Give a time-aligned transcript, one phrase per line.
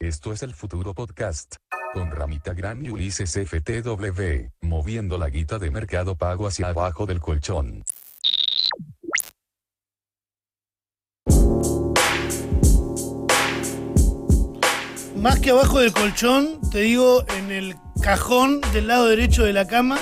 [0.00, 1.54] Esto es el futuro podcast.
[1.92, 7.20] Con Ramita Gran y Ulises FTW, moviendo la guita de mercado pago hacia abajo del
[7.20, 7.84] colchón.
[15.16, 19.68] Más que abajo del colchón, te digo en el cajón del lado derecho de la
[19.68, 19.98] cama,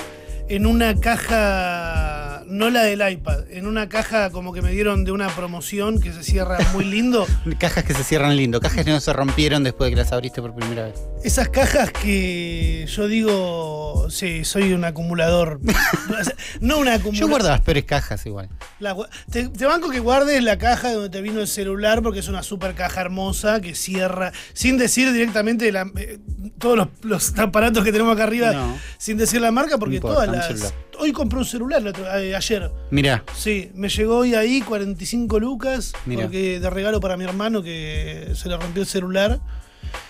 [0.49, 2.02] en una caja,
[2.47, 6.11] no la del iPad, en una caja como que me dieron de una promoción que
[6.13, 7.25] se cierra muy lindo.
[7.59, 10.41] Cajas que se cierran lindo, cajas que no se rompieron después de que las abriste
[10.41, 10.95] por primera vez.
[11.23, 15.59] Esas cajas que yo digo, sí, soy un acumulador.
[16.59, 17.29] no un Yo acumulador.
[17.29, 18.49] guardo las peores cajas igual.
[18.79, 18.95] La
[19.31, 22.43] te, te banco que guardes la caja donde te vino el celular porque es una
[22.43, 26.19] super caja hermosa que cierra, sin decir directamente la- eh,
[26.59, 28.77] todos los, los aparatos que tenemos acá arriba, No.
[28.97, 30.47] sin decir la marca, porque No importa, todas las.
[30.47, 30.73] celular.
[31.03, 32.71] Hoy compré un celular otro- eh, ayer.
[32.89, 38.31] Mirá, Sí, me llegó hoy ahí 45 lucas porque de regalo para mi hermano que
[38.35, 39.41] se le rompió el celular.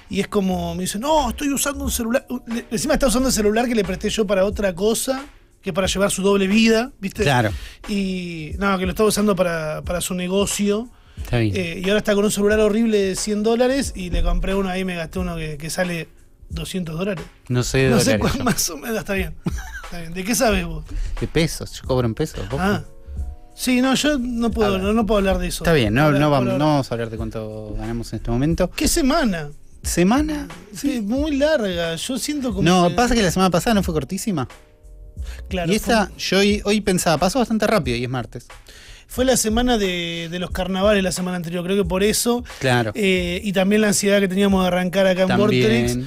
[0.08, 2.28] Y es como, me dice, no, estoy usando un celular.
[2.70, 5.26] Encima está usando el celular que le presté yo para otra cosa,
[5.64, 7.24] que para llevar su doble vida, ¿viste?
[7.24, 7.50] claro,
[7.88, 10.90] Y no, que lo estaba usando para, para su negocio.
[11.18, 11.56] está bien.
[11.56, 14.70] Eh, y ahora está con un celular horrible de 100 dólares y le compré uno
[14.70, 16.08] ahí, me gasté uno que, que sale
[16.50, 17.26] 200 dólares.
[17.48, 18.44] no sé de No sé dólares cuál yo.
[18.44, 19.34] más o menos, está bien.
[19.94, 20.14] Está bien.
[20.16, 20.84] ¿De qué sabes vos?
[21.22, 22.50] De pesos, yo cobro en pesos.
[22.50, 22.60] ¿vos?
[22.60, 22.82] Ah.
[23.56, 25.64] Sí, no, yo no puedo, no, no puedo hablar de eso.
[25.64, 26.58] Está bien, no, vamos, ahora.
[26.58, 28.72] no vamos a hablar de cuánto ganamos en este momento.
[28.72, 29.52] ¿Qué semana?
[29.84, 30.48] ¿Semana?
[30.76, 31.94] Sí, muy larga.
[31.96, 32.64] Yo siento como.
[32.64, 34.48] No, que- pasa que la semana pasada no fue cortísima.
[35.48, 38.48] Claro, y esta, fue, yo hoy, hoy pensaba, pasó bastante rápido y es martes.
[39.08, 42.44] fue la semana de, de los carnavales la semana anterior, creo que por eso.
[42.60, 42.92] Claro.
[42.96, 45.98] Eh, y también la ansiedad que teníamos de arrancar acá en Vortex.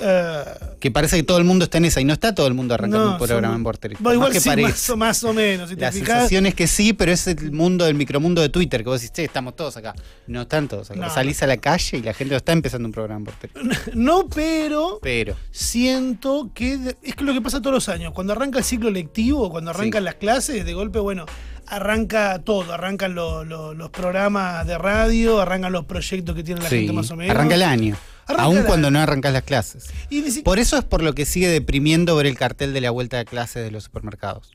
[0.00, 0.44] Eh,
[0.80, 2.74] Que parece que todo el mundo está en esa y no está todo el mundo
[2.74, 3.62] arrancando no, un programa son- en
[4.02, 5.68] por igual más que sí, más o, más o menos.
[5.70, 8.48] Si te La fijas, sensación es que sí, pero es el mundo del micromundo de
[8.48, 9.94] Twitter, que vos decís, che, estamos todos acá.
[10.28, 11.00] No están todos acá.
[11.00, 11.10] No.
[11.12, 13.94] Salís a la calle y la gente está empezando un programa en Vortex.
[13.94, 18.12] no, pero Pero, siento que es lo que pasa todos los años.
[18.14, 20.04] Cuando arranca el ciclo lectivo, cuando arrancan Sí.
[20.04, 21.26] las clases, de golpe, bueno,
[21.66, 22.72] arranca todo.
[22.72, 26.92] Arrancan lo- lo- los programas de radio, arrancan los proyectos que tiene la sí, gente
[26.92, 27.34] más o menos.
[27.34, 27.96] arranca el año.
[28.28, 29.86] El cuando no arrancas las clases.
[30.10, 32.90] Y si- Por eso es por lo que sigue deprimiendo ver el cartel de la
[32.90, 34.52] vuelta de clases de los supermercados.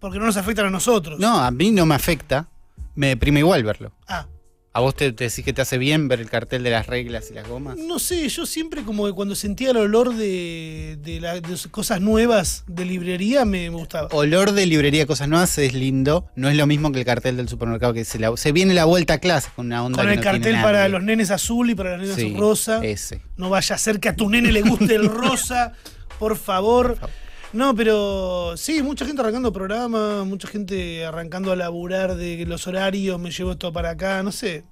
[0.00, 1.20] porque no nos afectan a nosotros.
[1.20, 2.48] No, a mí no me afecta,
[2.96, 3.92] me deprime igual verlo.
[4.08, 4.26] Ah,
[4.74, 7.30] ¿A vos te, te decís que te hace bien ver el cartel de las reglas
[7.30, 7.76] y las gomas?
[7.76, 12.00] no sé, yo siempre como que cuando sentía el olor de, de la- de cosas
[12.00, 14.08] nuevas de librería me gustaba.
[14.12, 17.48] Olor de librería Cosas Nuevas es lindo, no es lo mismo que el cartel del
[17.50, 20.14] supermercado que se, la- se viene la vuelta a clase con una onda Con que
[20.14, 20.88] el tiene cartel para nadie.
[20.92, 22.82] los nenes azul y para las nenas Sí, rosa.
[22.82, 23.20] Ese.
[23.36, 25.74] No vaya a ser que a tu nene le guste el rosa,
[26.18, 26.96] por favor.
[26.96, 27.10] favor.
[27.52, 33.20] No, pero sí, mucha gente arrancando programa, mucha gente arrancando a laburar de los horarios,
[33.20, 34.64] me llevo esto para acá, no sé.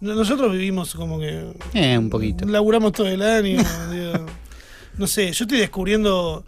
[0.00, 1.46] No- Nosotros vivimos como que...
[1.72, 2.44] Eh, un poquito.
[2.44, 3.62] Laburamos todo el año.
[3.90, 4.26] digo.
[4.98, 6.44] no sé, yo estoy descubriendo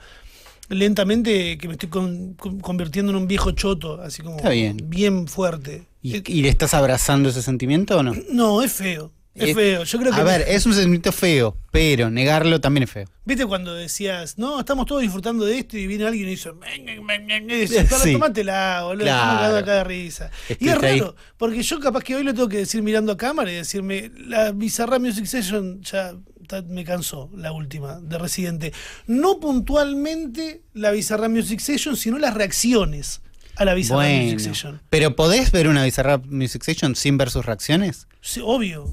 [0.69, 4.76] lentamente que me estoy con- con- convirtiendo en un viejo choto, así como Está bien.
[4.84, 5.87] bien fuerte.
[6.03, 8.12] ¿Y, y le estás abrazando ese sentimiento o no?
[8.31, 9.10] no, es feo.
[9.44, 9.84] Es feo.
[9.84, 13.06] Yo creo que A ver, es un sentimiento feo, pero negarlo también es feo.
[13.25, 16.78] ¿Viste cuando decías, no, estamos todos disfrutando de esto y viene alguien y dice, "Me,
[17.00, 18.12] me, me, me", y dice, "Pero Sí.
[18.12, 19.56] tomátela, boludo, Claro.
[19.56, 20.31] acá de risa.
[20.59, 20.99] Y es ahí.
[21.00, 24.10] raro, porque yo capaz que hoy lo tengo que decir mirando a cámara y decirme,
[24.16, 26.15] la Bizarra Music Session ya
[26.69, 28.72] me cansó, la última, de Residente.
[29.06, 33.20] No puntualmente la Bizarra Music Session, sino las reacciones
[33.56, 34.81] a la Bizarra Bueno, Music Session.
[34.88, 38.06] pero ¿podés ver una Bizarrap Music Session sin ver sus reacciones?
[38.20, 38.87] Sí, obvio,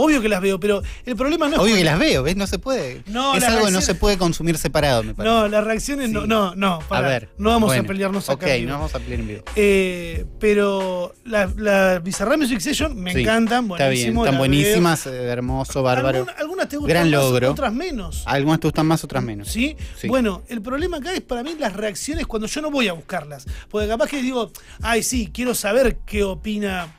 [0.00, 2.36] obvio que las veo, pero el problema no es Obvio que las veo, ¿ves?
[2.36, 3.02] No se puede.
[3.06, 5.34] No, es las algo que no se puede consumir separado, me parece.
[5.34, 6.28] No, las reacciones no, Sí.
[6.28, 7.28] no, no, a ver.
[7.38, 8.46] no vamos bueno, a pelearnos acá.
[8.46, 9.42] Ok, no vamos a pelear en vivo.
[9.56, 15.24] Eh, pero la, la Bizarrap Music Session me Sí, encantan, Está bien, están buenísimas, eh,
[15.24, 15.82] hermoso, veo.
[15.82, 16.18] bárbaro.
[16.18, 17.50] Alguna- algunas te gustan Gran más, logro.
[17.52, 18.22] otras menos.
[18.26, 19.48] Algunas te gustan más, otras menos.
[19.48, 19.76] ¿Sí?
[19.96, 20.08] Sí.
[20.08, 23.46] Bueno, el problema acá es para mí las reacciones cuando yo no voy a buscarlas.
[23.68, 24.50] Porque capaz que digo,
[24.82, 26.96] ay, sí, quiero saber qué opina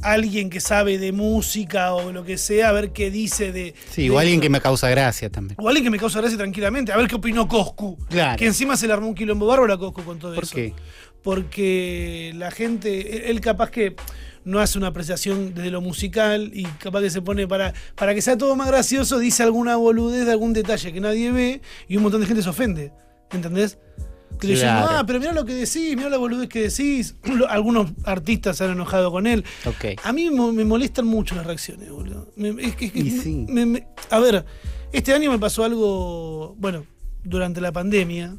[0.00, 3.74] alguien que sabe de música o lo que sea, a ver qué dice de.
[3.90, 5.56] Sí, de o alguien que me causa gracia también.
[5.60, 7.98] O alguien que me causa gracia tranquilamente, a ver qué opinó Coscu.
[8.08, 8.38] Claro.
[8.38, 10.54] Que encima se le armó un quilombo bárbaro a Coscu con todo ¿Por eso.
[10.54, 10.72] qué?
[11.22, 13.94] porque la gente, él- él capaz que
[14.44, 18.20] no hace una apreciación desde lo musical y capaz que se pone para, para que
[18.22, 22.02] sea todo más gracioso, dice alguna boludez de algún detalle que nadie ve y un
[22.02, 22.92] montón de gente se ofende.
[23.30, 23.78] ¿Entendés?
[24.42, 24.86] Claro.
[24.90, 27.14] ah, pero mira lo que decís, mira la boludez que decís.
[27.48, 29.44] Algunos artistas se han enojado con él.
[29.66, 29.98] Ok.
[30.02, 32.28] A mí me, me molestan mucho las reacciones, boludo.
[32.36, 33.46] Me- es que- es que- Y sí.
[33.48, 34.44] me- me- a ver,
[34.92, 36.84] este año me pasó algo, bueno,
[37.24, 38.36] durante la pandemia.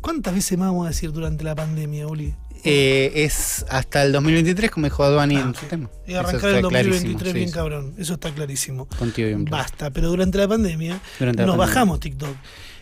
[0.00, 2.34] ¿Cuántas veces más vamos a decir durante la pandemia, Uli?
[2.64, 5.88] Eh, es hasta el 2023, como dijo Aduani Ah, en su tema.
[6.06, 7.94] Y arrancar el 2023 clarísimo, bien sí, cabrón.
[7.96, 8.86] Eso está clarísimo.
[8.98, 9.44] Contigo bien.
[9.44, 11.56] Basta, pero durante la pandemia Durante la nos pandemia.
[11.74, 12.28] bajamos TikTok.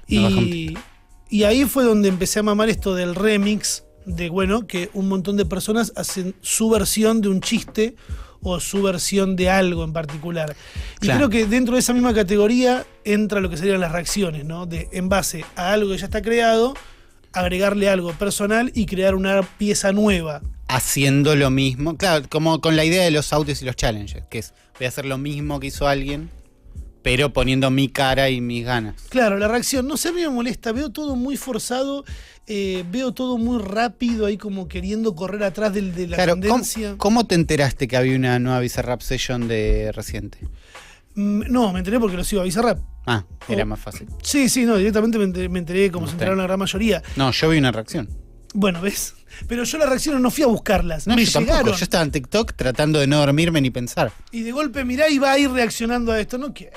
[0.09, 0.79] Nos bajamos Y,
[1.31, 5.37] y ahí fue donde empecé a mamar esto del remix, de bueno, que un montón
[5.37, 7.97] de personas hacen su versión de un chiste
[8.43, 10.55] o su versión de algo en particular.
[11.01, 11.19] Y Claro.
[11.19, 14.67] creo que dentro de esa misma categoría entra lo que serían las reacciones, ¿no?
[14.67, 16.75] De en base a algo que ya está creado,
[17.33, 20.43] agregarle algo personal y crear una pieza nueva.
[20.69, 21.97] Haciendo lo mismo.
[21.97, 24.89] Claro, como con la idea de los audios y los challenges, que es voy a
[24.89, 26.31] hacer lo mismo que hizo alguien,
[27.05, 28.95] pero poniendo mi cara y mis ganas.
[29.11, 32.05] Claro, la reacción, no sé, a mí me molesta, veo todo muy forzado,
[32.47, 36.43] eh, veo todo muy rápido, ahí como queriendo correr atrás del, de la Claro, ¿cómo,
[36.43, 36.95] tendencia.
[36.97, 40.39] cómo te enteraste que había una nueva Bizarrap Session de reciente?
[41.15, 42.79] Mm, No, me enteré porque lo sigo a Bizarrap.
[43.07, 43.67] Ah, era Oh.
[43.67, 44.09] más fácil.
[44.23, 46.09] Sí, sí, no, directamente me enteré, me enteré como Ok.
[46.11, 47.03] se enteraron la gran mayoría.
[47.17, 48.09] No, yo vi una reacción.
[48.55, 49.15] Bueno, ¿ves?
[49.49, 51.57] Pero yo las reacciones no fui a buscarlas, No, me yo tampoco.
[51.57, 51.77] llegaron.
[51.79, 54.13] Yo estaba en TikTok tratando de no dormirme ni pensar.
[54.31, 56.39] Y de golpe mirá y va a ir reaccionando a esto.
[56.39, 56.73] No quiero.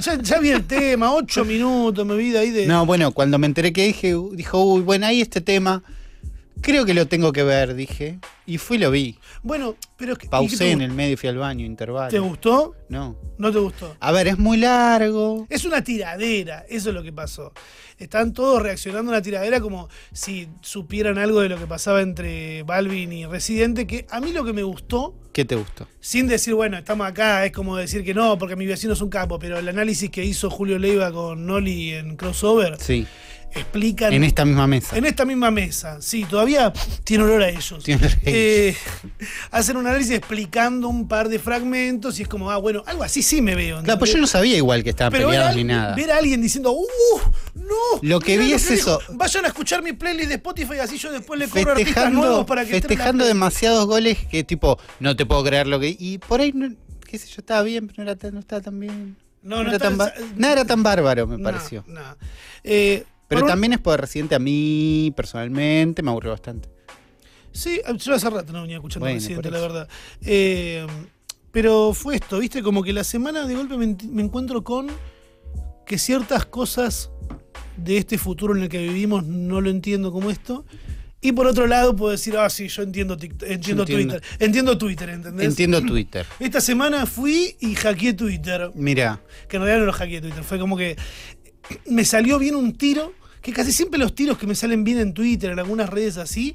[0.00, 2.66] Ya, ya vi el tema, ocho minutos me vi de ahí de.
[2.66, 5.82] No, bueno, cuando me enteré que dije, dijo, uy, bueno, ahí este tema.
[6.62, 8.18] Creo que lo tengo que ver, dije.
[8.46, 9.18] Y fui y lo vi.
[9.42, 10.26] Bueno, pero es que.
[10.26, 12.10] ¿y Pausé en el medio, fui al baño, intervalo.
[12.10, 12.74] ¿Te gustó?
[12.88, 13.16] No.
[13.38, 13.96] ¿No te gustó?
[14.00, 15.46] A ver, es muy largo.
[15.50, 17.52] Es una tiradera, eso es lo que pasó.
[17.98, 22.62] Están todos reaccionando a una tiradera como si supieran algo de lo que pasaba entre
[22.64, 25.86] Balvin y Residente, que a mí lo que me gustó, ¿Qué te gustó?
[26.00, 29.08] sin decir, bueno, estamos acá, es como decir que no, porque mi vecino es un
[29.08, 33.06] capo, pero el análisis que hizo Julio Leiva con Noli en Crossover, Sí.
[33.54, 34.12] Explican...
[34.12, 34.96] En esta misma mesa.
[34.96, 36.72] en esta misma mesa, sí, todavía
[37.04, 37.82] tiene olor a ellos.
[37.84, 38.76] Tiene Eh,
[39.50, 43.22] hacen un análisis explicando un par de fragmentos y es como, ah, bueno, algo así
[43.22, 43.82] sí me veo.
[43.82, 45.94] Claro, pues yo no sabía igual que estaban Pero peleados ni nada.
[45.94, 46.86] ver a alguien diciendo, ¡uh!
[47.54, 48.00] ¡No!
[48.02, 48.74] Lo que vi es dijo".
[48.74, 49.00] eso.
[49.14, 52.64] Vayan a escuchar mi playlist de Spotify, así yo después le cobro artistas nuevos para
[52.64, 53.28] que festejando playlist".
[53.28, 55.94] demasiados goles que tipo, no te puedo creer lo que...
[55.98, 56.68] Y por ahí, no,
[57.08, 59.16] qué sé yo, estaba bien, pero no, era no estaba tan bien.
[59.42, 61.84] No, no era está- tan nada era tan bárbaro, me No, pareció.
[61.88, 62.00] no.
[62.62, 66.68] Eh, Pero también es por Residente a mí, personalmente, me aburrió bastante.
[67.52, 69.88] Sí, yo hace rato no venía escuchando Bueno, Residente, la verdad.
[70.22, 70.86] Eh,
[71.50, 72.62] pero fue esto, ¿viste?
[72.62, 74.88] Como que la semana de golpe me, ent- me encuentro con
[75.84, 77.10] que ciertas cosas
[77.76, 80.64] de este futuro en el que vivimos no lo entiendo como esto.
[81.24, 84.14] Y por otro lado puedo decir, ah, sí, yo entiendo, TikTok- entiendo, entiendo.
[84.14, 84.22] Twitter.
[84.40, 85.46] Entiendo Twitter, ¿entendés?
[85.46, 86.26] Entiendo Twitter.
[86.40, 88.70] Esta semana fui y hackeé Twitter.
[88.74, 90.42] Mira, Que en realidad no lo hackeé Twitter.
[90.42, 90.96] Fue como que
[91.86, 93.12] me salió bien un tiro.
[93.42, 96.54] Que casi siempre los tiros que me salen bien en Twitter, en algunas redes así,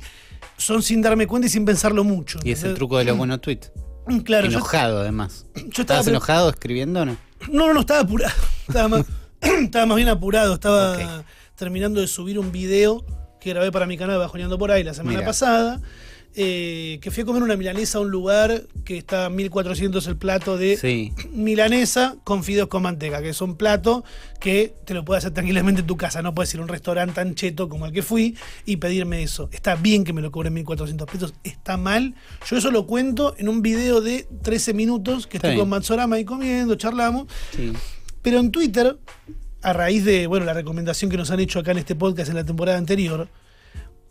[0.57, 2.39] son sin darme cuenta y sin pensarlo mucho.
[2.43, 3.71] y es el truco de los buenos tweets.
[4.07, 5.45] Mm, Claro, yo, Enojado, además.
[5.53, 5.81] yo estaba.
[5.99, 7.17] ¿Estabas enojado escribiendo o no?
[7.51, 8.33] No, no, no, estaba apurado.
[8.67, 9.05] Estaba más,
[9.41, 10.53] estaba más bien apurado.
[10.53, 11.23] Estaba
[11.55, 13.05] terminando de subir un video
[13.39, 15.81] que grabé para mi canal Bajoneando por ahí la semana pasada.
[16.39, 20.17] Eh, que fui a comer una milanesa a un lugar que está a 1400 el
[20.17, 21.11] plato de Sí.
[21.31, 24.03] milanesa con fideos con manteca, que es un plato
[24.39, 26.21] que te lo puedes hacer tranquilamente en tu casa.
[26.21, 28.37] No puedes ir a un restaurante tan cheto como el que fui
[28.67, 29.49] y pedirme eso.
[29.51, 32.13] Está bien que me lo cobren 1400 pesos, está mal.
[32.47, 36.23] Yo eso lo cuento en un video de 13 minutos que estoy con Matsorama ahí
[36.25, 37.25] comiendo, charlamos.
[37.55, 37.73] sí.
[38.21, 38.97] Pero en Twitter,
[39.61, 42.35] a raíz de bueno, la recomendación que nos han hecho acá en este podcast en
[42.35, 43.27] la temporada anterior,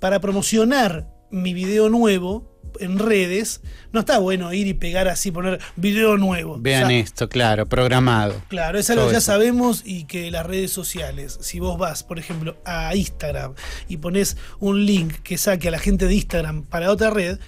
[0.00, 3.62] para promocionar mi video nuevo en redes,
[3.92, 6.58] no está bueno ir y pegar así, poner video nuevo.
[6.60, 8.34] Vean O sea, esto, claro, programado.
[8.48, 9.26] Claro, es algo que ya eso.
[9.32, 13.54] sabemos y que las redes sociales, si vos vas, por ejemplo, a Instagram
[13.88, 17.38] y pones un link que saque a la gente de Instagram para otra red,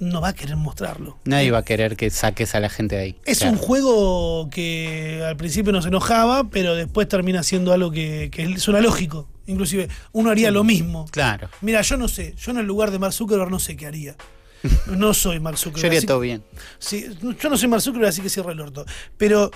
[0.00, 1.18] no va a querer mostrarlo.
[1.24, 3.16] Nadie va a querer que saques a la gente de ahí.
[3.24, 3.52] Es Claro.
[3.52, 8.80] un juego que al principio nos enojaba, pero después termina siendo algo que, que suena
[8.80, 9.28] lógico.
[9.46, 11.06] Inclusive, uno haría lo mismo.
[11.10, 11.48] Claro.
[11.60, 14.16] Mira, yo no sé, yo en el lugar de Mark Zuckerberg no sé qué haría.
[14.96, 15.82] No soy Mark Zuckerberg.
[15.82, 16.42] Yo haría así- todo bien.
[16.78, 17.06] Sí,
[17.40, 18.84] yo no soy Mark Zuckerberg, así que cierro el orto.
[19.16, 19.50] Pero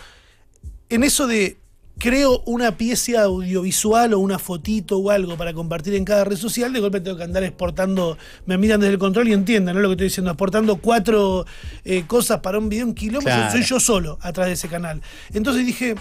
[0.88, 1.58] en eso de
[1.98, 6.72] creo una pieza audiovisual o una fotito o algo para compartir en cada red social,
[6.72, 8.16] de golpe tengo que andar exportando,
[8.46, 9.82] me miran desde el control y entiendan ¿no?
[9.82, 11.44] lo que estoy diciendo, exportando cuatro
[11.84, 13.52] eh, cosas para un video en kilómetros, Claro.
[13.52, 15.02] soy yo solo atrás de ese canal.
[15.34, 15.94] Entonces dije,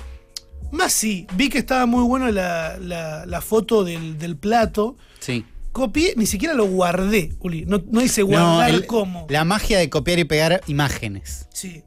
[0.72, 4.98] más sí, vi que estaba muy buena la, la- la foto del, del plato.
[5.20, 5.46] Sí.
[5.72, 7.66] Copié, ni siquiera lo guardé, Uli.
[7.66, 9.28] No, no hice No, guardar el- cómo.
[9.30, 11.84] La magia de copiar y pegar imágenes, Sí.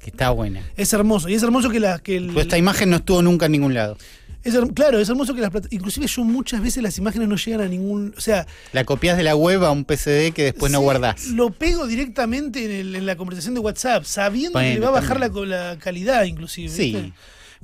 [0.00, 0.62] que está buena.
[0.76, 1.28] Es hermoso.
[1.28, 1.98] Y es hermoso que la.
[1.98, 3.98] Que el, Pues esta imagen no estuvo nunca en ningún lado.
[4.42, 7.60] es her- claro, es hermoso que las Inclusive yo muchas veces las imágenes no llegan
[7.60, 8.14] a ningún.
[8.16, 8.46] O sea.
[8.72, 11.26] La copias de la web a un PCD que después no guardás.
[11.26, 14.88] Lo pego directamente en, el- en la conversación de WhatsApp, sabiendo que Bueno, le va
[14.88, 16.68] a bajar la, calidad, inclusive.
[16.70, 16.92] Sí.
[16.94, 17.12] ¿viste?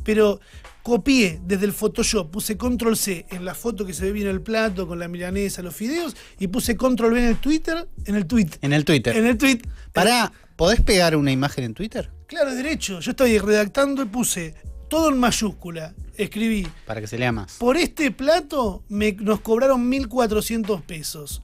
[0.05, 0.41] Pero
[0.83, 4.41] copié desde el Photoshop, puse control C en la foto que se ve bien el
[4.41, 8.27] plato, con la milanesa, los fideos, y puse control V en el Twitter, en el
[8.27, 8.49] tweet.
[8.61, 9.17] En el Twitter.
[9.17, 9.61] En el tweet.
[9.93, 12.11] Pará, ¿podés pegar una imagen en Twitter?
[12.27, 13.01] Claro, derecho.
[13.01, 14.55] Yo estoy redactando y puse
[14.89, 15.95] todo en mayúscula.
[16.17, 17.55] Escribí, Para que se lea más.
[17.59, 21.43] por este plato me, nos cobraron 1.400 pesos.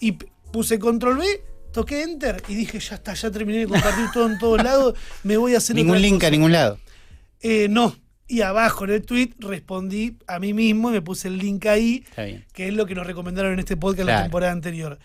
[0.00, 0.12] Y
[0.52, 1.26] puse control V,
[1.72, 5.36] toqué enter y dije, ya está, ya terminé de compartir todo en todos lados, me
[5.36, 6.26] voy a hacer Ningún otra link cosa".
[6.26, 6.78] a ningún lado.
[7.40, 7.96] Eh, no.
[8.32, 12.02] Y abajo en el tweet respondí a mí mismo y me puse el link ahí,
[12.54, 14.98] que es lo que nos recomendaron en este podcast la temporada anterior.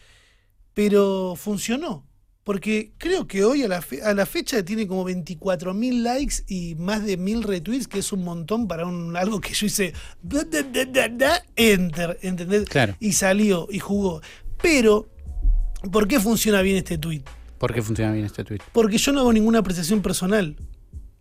[0.74, 2.06] Pero funcionó.
[2.44, 6.76] Porque creo que hoy a la, fe- a la fecha tiene como 24.000 likes y
[6.76, 9.92] más de 1.000 retweets, que es un montón para un, algo que yo hice.
[10.22, 12.64] da, da, da, da, da, enter, ¿entendés?
[12.70, 12.96] Claro.
[13.02, 14.22] Y salió y jugó.
[14.62, 15.10] Pero,
[15.92, 17.24] ¿por qué funciona bien este tweet?
[17.58, 18.60] ¿Por qué funciona bien este tweet?
[18.72, 20.56] Porque yo no hago ninguna apreciación personal.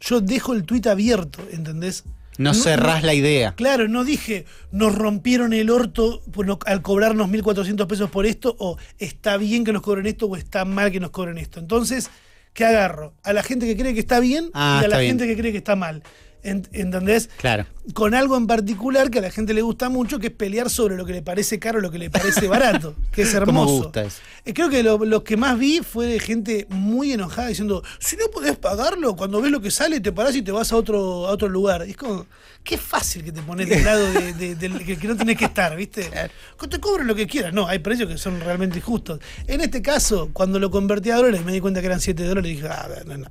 [0.08, 2.04] Yo dejo el tweet abierto, ¿entendés?
[2.38, 3.54] No, cerrás la idea.
[3.56, 8.54] Claro, no dije, nos rompieron el orto por no- al cobrarnos 1.400 pesos por esto,
[8.58, 11.58] o está bien que nos cobren esto, o está mal que nos cobren esto.
[11.60, 12.10] Entonces,
[12.52, 13.14] ¿qué agarro?
[13.22, 15.12] A la gente que cree que está bien Ah, y a está la bien.
[15.18, 16.02] gente que cree que está mal.
[16.46, 17.28] Ent- ¿Entendés?
[17.38, 17.66] Claro.
[17.94, 20.96] Con algo en particular que a la gente le gusta mucho, que es pelear sobre
[20.96, 23.72] lo que le parece caro lo que le parece barato, que es ¿Cómo hermoso.
[23.84, 24.18] gusta eso?
[24.44, 28.16] Eh, Creo que lo, lo que más vi fue de gente muy enojada diciendo, si
[28.16, 31.26] no podés pagarlo, cuando ves lo que sale, te parás y te vas a otro,
[31.26, 31.84] a otro lugar.
[31.86, 32.26] Y es como,
[32.64, 35.44] qué fácil que te pones del lado de, de- del que, que no tenés que
[35.46, 36.10] estar, ¿viste?
[36.60, 37.52] Que te cobren lo que quieras.
[37.52, 39.20] No, hay precios que son realmente injustos.
[39.46, 42.50] En este caso, cuando lo convertí a dólares, me di cuenta que eran 7 dólares
[42.50, 43.26] y dije, ah, no, no.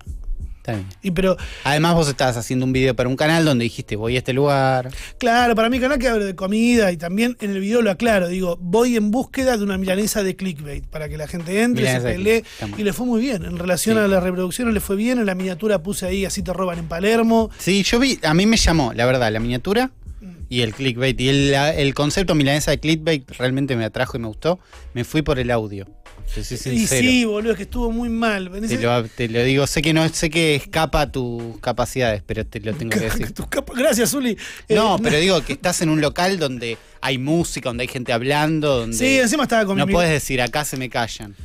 [0.65, 0.87] Está bien.
[1.03, 4.17] Y pero, Además vos estabas haciendo un video para un canal donde dijiste voy a
[4.17, 4.89] este lugar.
[5.19, 8.27] claro, para mi canal que hablo de comida y también en el video lo aclaro,
[8.27, 12.07] digo, voy en búsqueda de una milanesa de clickbait para que la gente entre, Milanesa
[12.09, 12.43] se pelee
[12.77, 13.45] y le fue muy bien.
[13.45, 14.03] En relación Sí.
[14.03, 16.87] a las reproducciones le fue bien, en la miniatura puse ahí así te roban en
[16.87, 17.51] Palermo.
[17.59, 19.91] Sí, yo vi, a mí me llamó, la verdad, la miniatura
[20.21, 20.31] Mm.
[20.49, 21.19] y el clickbait.
[21.21, 24.57] Y el, el concepto milanesa de clickbait realmente me atrajo y me gustó.
[24.95, 25.85] Me fui por el audio.
[26.33, 28.51] Te soy Y sí, boludo, es que estuvo muy mal.
[28.67, 32.45] Te lo, te lo digo, sé que no, sé que escapa a tus capacidades, pero
[32.45, 33.33] te lo tengo que decir.
[33.75, 34.37] Gracias, Zuli.
[34.69, 38.11] No, Eh, pero digo que estás en un local donde hay música, donde hay gente
[38.11, 41.35] hablando, donde Sí, encima estaba con no mi puedes decir acá se me callan.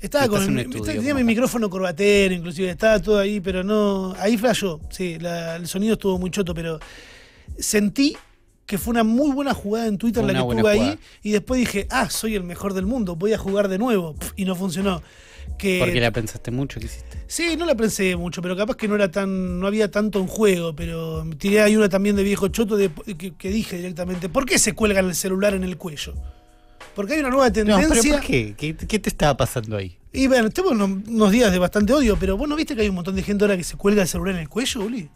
[0.00, 1.24] Estaba estás con el- estudio, tenía mi acá.
[1.26, 4.14] micrófono corbatero, inclusive, estaba todo ahí, pero no.
[4.18, 6.78] Ahí flasheó, sí, la- el sonido estuvo muy choto, pero
[7.58, 8.14] sentí
[8.66, 10.98] que fue una muy buena jugada en Twitter la que buena tuve ahí, jugada.
[11.22, 14.44] y después dije, ah, soy el mejor del mundo, voy a jugar de nuevo, y
[14.44, 15.02] no funcionó.
[15.58, 17.18] Que, Porque la pensaste mucho que hiciste.
[17.26, 20.26] Sí, no la pensé mucho, pero capaz que no era tan, no había tanto en
[20.26, 24.46] juego, pero tiré ahí una también de viejo choto de, que, que dije directamente, ¿por
[24.46, 26.14] qué se cuelgan el celular en el cuello?
[26.94, 27.88] Porque hay una nueva No, tendencia.
[28.02, 28.54] pero ¿por qué?
[28.56, 29.98] ¿Qué, qué te estaba pasando ahí?
[30.12, 32.88] Y bueno, tengo unos, unos días de bastante odio, pero vos no viste que hay
[32.88, 35.10] un montón de gente ahora que se cuelga el celular en el cuello, Uli.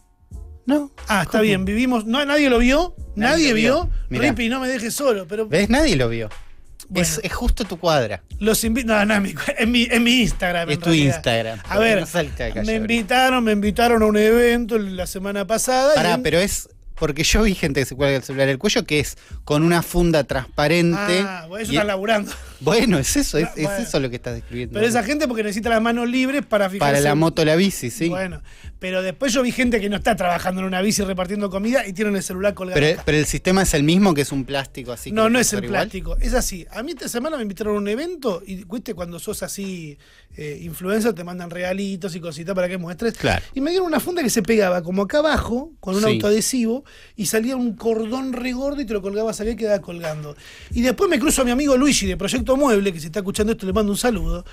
[0.67, 0.91] No.
[1.07, 1.43] Ah, está ¿Cómo?
[1.45, 2.05] bien, vivimos.
[2.05, 3.91] No, nadie lo vio, nadie, vio.
[4.09, 4.21] vio.
[4.21, 5.69] Rippy, no me dejes solo, pero ¿Ves?
[5.69, 6.29] Nadie lo vio.
[6.91, 7.07] Bueno.
[7.07, 8.23] Es, es justo tu cuadra.
[8.39, 8.87] los invito.
[8.89, 10.71] No, no, en mi, en mi, en mi Instagram.
[10.71, 11.15] Es en tu realidad.
[11.17, 11.59] Instagram.
[11.69, 12.05] A ver,
[12.55, 15.93] No me invitaron, me invitaron a un evento la semana pasada.
[15.93, 16.69] y Pará, en- pero es.
[16.95, 19.83] Porque yo vi gente que se cuelga el celular del cuello que es con una
[19.83, 20.99] funda transparente.
[21.25, 22.33] Ah, bueno, eso y- están laburando.
[22.61, 24.75] Bueno, es eso, es, eso lo que estás describiendo.
[24.75, 26.93] Pero esa gente porque necesita las manos libres para fijarse.
[26.93, 28.09] Para la moto, la bici, sí.
[28.09, 28.43] Bueno,
[28.79, 31.93] pero después yo vi gente que no está trabajando en una bici repartiendo comida y
[31.93, 32.81] tienen el celular colgado.
[32.81, 35.13] pero, pero el sistema es el mismo que es un plástico así.
[35.13, 35.83] No, no es el igual.
[35.83, 36.67] plástico, es así.
[36.73, 39.99] A mí esta semana me invitaron a un evento y viste cuando sos así
[40.37, 43.15] eh, influencer te mandan regalitos y cositas para que muestres.
[43.15, 43.45] Claro.
[43.55, 46.07] Y me dieron una funda que se pegaba como acá abajo con un Sí.
[46.15, 46.85] autoadhesivo
[47.17, 50.37] y salía un cordón regordo y te lo colgabas acá y quedaba colgando.
[50.71, 53.53] Y después me cruzo a mi amigo Luigi de Proyecto Mueble, que si está escuchando
[53.53, 54.45] esto le mando un saludo.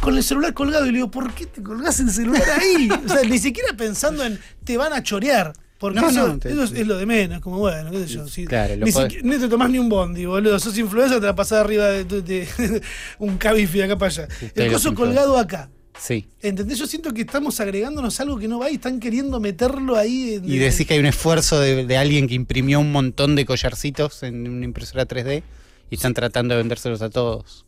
[0.00, 2.88] Con el celular colgado y le digo, ¿por qué te colgás el celular ahí?
[2.90, 5.52] O sea, ni siquiera pensando en te van a chorear.
[5.78, 8.06] Porque No, eso, no, te- eso es, es lo de menos, como bueno, qué sé
[8.06, 8.26] yo.
[8.28, 10.58] si- Claro, ni, podés- siquiera- ni te tomás ni un bondi, boludo.
[10.58, 12.48] Sos influencer, te la pasás arriba de, de- de
[13.18, 14.28] un cabifi acá para allá.
[14.54, 15.68] El coso colgado acá.
[15.98, 16.28] Sí.
[16.42, 16.78] ¿Entendés?
[16.78, 20.34] Yo siento que estamos agregándonos algo que no va y están queriendo meterlo ahí.
[20.34, 23.44] en- Y decís que hay un esfuerzo de, de alguien que imprimió un montón de
[23.46, 25.42] collarcitos en una impresora 3D
[25.90, 27.64] y están tratando de vendérselos a todos.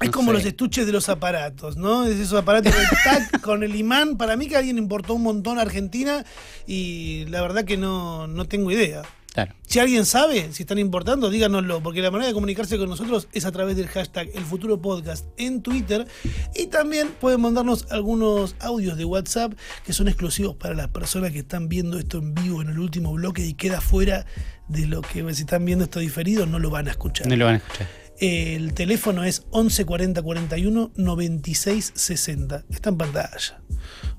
[0.00, 0.38] Es como sé.
[0.38, 2.06] los estuches de los aparatos, ¿no?
[2.06, 4.16] Es esos aparatos de tac con el imán.
[4.16, 6.24] Para mí que alguien importó un montón a Argentina
[6.66, 9.02] y la verdad que no, no tengo idea.
[9.32, 9.54] Claro.
[9.66, 13.46] Si alguien sabe si están importando, díganoslo, porque la manera de comunicarse con nosotros es
[13.46, 16.06] a través del hashtag El Futuro Podcast en Twitter
[16.54, 19.54] y también pueden mandarnos algunos audios de WhatsApp
[19.86, 23.12] que son exclusivos para las personas que están viendo esto en vivo en el último
[23.14, 24.26] bloque y queda fuera
[24.68, 27.26] de lo que si están viendo esto diferido no lo van a escuchar.
[27.26, 28.01] No lo van a escuchar.
[28.26, 32.62] El teléfono es 11 40 41 96 60.
[32.70, 33.60] Está en pantalla.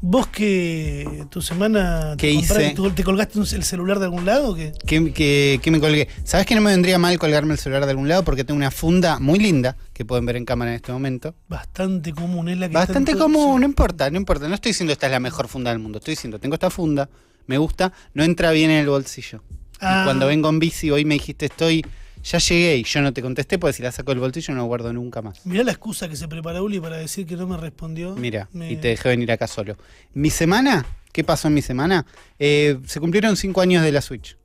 [0.02, 2.76] ¿Vos que tu semana ¿Qué te, hice?
[2.94, 4.50] te colgaste un- el celular de algún lado?
[4.52, 4.74] o qué?
[4.86, 6.10] ¿Qué, me colgué?
[6.26, 8.26] ¿Sabes que no me vendría mal colgarme el celular de algún lado?
[8.26, 11.34] Porque tengo una funda muy linda que pueden ver en cámara en este momento.
[11.48, 13.60] Bastante común, es la que está Bastante todo- común, sí.
[13.62, 14.50] no importa, no importa.
[14.50, 16.00] No estoy diciendo esta es la mejor funda del mundo.
[16.00, 17.10] Estoy diciendo, tengo esta funda,
[17.48, 19.42] me gusta, no entra bien en el bolsillo.
[19.76, 20.02] Y Ah.
[20.04, 21.86] cuando vengo en bici, hoy me dijiste, estoy,
[22.24, 24.66] ya llegué y yo no te contesté, porque si la saco del bolsillo no la
[24.68, 25.46] guardo nunca más.
[25.46, 28.16] Mirá la excusa que se preparó Uli para decir que no me respondió.
[28.16, 29.78] Mira, Me- y te dejé venir acá solo.
[30.14, 32.06] Mi semana, ¿qué pasó en mi semana?
[32.40, 34.38] Eh, se cumplieron cinco años de la Switch.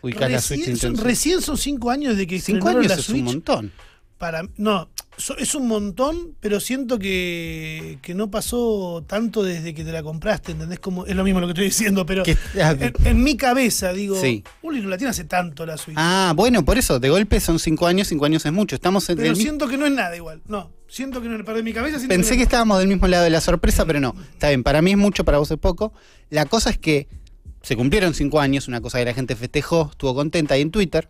[0.00, 3.08] Ubicás la Switch Recién son, recién son cinco años de que Cinco años la es
[3.08, 3.24] un Switch.
[3.24, 3.72] montón.
[4.18, 9.84] Para, no, so- es un montón, pero siento que, que no pasó tanto desde que
[9.84, 10.80] te la compraste, ¿entendés?
[10.80, 13.92] Como, es lo mismo lo que estoy diciendo, pero Que- ah, en, en mi cabeza
[13.92, 14.42] digo, Sí.
[14.62, 15.96] Uli no la tiene hace tanto la Switch.
[15.98, 18.74] Ah, bueno, por eso, de golpe son cinco años, cinco años es mucho.
[18.74, 20.42] Estamos en pero mi- siento que no es nada igual.
[20.48, 23.22] No, siento que no, pero en mi cabeza Pensé que no- estábamos del mismo lado
[23.22, 24.16] de la sorpresa, pero no.
[24.32, 25.92] Está bien, para mí es mucho, para vos es poco.
[26.30, 27.06] La cosa es que
[27.62, 31.08] se cumplieron cinco años, una cosa que la gente festejó, estuvo contenta y en Twitter,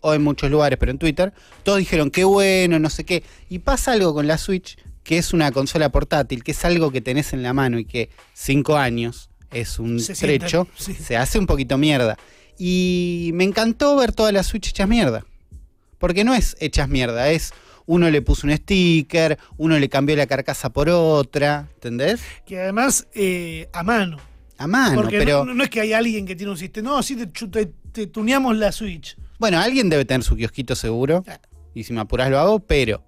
[0.00, 3.22] o en muchos lugares, pero en Twitter, todos dijeron qué bueno, no sé qué.
[3.48, 7.00] Y pasa algo con la Switch, que es una consola portátil, que es algo que
[7.00, 10.94] tenés en la mano y que cinco años es un Se trecho, sí.
[10.94, 12.16] se hace un poquito mierda.
[12.58, 15.24] Y me encantó ver todas las Switch hechas mierda.
[15.98, 17.52] Porque no es hechas mierda, es
[17.86, 22.20] uno le puso un sticker, uno le cambió la carcasa por otra, ¿entendés?
[22.44, 24.18] Que además, eh, a mano.
[24.58, 26.90] A mano, Porque pero no, no es que hay alguien que tiene un sistema.
[26.90, 29.16] No, sí, te, te- te tuneamos la Switch.
[29.38, 31.24] Bueno, alguien debe tener su kiosquito seguro.
[31.74, 33.04] Y si me apuras lo hago, pero.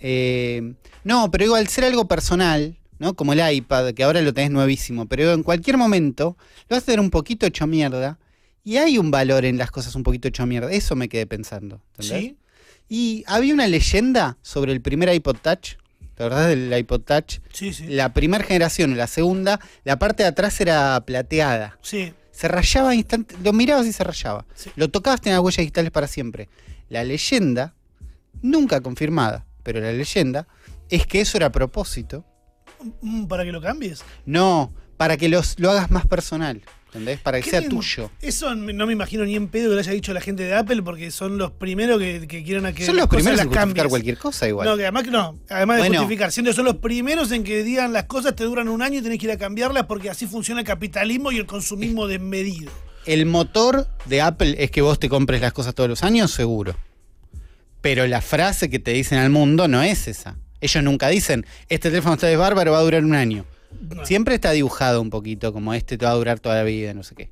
[0.00, 0.74] eh,
[1.04, 3.14] no, pero igual ser algo personal, ¿no?
[3.14, 6.36] Como el iPad, que ahora lo tenés nuevísimo, pero en cualquier momento
[6.68, 8.18] lo vas a tener un poquito hecho mierda.
[8.64, 10.72] Y hay un valor en las cosas un poquito hecho mierda.
[10.72, 11.80] Eso me quedé pensando.
[11.96, 12.20] ¿entendés?
[12.20, 12.36] Sí.
[12.88, 15.76] Y había una leyenda sobre el primer iPod Touch.
[16.16, 17.38] ¿La verdad del iPod Touch?
[17.52, 17.86] Sí, sí.
[17.86, 21.78] La primera generación la segunda, la parte de atrás era plateada.
[21.82, 22.12] Sí.
[22.36, 24.44] Se rayaba instante, lo mirabas y se rayaba.
[24.54, 24.70] Sí.
[24.76, 26.50] Lo tocabas, tenía huellas digitales para siempre.
[26.90, 27.74] La leyenda,
[28.42, 30.46] nunca confirmada, pero la leyenda
[30.90, 32.26] es que eso era a propósito.
[33.26, 34.04] Para que lo cambies.
[34.26, 36.60] No, para que los, lo hagas más personal.
[36.96, 37.20] ¿Entendés?
[37.20, 37.70] Para que sea bien.
[37.70, 38.10] tuyo.
[38.22, 40.82] Eso no me imagino ni en pedo que lo haya dicho la gente de Apple
[40.82, 43.88] porque son los primeros que, que quieren a que Son los primeros en justificar cambies.
[43.88, 44.66] cualquier cosa igual.
[44.66, 47.62] No, que además que no, además de justificar, siendo que son los primeros en que
[47.62, 50.26] digan las cosas te duran un año y tenés que ir a cambiarlas porque así
[50.26, 52.72] funciona el capitalismo y el consumismo desmedido.
[53.04, 56.76] El motor de Apple es que vos te compres las cosas todos los años, seguro.
[57.80, 60.36] Pero la frase que te dicen al mundo no es esa.
[60.60, 63.44] Ellos nunca dicen, este teléfono está de bárbaro, va a durar un año.
[64.04, 67.02] Siempre está dibujado un poquito, como este te va a durar toda la vida, no
[67.02, 67.28] sé qué.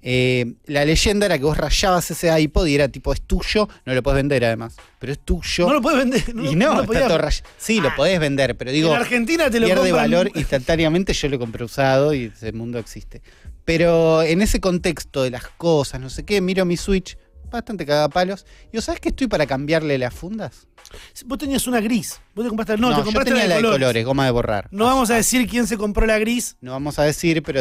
[0.00, 3.94] Eh, la leyenda era que vos rayabas ese iPod y era tipo, es tuyo, no
[3.94, 5.66] lo puedes vender además, pero es tuyo.
[5.66, 6.34] No lo puedes vender.
[6.34, 7.28] No, y no, lo está todo.
[7.56, 7.94] Sí, lo Ah.
[7.96, 11.12] podés vender, pero digo, en Argentina te lo pierde compran- valor instantáneamente.
[11.14, 13.22] Yo lo compré usado y ese mundo existe.
[13.64, 17.18] Pero en ese contexto de las cosas, no sé qué, miro mi Switch,
[17.50, 18.46] bastante cagapalos.
[18.72, 20.66] Y ¿vos sabés que estoy para cambiarle las fundas?
[21.26, 22.20] Vos tenías una gris.
[22.34, 23.78] Vos te compraste, no, te yo compraste tenía la de colores.
[23.78, 24.68] colores, goma de borrar.
[24.70, 26.56] No vamos a decir quién se compró la gris.
[26.60, 27.60] No vamos a decir, pero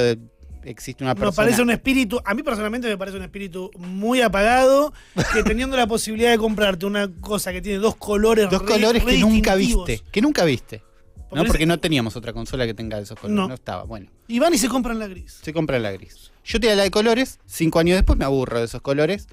[0.64, 1.28] existe una persona.
[1.28, 4.94] Nos parece un espíritu, a mí personalmente me parece un espíritu muy apagado,
[5.34, 9.04] que teniendo la posibilidad de comprarte una cosa que tiene dos colores Dos re- colores
[9.04, 10.02] re que nunca viste.
[10.12, 10.84] Que nunca viste.
[11.30, 11.48] Porque ¿no?
[11.48, 13.36] Porque no teníamos otra consola que tenga esos colores.
[13.36, 13.48] No.
[13.50, 13.84] No, estaba.
[13.84, 15.40] Bueno, Y van y se compran la gris.
[15.42, 16.32] se compra la gris.
[16.46, 19.28] Yo tenía la de colores, cinco años después me aburro de esos colores.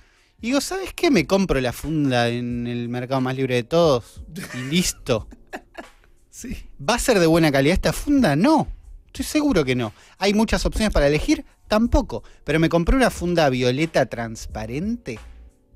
[0.44, 1.10] Y digo, ¿sabes qué?
[1.10, 4.22] Me compro la funda en el mercado más libre de todos.
[4.52, 5.26] Y listo.
[6.28, 6.68] Sí.
[6.86, 8.34] ¿Va a ser de buena calidad esta funda?
[8.34, 8.66] No.
[9.06, 9.92] Estoy seguro que no.
[10.18, 11.46] ¿Hay muchas opciones para elegir?
[11.68, 12.24] Tampoco.
[12.42, 15.20] Pero me compré una funda violeta transparente.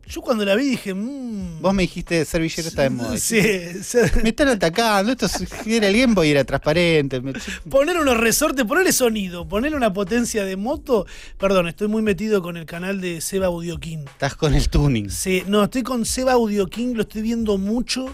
[0.08, 1.60] Yo cuando la vi dije, mmm.
[1.60, 3.16] Vos me dijiste servilleta está de moda.
[3.18, 3.40] Sí,
[3.82, 3.98] sí.
[4.22, 5.12] Me están atacando.
[5.12, 7.20] Esto si era el Game Boy era transparente.
[7.68, 11.06] Poner unos resortes, ponerle sonido, ponerle una potencia de moto.
[11.38, 14.00] Perdón, estoy muy metido con el canal de Seba Audiokin.
[14.06, 15.10] Estás con el tuning.
[15.10, 18.06] Sí, no, estoy con Seba Audiokin, lo estoy viendo mucho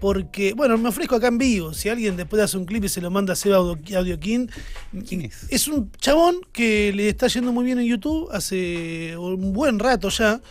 [0.00, 1.72] porque, bueno, me ofrezco acá en vivo.
[1.72, 4.50] Si alguien después hace un clip y se lo manda a Seba Audio- Audiokin,
[5.08, 5.46] ¿Quién es?
[5.48, 10.10] es un chabón que le está yendo muy bien en YouTube hace un buen rato
[10.10, 10.42] ya,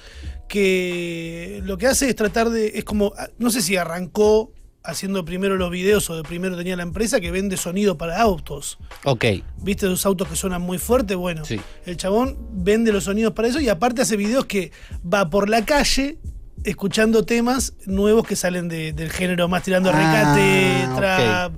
[0.54, 4.52] que lo que hace es tratar de, es como, no sé si arrancó
[4.84, 8.78] haciendo primero los videos o de primero tenía la empresa que vende sonido para autos.
[9.06, 9.26] Ok.
[9.58, 11.16] ¿Viste esos autos que suenan muy fuerte?
[11.16, 11.60] Bueno, Sí.
[11.86, 14.72] el chabón vende los sonidos para eso y aparte hace videos que
[15.12, 16.18] va por la calle
[16.66, 21.54] escuchando temas nuevos que salen de- del género más tirando Ah, recate, trap.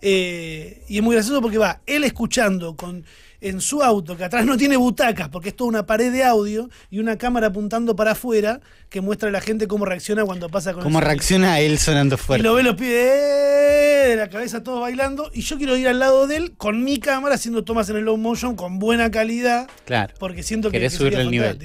[0.00, 3.04] eh, y es muy gracioso porque va él escuchando con
[3.42, 6.70] en su auto, que atrás no tiene butacas, porque es toda una pared de audio
[6.90, 10.72] y una cámara apuntando para afuera que muestra a la gente cómo reacciona cuando pasa
[10.74, 12.42] con ¿Cómo el reacciona él sonando Y fuerte?
[12.42, 14.04] lo ve los pibes ¡eh!
[14.08, 15.30] de la cabeza todos bailando.
[15.32, 18.04] Y yo quiero ir al lado de él con mi cámara haciendo tomas en el
[18.04, 19.68] low motion con buena calidad.
[19.84, 20.12] Claro.
[20.18, 21.58] Porque siento que, que subirle el nivel.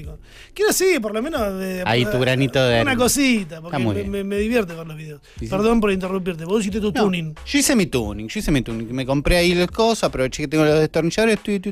[0.53, 1.59] Quiero sí, por lo menos.
[1.59, 4.09] de- Ahí tu granito de Una cosita, porque me, bien.
[4.09, 5.21] me- me divierte ver los videos.
[5.39, 5.47] Sí, sí.
[5.47, 6.45] Perdón por interrumpirte.
[6.45, 7.35] Vos hiciste tu No, tuning.
[7.45, 8.93] Yo hice mi tuning, yo hice mi tuning.
[8.93, 11.66] Me compré ahí las cosas, aproveché que tengo los destornilladores, tut,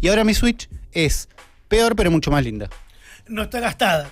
[0.00, 1.28] y ahora mi Switch es
[1.68, 2.68] peor pero mucho más linda.
[3.28, 4.10] No está gastada.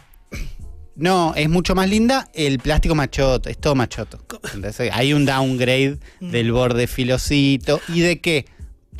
[0.96, 4.22] No, es mucho más linda, el plástico machoto, es todo machoto.
[4.54, 6.30] Entonces, hay un downgrade Mm.
[6.30, 7.80] del borde filosito.
[7.88, 8.44] ¿Y de qué?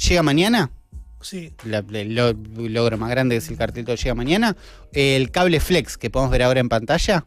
[0.08, 0.70] ¿Llega mañana?
[1.20, 1.52] Sí.
[1.64, 4.56] La- el lo- logro más grande que es el cartelito llega mañana.
[4.92, 7.26] El cable flex que podemos ver ahora en pantalla.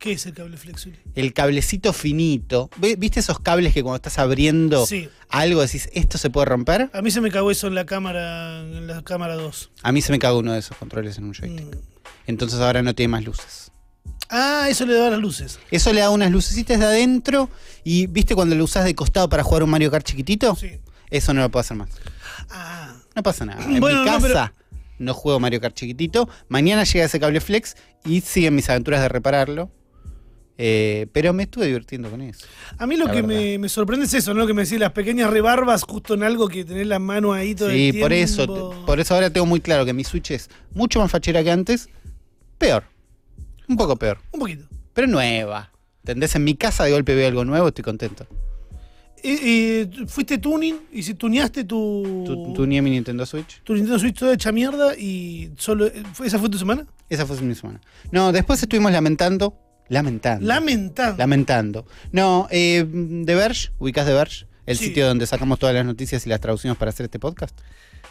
[0.00, 0.98] ¿Qué es el cable flexible?
[1.14, 2.70] El cablecito finito.
[2.78, 5.08] ¿Ve- ¿Viste esos cables que cuando estás abriendo Sí.
[5.28, 6.90] algo decís, esto se puede romper?
[6.94, 9.70] A mí se me cagó eso en la cámara, en la cámara 2.
[9.82, 11.76] A mí se me cagó uno de esos controles en un joystick.
[11.76, 11.78] Mm.
[12.26, 13.70] Entonces ahora no tiene más luces.
[14.30, 15.58] Ah, eso le da las luces.
[15.70, 17.50] Eso le da unas lucecitas de adentro
[17.84, 20.56] y ¿viste cuando lo usás de costado para jugar un Mario Kart chiquitito?
[20.56, 20.80] Sí.
[21.10, 21.90] Eso no lo puedo hacer más.
[22.48, 22.96] Ah.
[23.14, 23.62] No pasa nada.
[23.68, 24.54] En Bueno, mi no, pero- casa
[24.98, 26.28] no, juego Mario Kart chiquitito.
[26.48, 29.70] Mañana llega ese cable flex y siguen mis aventuras de repararlo.
[30.62, 32.44] Eh, pero me estuve divirtiendo con eso.
[32.76, 34.46] A mí lo que me, me sorprende es eso, ¿no?
[34.46, 37.70] Que me decís las pequeñas rebarbas justo en algo que tenés la mano ahí todo
[37.70, 38.04] Sí, el tiempo.
[38.04, 41.42] por eso, por eso ahora tengo muy claro que mi Switch es mucho más fachera
[41.42, 41.88] que antes.
[42.58, 42.84] Peor.
[43.68, 44.18] Un poco peor.
[44.32, 44.66] Un poquito.
[44.92, 45.70] Pero nueva.
[46.02, 46.34] ¿Entendés?
[46.34, 48.26] En mi casa de golpe veo algo nuevo, estoy contento.
[49.22, 50.76] Eh, eh, ¿Fuiste tuning?
[50.92, 53.62] ¿Y si tuneaste tu, Tu, tu mi Nintendo Switch.
[53.62, 55.86] tu Nintendo Switch toda hecha mierda y solo...
[55.86, 56.86] eh, ¿fue- ¿Esa fue tu semana?
[57.08, 57.80] Esa fue mi semana.
[58.10, 59.54] No, después estuvimos lamentando.
[59.90, 60.46] Lamentando.
[60.46, 61.18] Lamentando.
[61.18, 61.86] Lamentando.
[62.12, 62.86] No, eh,
[63.26, 64.86] The Verge, ubicás The Verge, el Sí.
[64.86, 67.54] sitio donde sacamos todas las noticias y las traducimos para hacer este podcast.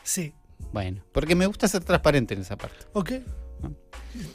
[0.03, 0.33] sí.
[0.73, 2.75] Bueno, porque me gusta ser transparente en esa parte.
[2.93, 3.11] Ok.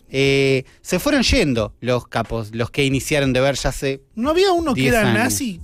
[0.08, 4.02] Eh, se fueron yendo los capos, los que iniciaron The Verge hace.
[4.14, 5.14] ¿No había uno que 10 era años.
[5.14, 5.60] nazi?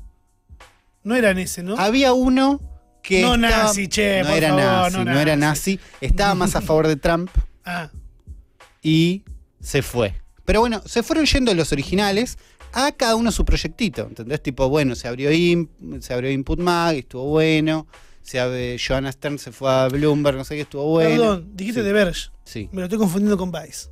[1.02, 1.76] No eran ese, ¿no?
[1.78, 2.60] Había uno
[3.02, 3.22] que.
[3.22, 4.62] No estaba- nazi, che, no por era favor,
[4.92, 5.76] nazi, no no, era nazi.
[5.76, 5.80] nazi.
[6.02, 7.30] Estaba más a favor de Trump
[7.64, 7.90] Ah,
[8.82, 9.24] y
[9.60, 10.14] se fue.
[10.44, 12.38] Pero bueno, se fueron yendo los originales
[12.72, 14.02] a cada uno su proyectito.
[14.02, 14.42] ¿Entendés?
[14.42, 17.86] Tipo, bueno, se abrió, Imp, se abrió Input Mag, estuvo bueno.
[18.22, 21.10] Se abre, Joanna Stern se fue a Bloomberg, no sé qué, estuvo bueno.
[21.10, 21.86] perdón, dijiste Sí.
[21.86, 22.30] de Verge.
[22.44, 22.68] Sí.
[22.72, 23.88] Me lo estoy confundiendo con Vice.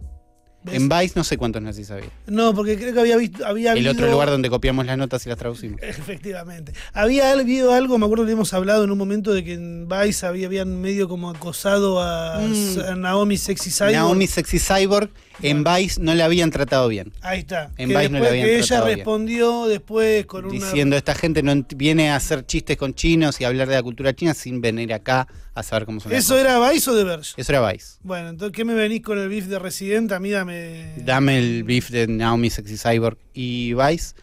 [0.65, 0.75] ¿Ves?
[0.75, 2.11] En Vice no sé cuántos nazis había.
[2.27, 3.47] No, porque creo que había visto...
[3.47, 5.81] Había El habido- otro lugar donde copiamos las notas y las traducimos.
[5.83, 6.73] Efectivamente.
[6.93, 10.27] Había habido algo, me acuerdo que hemos hablado en un momento de que en Vice
[10.27, 12.81] había, habían medio como acosado a, Mm.
[12.91, 13.93] a Naomi Sexy Cyborg.
[13.93, 15.11] Naomi Sexy Cyborg
[15.43, 17.13] en Vice no la habían tratado bien.
[17.21, 17.71] Ahí está.
[17.77, 18.97] En que Vice no la habían que ella tratado bien.
[18.99, 20.53] respondió después con una...
[20.55, 23.83] Diciendo, esta gente no viene a hacer chistes con chinos y a hablar de la
[23.83, 26.47] cultura china sin venir acá a saber cómo son las ¿Eso cosas.
[26.47, 27.35] era Vice o de Verge?
[27.37, 27.99] Eso era Vice.
[28.03, 30.13] Bueno, entonces, ¿qué me venís con el beef de Resident?
[30.13, 30.95] A mí dame...
[30.99, 34.15] Dame el beef de Naomi Sexy Cyborg y Vice.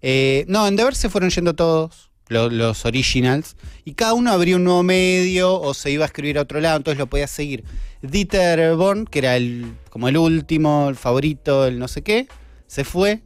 [0.00, 4.56] Eh, no, en Deber se fueron yendo todos, lo- los originals, y cada uno abría
[4.56, 7.64] un nuevo medio o se iba a escribir a otro lado, entonces lo podías seguir.
[8.02, 12.28] Dieter Born, que era el, como el último, el favorito, el no sé qué,
[12.66, 13.22] se fue.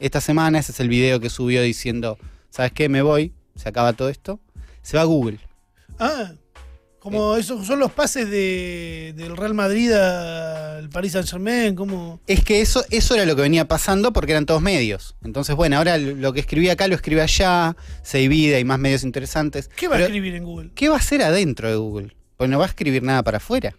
[0.00, 2.18] Esta semana, ese es el video que subió diciendo,
[2.50, 2.88] ¿sabes qué?
[2.88, 4.40] Me voy, se acaba todo esto.
[4.82, 5.38] Se va a Google.
[5.98, 6.32] Ah,
[7.04, 7.10] Eh.
[7.10, 12.18] como esos son los pases de, del Real Madrid al Paris Saint Germain, como...
[12.26, 15.14] Es que eso, eso era lo que venía pasando porque eran todos medios.
[15.22, 19.02] Entonces, bueno, ahora lo que escribí acá lo escribe allá, se divide, hay más medios
[19.04, 19.68] interesantes.
[19.76, 20.70] ¿Qué va Pero, a escribir en Google?
[20.74, 22.16] ¿Qué va a hacer adentro de Google?
[22.38, 23.74] Pues no va a escribir nada para afuera.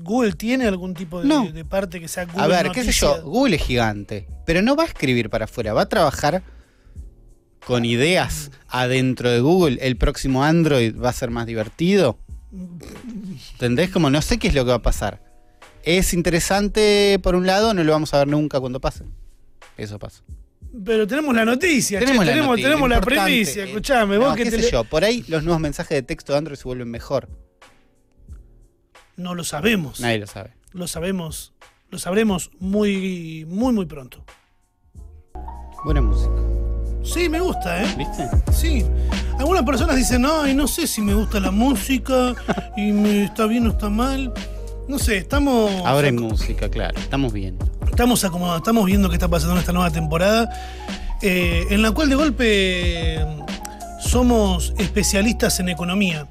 [0.00, 1.50] ¿Google tiene algún tipo de, No.
[1.50, 3.20] de parte que sea Google a ver, qué sé yo?
[3.24, 6.44] Google es gigante, pero no va a escribir para afuera, va a trabajar
[7.66, 9.78] con ideas adentro de Google.
[9.80, 12.18] El próximo Android va a ser más divertido.
[13.52, 13.90] ¿Entendés?
[13.90, 15.22] Como no sé qué es lo que va a pasar.
[15.82, 19.04] Es interesante por un lado, no lo vamos a ver nunca cuando pase.
[19.76, 20.22] Eso pasa.
[20.84, 24.44] Pero tenemos la noticia, tenemos, la tenemos, noticia, tenemos la primicia, escuchame, no, vos que
[24.44, 27.28] te sé yo, por ahí los nuevos mensajes de texto de Android se vuelven mejor.
[29.16, 30.00] No lo sabemos.
[30.00, 30.54] Nadie lo sabe.
[30.72, 31.54] Lo sabemos.
[31.90, 34.24] Lo sabremos muy, muy, muy pronto.
[35.84, 36.57] Buena música.
[37.12, 37.94] Sí, me gusta, ¿eh?
[37.96, 38.28] ¿Viste?
[38.52, 38.84] Sí.
[39.38, 42.34] Algunas personas dicen, ay, no sé si me gusta la música
[42.76, 44.32] y me está bien o está mal.
[44.88, 45.70] No sé, estamos.
[45.86, 46.98] Ahora hay música, claro.
[46.98, 47.66] Estamos viendo.
[47.88, 50.50] Estamos acomodados, estamos viendo qué está pasando en esta nueva temporada,
[51.22, 56.28] eh, en la cual de golpe mm, somos especialistas en economía.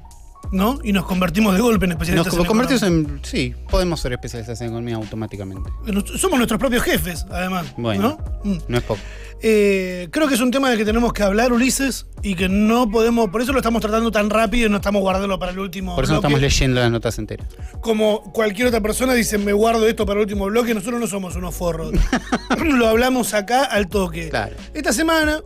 [0.52, 0.78] ¿No?
[0.82, 3.14] Y nos convertimos de golpe en Nos especialistas en convertimos economía.
[3.16, 3.24] en.
[3.24, 5.70] Sí, podemos ser especialistas en economía automáticamente.
[5.86, 7.66] Nos- Somos nuestros propios jefes, además.
[7.76, 8.18] Bueno.
[8.44, 8.50] ¿no?
[8.52, 8.58] Mm.
[8.68, 9.00] No es poco.
[9.40, 12.90] Eh, creo que es un tema del que tenemos que hablar, Ulises, y que no
[12.90, 15.94] podemos, por eso lo estamos tratando tan rápido y no estamos guardándolo para el último
[15.94, 16.34] Por eso no bloque.
[16.34, 17.46] estamos leyendo las notas enteras.
[17.80, 21.36] Como cualquier otra persona dice, me guardo esto para el último bloque, nosotros no somos
[21.36, 21.92] unos forros.
[22.64, 24.28] lo hablamos acá al toque.
[24.28, 24.56] Claro.
[24.74, 25.40] Esta semana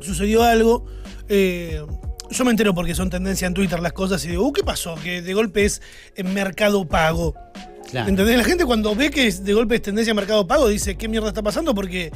[0.00, 0.84] sucedió algo.
[1.28, 1.80] eh,
[2.34, 4.96] yo me entero porque son tendencia en Twitter las cosas y digo, uh, ¿qué pasó?
[4.96, 5.80] Que de golpe es
[6.16, 7.34] en mercado pago.
[7.90, 8.08] Claro.
[8.08, 8.36] ¿Entendés?
[8.36, 11.28] La gente cuando ve que de golpe es tendencia a mercado pago dice, ¿qué mierda
[11.28, 11.74] está pasando?
[11.74, 12.10] Porque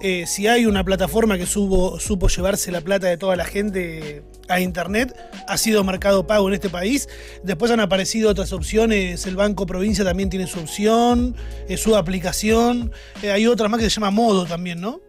[0.00, 4.22] eh, si hay una plataforma que supo, supo llevarse la plata de toda la gente
[4.48, 5.16] a internet,
[5.48, 7.08] ha sido mercado pago en este país.
[7.42, 11.34] Después han aparecido otras opciones, el Banco Provincia también tiene su opción,
[11.68, 12.92] eh, su aplicación.
[13.22, 15.00] Eh, hay otra más que se llama Modo también, ¿no?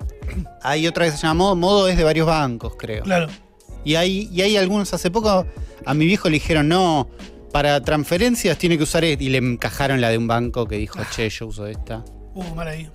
[0.64, 1.56] Hay otra que se llama Modo.
[1.56, 3.04] Modo es de varios bancos, creo.
[3.04, 3.28] Claro.
[3.88, 5.46] Y hay, y hay algunos, hace poco
[5.86, 7.10] a mi viejo le dijeron, no,
[7.54, 9.24] para transferencias tiene que usar esto.
[9.24, 12.04] Y le encajaron la de un banco que dijo, che, yo uso esta.
[12.34, 12.90] Uh, mal ahí.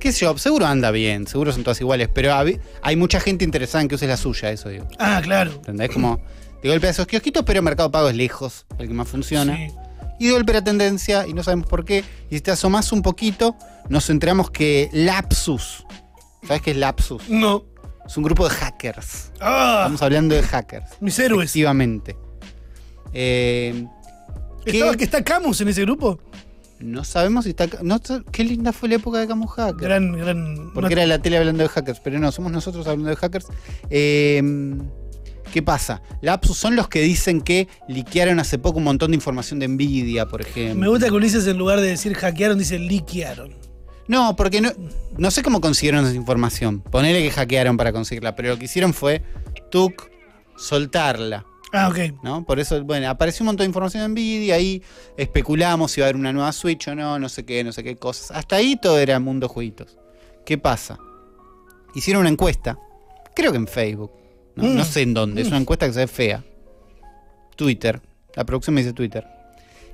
[0.00, 3.44] Qué sé yo, seguro anda bien, seguro son todas iguales, pero hab- hay mucha gente
[3.44, 4.88] interesada en que uses la suya, eso digo.
[4.98, 5.52] Ah, claro.
[5.52, 5.90] ¿Entendés?
[5.90, 6.18] Como
[6.62, 9.54] de golpe a esos kiosquitos, pero Mercado Pago es lejos, el que más funciona.
[9.54, 9.74] Sí.
[10.20, 12.02] Y de golpe la tendencia, y no sabemos por qué.
[12.30, 13.56] Y si te asomás un poquito,
[13.90, 15.84] nos enteramos que Lapsus,
[16.46, 17.28] ¿sabes qué es Lapsus?
[17.28, 17.64] No.
[18.10, 19.30] Es un grupo de hackers.
[19.38, 21.00] Ah, Estamos hablando de hackers.
[21.00, 21.44] mis héroes.
[21.44, 22.16] Efectivamente.
[23.12, 23.86] Eh,
[24.64, 24.72] ¿qué?
[24.72, 26.18] ¿Estaba que está Camus en ese grupo?
[26.80, 27.68] no sabemos si está.
[27.82, 28.00] No,
[28.32, 29.76] qué linda fue la época de Camus Hacker.
[29.76, 30.72] Gran, gran.
[30.74, 33.46] Porque era la tele hablando de hackers, pero no, somos nosotros hablando de hackers.
[33.90, 34.42] Eh,
[35.52, 36.02] ¿Qué pasa?
[36.20, 40.26] Lapsus son los que dicen que liquearon hace poco un montón de información de Nvidia,
[40.26, 40.80] por ejemplo.
[40.80, 43.69] Me gusta que Ulises en lugar de decir hackearon, dice liquearon.
[44.10, 44.70] No, porque no,
[45.18, 46.80] no sé cómo consiguieron esa información.
[46.80, 49.22] Ponele que hackearon para conseguirla, pero lo que hicieron fue,
[49.70, 50.10] tuk,
[50.56, 51.46] soltarla.
[51.72, 52.20] Ah, ok.
[52.24, 52.44] ¿no?
[52.44, 54.82] Por eso, bueno, apareció un montón de información en Nvidia, ahí
[55.16, 57.84] especulamos si iba a haber una nueva Switch o no, no sé qué, no sé
[57.84, 58.32] qué cosas.
[58.36, 59.96] Hasta ahí todo era mundo jueguitos.
[60.44, 60.98] ¿Qué pasa?
[61.94, 62.76] Hicieron una encuesta,
[63.36, 64.10] creo que en Facebook,
[64.56, 64.74] no, Mm.
[64.76, 66.44] no sé en dónde, es una encuesta que se ve fea.
[67.54, 68.00] Twitter,
[68.34, 69.24] la producción me dice Twitter,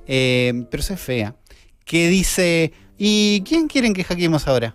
[0.07, 1.35] Eh, pero se ve fea,
[1.85, 4.75] que dice, ¿y quién quieren que hackeemos ahora?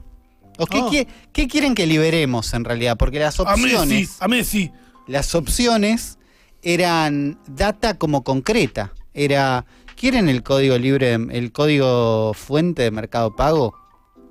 [0.57, 0.89] ¿O qué, Oh.
[0.91, 2.97] qué- qué quieren que liberemos en realidad?
[2.97, 4.71] Porque las A Messi, opciones a Messi.
[5.07, 6.19] las opciones
[6.61, 8.93] eran data como concreta.
[9.13, 13.73] Era, ¿quieren el código libre, el código fuente de Mercado Pago?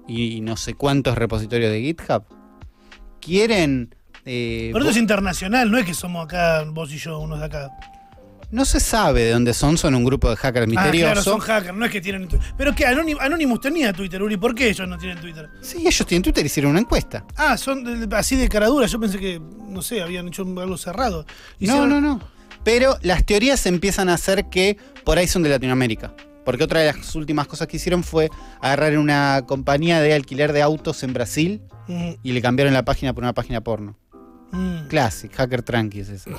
[0.07, 2.25] Y no sé cuántos repositorios de GitHub.
[3.21, 3.95] ¿Quieren...
[4.25, 7.47] eh, Pero esto es internacional, no es que somos acá, vos y yo, unos de
[7.47, 7.71] acá.
[8.51, 11.25] No se sabe de dónde son, son un grupo de hackers Ah, claro, misteriosos.
[11.25, 12.29] son hackers, no es que tienen.
[12.57, 15.49] Pero que Anonymous, tenía Twitter, Uri, ¿por qué ellos no tienen Twitter?
[15.63, 17.25] Sí, ellos tienen Twitter, hicieron una encuesta.
[17.37, 18.87] Ah, son de- así de caradura.
[18.87, 21.25] Yo pensé que, no sé, habían hecho algo cerrado.
[21.61, 22.21] No, no, no.
[22.65, 26.15] Pero las teorías empiezan a hacer que por ahí son de Latinoamérica.
[26.45, 30.63] Porque otra de las últimas cosas que hicieron fue agarrar una compañía de alquiler de
[30.63, 33.97] autos en Brasil Mm, y le cambiaron la página por una página porno.
[34.53, 34.87] mm.
[34.89, 36.31] Classic, hacker tranqui es eso.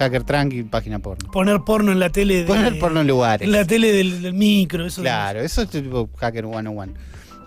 [0.00, 1.30] Hacker tranqui, página porno.
[1.30, 2.38] Poner porno en la tele.
[2.38, 3.46] De, Poner porno en lugares.
[3.46, 5.02] En la tele del, del micro, eso.
[5.02, 6.94] Claro, eso es tipo hacker 101.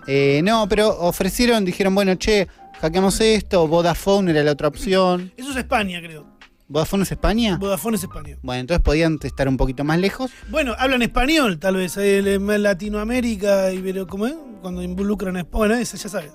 [0.06, 2.46] Eh, no, pero ofrecieron, dijeron, bueno, che,
[2.80, 5.32] hackeamos esto, Vodafone era la otra opción.
[5.36, 6.26] Eso es España, creo.
[6.68, 7.56] ¿Vodafone es España?
[7.58, 8.36] Vodafone es España.
[8.42, 10.30] Bueno, entonces podían estar un poquito más lejos.
[10.48, 11.96] Bueno, hablan español, tal vez.
[11.96, 14.34] eh, el- Latinoamérica, Ibero, ¿cómo es?
[14.62, 15.58] Cuando involucran a España.
[15.58, 16.30] Bueno, eso ya sabes.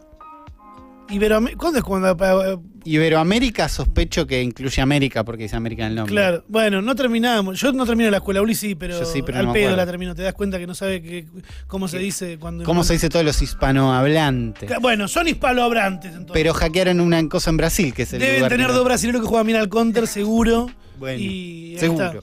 [1.09, 1.57] Iberoamérica.
[1.59, 2.43] ¿Cuándo es cuando.?
[2.45, 6.13] eh, Iberoamérica sospecho que incluye América porque dice América en el nombre.
[6.13, 7.59] Claro, bueno, no terminamos.
[7.59, 9.85] Yo no termino la escuela, Uli sí, pero, Yo sí, pero al no pedo la
[9.85, 10.15] termino.
[10.15, 11.25] Te das cuenta que no sabe que,
[11.67, 12.63] cómo se dice cuando.
[12.63, 14.71] ¿Cómo se dice todos los hispanohablantes?
[14.81, 16.33] Bueno, son hispanohablantes entonces.
[16.33, 19.27] Pero hackearon una cosa en Brasil, que es el Deben lugar tener dos brasileños que
[19.27, 20.69] juegan bien al counter, seguro.
[20.97, 22.21] Bueno, y seguro.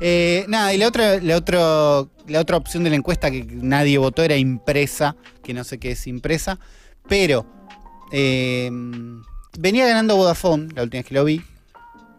[0.00, 3.98] Eh, nada, y la otra, la, otro- la otra opción de la encuesta que nadie
[3.98, 6.58] votó era impresa, que no sé qué es impresa,
[7.08, 7.46] pero
[8.12, 8.70] eh,
[9.58, 11.42] venía ganando Vodafone la última vez que lo vi,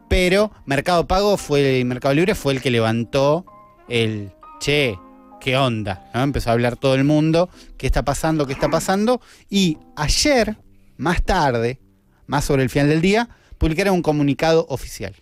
[0.09, 3.45] pero Mercado Pago fue, Mercado Libre fue el que levantó
[3.89, 4.97] el che,
[5.39, 6.21] qué onda, ¿no?
[6.21, 10.57] Empezó a hablar todo el mundo, qué está pasando, qué está pasando, y ayer,
[10.97, 11.79] más tarde,
[12.27, 15.15] más sobre el final del día, publicaron un comunicado oficial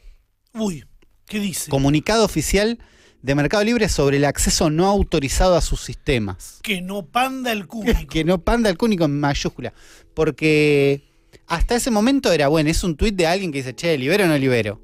[0.54, 0.84] Uy,
[1.26, 1.70] ¿qué dice?
[1.70, 2.80] comunicado oficial
[3.22, 6.60] de Mercado Libre sobre el acceso no autorizado a sus sistemas.
[6.64, 8.00] Que no panda el cúbico.
[8.10, 9.74] Que no panda el cúnico en mayúscula.
[10.14, 11.04] Porque
[11.48, 14.28] hasta ese momento era, bueno, es un tuit de alguien que dice, che, libero o
[14.28, 14.82] no libero.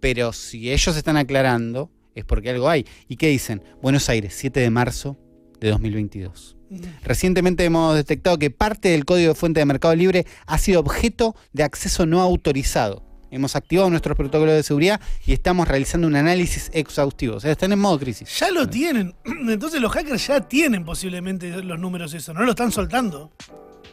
[0.00, 2.86] Pero si ellos están aclarando, es porque algo hay.
[3.08, 3.62] ¿Y qué dicen?
[3.82, 5.18] Buenos Aires, 7 de marzo
[5.60, 6.56] de 2022.
[7.02, 11.34] Recientemente hemos detectado que parte del código de fuente de Mercado Libre ha sido objeto
[11.52, 13.09] de acceso no autorizado.
[13.30, 17.36] Hemos activado nuestros protocolos de seguridad y estamos realizando un análisis exhaustivo.
[17.36, 18.28] O sea, están en modo crisis.
[18.38, 19.14] Ya lo tienen.
[19.48, 23.30] Entonces los hackers ya tienen posiblemente los números eso, no lo están soltando.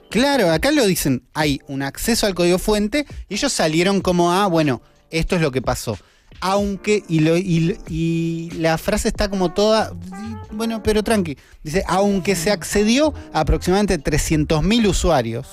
[0.09, 4.47] Claro, acá lo dicen, hay un acceso al código fuente y ellos salieron como, ah,
[4.47, 5.97] bueno, esto es lo que pasó.
[6.39, 9.91] Aunque, y, lo- y- y la frase está como toda,
[10.51, 11.37] bueno, pero tranqui.
[11.63, 15.47] Dice, aunque se accedió a aproximadamente 300.000 usuarios,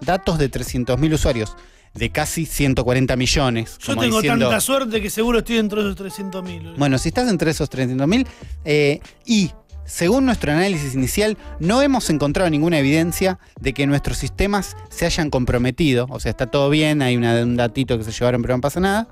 [0.00, 1.56] datos de 300.000 usuarios,
[1.94, 3.78] de casi 140 millones.
[3.78, 6.74] Yo como tengo diciendo, tanta suerte que seguro estoy dentro de esos 300 mil.
[6.76, 8.26] bueno, si estás entre esos 300.000
[8.64, 9.52] eh, y
[9.84, 15.28] según nuestro análisis inicial, no hemos encontrado ninguna evidencia de que nuestros sistemas se hayan
[15.30, 18.60] comprometido, o sea, está todo bien, hay una- un datito que se llevaron pero no
[18.62, 19.08] pasa nada,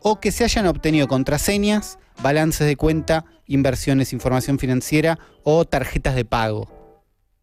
[0.00, 6.24] o que se hayan obtenido contraseñas, balances de cuenta, inversiones, información financiera o tarjetas de
[6.24, 6.68] pago.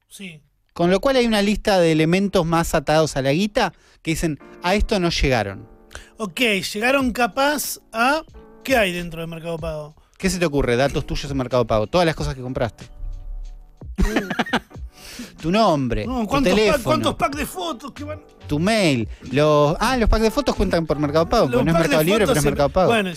[0.08, 0.42] Sí.
[0.74, 4.40] Con lo cual hay una lista de elementos más atados a la guita que dicen,
[4.64, 5.68] a esto no llegaron.
[6.18, 6.40] Ok,
[6.74, 8.24] llegaron capaz a.
[8.64, 9.96] ¿Qué hay dentro del Mercado Pago?
[10.18, 10.76] ¿Qué se te ocurre?
[10.76, 12.86] Datos tuyos en Mercado Pago, todas las cosas que compraste.
[15.42, 18.22] tu nombre, No, tu ¿cuántos, teléfono, pack, ¿Cuántos packs de fotos que van?
[18.48, 21.74] tu mail, los ah, los packs de fotos cuentan por Mercado Pago, no es de
[21.74, 22.88] Mercado Libre, pero es se- Mercado Pago.
[22.92, 23.12] Bueno,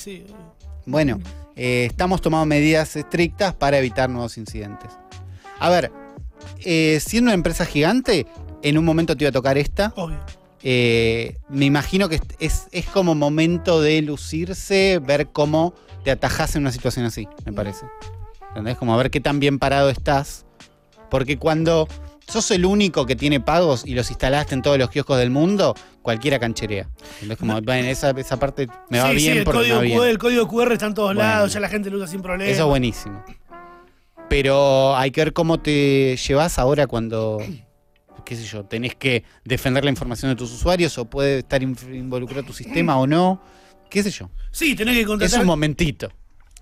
[0.85, 1.31] Bueno, sí.
[1.57, 4.90] eh, estamos tomando medidas estrictas para evitar nuevos incidentes.
[5.59, 5.90] A ver,
[6.64, 8.27] eh, siendo una empresa gigante,
[8.62, 9.92] en un momento te iba a tocar esta.
[9.97, 10.19] Obvio.
[10.62, 16.62] Eh, me imagino que es, es como momento de lucirse, ver cómo te atajas en
[16.62, 17.87] una situación así, me parece.
[18.49, 18.77] ¿Entendés?
[18.77, 20.45] Como a ver qué tan bien parado estás.
[21.11, 21.87] Porque cuando
[22.27, 25.75] sos el único que tiene pagos y los instalaste en todos los kioscos del mundo,
[26.03, 26.88] cualquiera cancherea.
[27.14, 27.38] ¿Entendés?
[27.38, 29.83] Como, bueno, esa, esa parte me va sí, bien sí, el porque me código, va
[29.83, 29.99] bien.
[29.99, 31.21] QR, el código QR está en todos Bueno.
[31.23, 32.51] lados, ya la gente lo usa sin problema.
[32.51, 33.23] Eso es buenísimo.
[34.29, 37.39] Pero hay que ver cómo te llevas ahora cuando,
[38.25, 42.43] qué sé yo, tenés que defender la información de tus usuarios o puede estar involucrado
[42.45, 43.41] tu sistema o no.
[43.89, 44.31] Qué sé yo.
[44.51, 46.09] Sí, tenés que Es contratar, un momentito.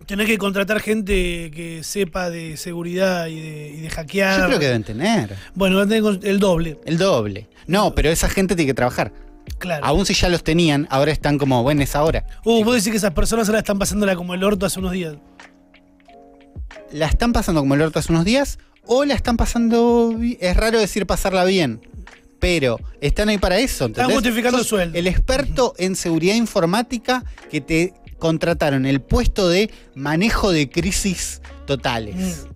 [0.07, 4.41] tenés que contratar gente que sepa de seguridad y de, y de hackear.
[4.41, 5.35] Yo creo que deben tener.
[5.55, 7.49] Bueno, van a tener con- el doble, El doble.
[7.67, 9.11] No, pero esa gente tiene que trabajar.
[9.59, 9.87] claro.
[9.87, 12.27] Aún si ya los tenían, ahora están como, bueno, es ahora.
[12.45, 15.17] Uh, vos decís que esas personas ahora están pasándola como el orto hace unos días.
[16.95, 20.17] La están pasando como el orto hace unos días o la están pasando...
[20.39, 21.81] Es raro decir pasarla bien.
[22.39, 23.87] Pero están ahí para eso.
[23.87, 24.99] Están justificando Sos el sueldo.
[25.01, 32.15] El experto en seguridad informática que te contrataron el puesto de manejo de crisis totales.
[32.15, 32.51] Mm.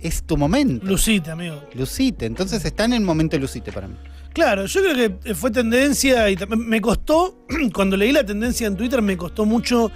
[0.00, 0.86] Es tu momento.
[0.86, 1.62] Lucita, amigo.
[1.74, 2.24] Lucite.
[2.24, 3.96] Entonces están en el momento de Lucite para mí.
[4.32, 9.02] Claro, yo creo que fue tendencia y me costó, cuando leí la tendencia en Twitter,
[9.02, 9.92] me costó mucho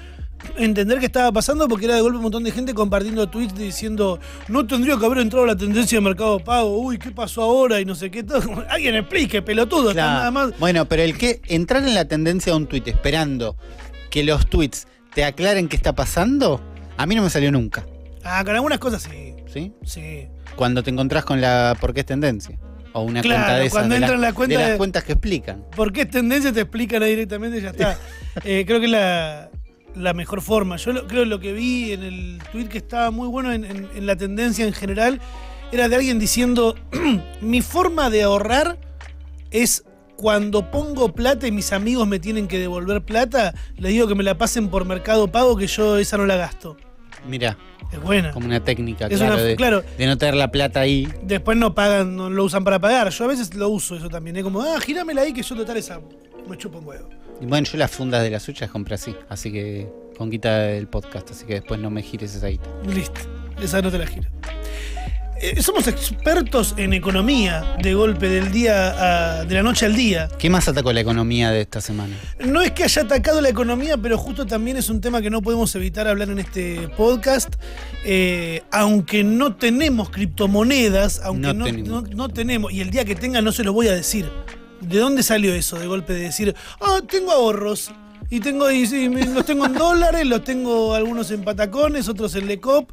[0.57, 4.21] entender qué estaba pasando porque era de golpe un montón de gente compartiendo tweets diciendo
[4.49, 7.81] no tendría que haber entrado la tendencia de Mercado Pago, uy, ¿qué pasó ahora?
[7.81, 8.23] Y no sé qué.
[8.23, 8.65] Todo.
[8.71, 10.11] Alguien explique, pelotudo, Claro.
[10.13, 10.59] nada más.
[10.59, 13.57] Bueno, pero el que entrar en la tendencia de un tweet esperando
[14.11, 16.61] que los tweets te aclaren qué está pasando,
[16.97, 17.87] a mí no me salió nunca.
[18.25, 19.35] Ah, con algunas cosas sí.
[19.53, 19.73] ¿Sí?
[19.85, 20.27] Sí.
[20.57, 22.59] Cuando te encontrás con la por qué es tendencia.
[22.93, 23.73] O una Claro, cuenta de esas.
[23.73, 25.65] cuando de, entra las- en la cuenta de las cuentas que explican.
[25.77, 26.51] ¿Por qué es tendencia?
[26.53, 27.99] Te explican ahí directamente y ya está.
[28.45, 29.49] Eh, creo que la,
[29.97, 30.77] la mejor forma.
[30.77, 33.89] Yo lo- creo lo que vi en el tweet que estaba muy bueno en, en-
[33.95, 35.21] en la tendencia en general
[35.73, 36.75] era de alguien diciendo:
[37.41, 38.79] Mi forma de ahorrar
[39.51, 39.85] es
[40.17, 44.23] cuando pongo plata y mis amigos me tienen que devolver plata, les digo que me
[44.25, 46.77] la pasen por mercado pago que yo esa no la gasto.
[47.29, 47.57] Mira,
[47.93, 48.31] Es buena.
[48.33, 49.83] como una técnica, Es claro, una- de, claro.
[49.97, 51.09] de no tener la plata ahí.
[51.23, 53.11] Después no pagan, no lo usan para pagar.
[53.11, 54.37] Yo a veces lo uso eso también.
[54.37, 56.01] Es como, ah, girámela ahí que yo total esa
[56.49, 57.09] me chupo un huevo.
[57.41, 59.15] Y bueno, yo las fundas de las suyas compré así.
[59.29, 61.31] Así que con guita del podcast.
[61.31, 62.69] Así que después no me gires esa guita.
[62.87, 63.21] Listo,
[63.61, 64.29] esa no te la giro.
[65.41, 70.29] Eh, somos expertos en economía de golpe del día a- de la noche al día.
[70.39, 72.17] ¿Qué más atacó la economía de esta semana?
[72.45, 75.43] No es que haya atacado la economía, pero justo también es un tema que no
[75.43, 77.55] podemos evitar hablar en este podcast.
[78.05, 81.89] Eh, aunque no tenemos criptomonedas, aunque No no, tenemos.
[81.89, 84.31] no- no tenemos, y el día que tenga no se lo voy a decir.
[84.81, 87.91] ¿De dónde salió eso de golpe de decir, ah, tengo ahorros?
[88.31, 88.87] Y tengo, y,
[89.27, 92.91] los tengo en dólares, los tengo algunos en patacones, otros en Lecop.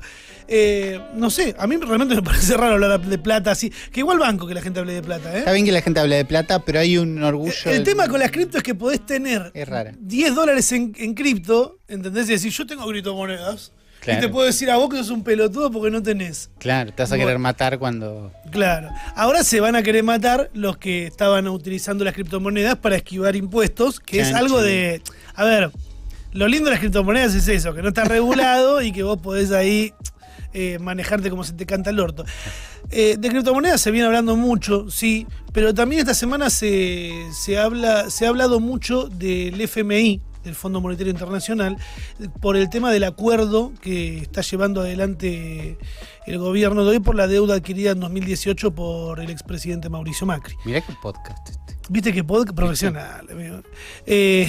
[0.48, 3.72] Eh, no sé, a mí realmente me parece raro hablar de plata así.
[3.92, 5.40] Que igual banco que la gente hable de plata, ¿eh?
[5.40, 7.54] Está bien que la gente habla de plata, pero hay un orgullo.
[7.66, 9.94] El tema con las cripto es que podés tener Es rara.
[10.00, 12.28] 10 dólares en, en cripto, ¿entendés?
[12.30, 13.72] Y decir, yo tengo criptomonedas.
[14.02, 14.20] Claro.
[14.20, 16.50] Y te puedo decir a vos que sos un pelotudo porque no tenés.
[16.60, 17.26] Claro, te vas a Bueno.
[17.26, 18.34] querer matar cuando.
[18.52, 18.90] Claro.
[19.16, 24.02] Ahora se van a querer matar los que estaban utilizando las criptomonedas para esquivar impuestos,
[24.02, 25.02] que es algo de.
[25.36, 25.72] A ver,
[26.32, 29.52] lo lindo de las criptomonedas es eso, que no está regulado y que vos podés
[29.52, 29.94] ahí
[30.54, 32.26] eh, manejarte como se te canta el orto.
[32.92, 38.10] Eh, de criptomonedas se viene hablando mucho, sí, pero también esta semana se, se, habla,
[38.10, 41.78] se ha hablado mucho del FMI, del Fondo Monetario Internacional,
[42.42, 45.78] por el tema del acuerdo que está llevando adelante
[46.28, 50.56] el gobierno de hoy por la deuda adquirida en 2018 por el expresidente Mauricio Macri.
[50.66, 51.78] Mirá qué podcast este.
[51.90, 53.62] Viste que podcast profesional, amigo.
[54.06, 54.48] Eh,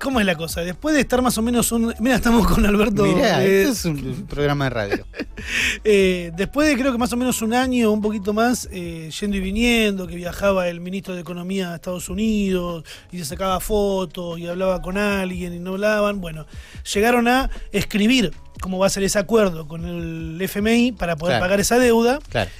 [0.00, 0.60] ¿Cómo es la cosa?
[0.62, 1.94] Después de estar más o menos un.
[2.00, 3.04] Mira, estamos con Alberto.
[3.04, 5.06] Mirá, eh, esto es un programa de radio.
[5.84, 9.36] eh, después de creo que más o menos un año, un poquito más, eh, yendo
[9.36, 14.38] y viniendo, que viajaba el ministro de Economía a Estados Unidos y se sacaba fotos
[14.38, 16.20] y hablaba con alguien y no hablaban.
[16.20, 16.46] Bueno,
[16.92, 21.44] llegaron a escribir cómo va a ser ese acuerdo con el FMI para poder Claro.
[21.44, 22.50] pagar esa deuda Claro.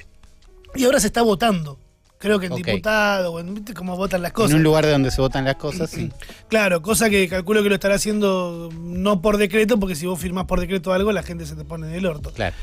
[0.75, 1.77] y ahora se está votando.
[2.21, 4.53] Creo que en diputado, o en, ¿viste cómo votan las En cosas?
[4.53, 6.11] un lugar de donde se votan las cosas, sí.
[6.49, 10.45] Claro, cosa que calculo que lo estará haciendo no por decreto, porque si vos firmás
[10.45, 12.31] por decreto algo, la gente se te pone del orto.
[12.31, 12.55] Claro.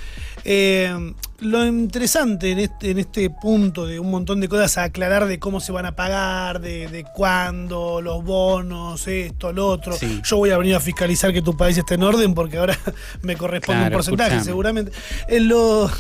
[0.45, 5.27] Eh, lo interesante en este, en este punto de un montón de cosas a aclarar
[5.27, 9.95] de cómo se van a pagar, de, de cuándo, los bonos, esto, lo otro.
[9.95, 10.21] Sí.
[10.25, 12.79] Yo voy a venir a fiscalizar que tu país esté en orden porque ahora
[13.23, 14.45] me corresponde un porcentaje, escuchame.
[14.45, 14.93] seguramente.
[15.29, 15.91] Eh, lo,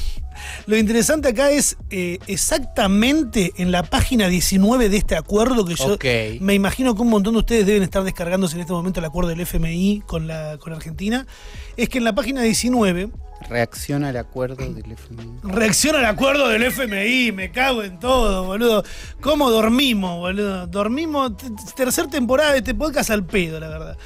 [0.66, 5.97] lo interesante acá es eh, exactamente en la página 19 de este acuerdo que yo
[6.41, 9.30] me imagino que un montón de ustedes deben estar descargándose en este momento el acuerdo
[9.30, 11.26] del FMI con, la, con Argentina.
[11.76, 13.11] Es que en la página 19
[13.49, 15.30] Reacciona al acuerdo del FMI.
[15.45, 17.30] reacciona al acuerdo del FMI.
[17.32, 18.82] Me cago en todo, boludo.
[19.20, 20.66] ¿Cómo dormimos, boludo?
[20.66, 23.97] Dormimos t- t- tercera temporada de este podcast al pedo, la verdad.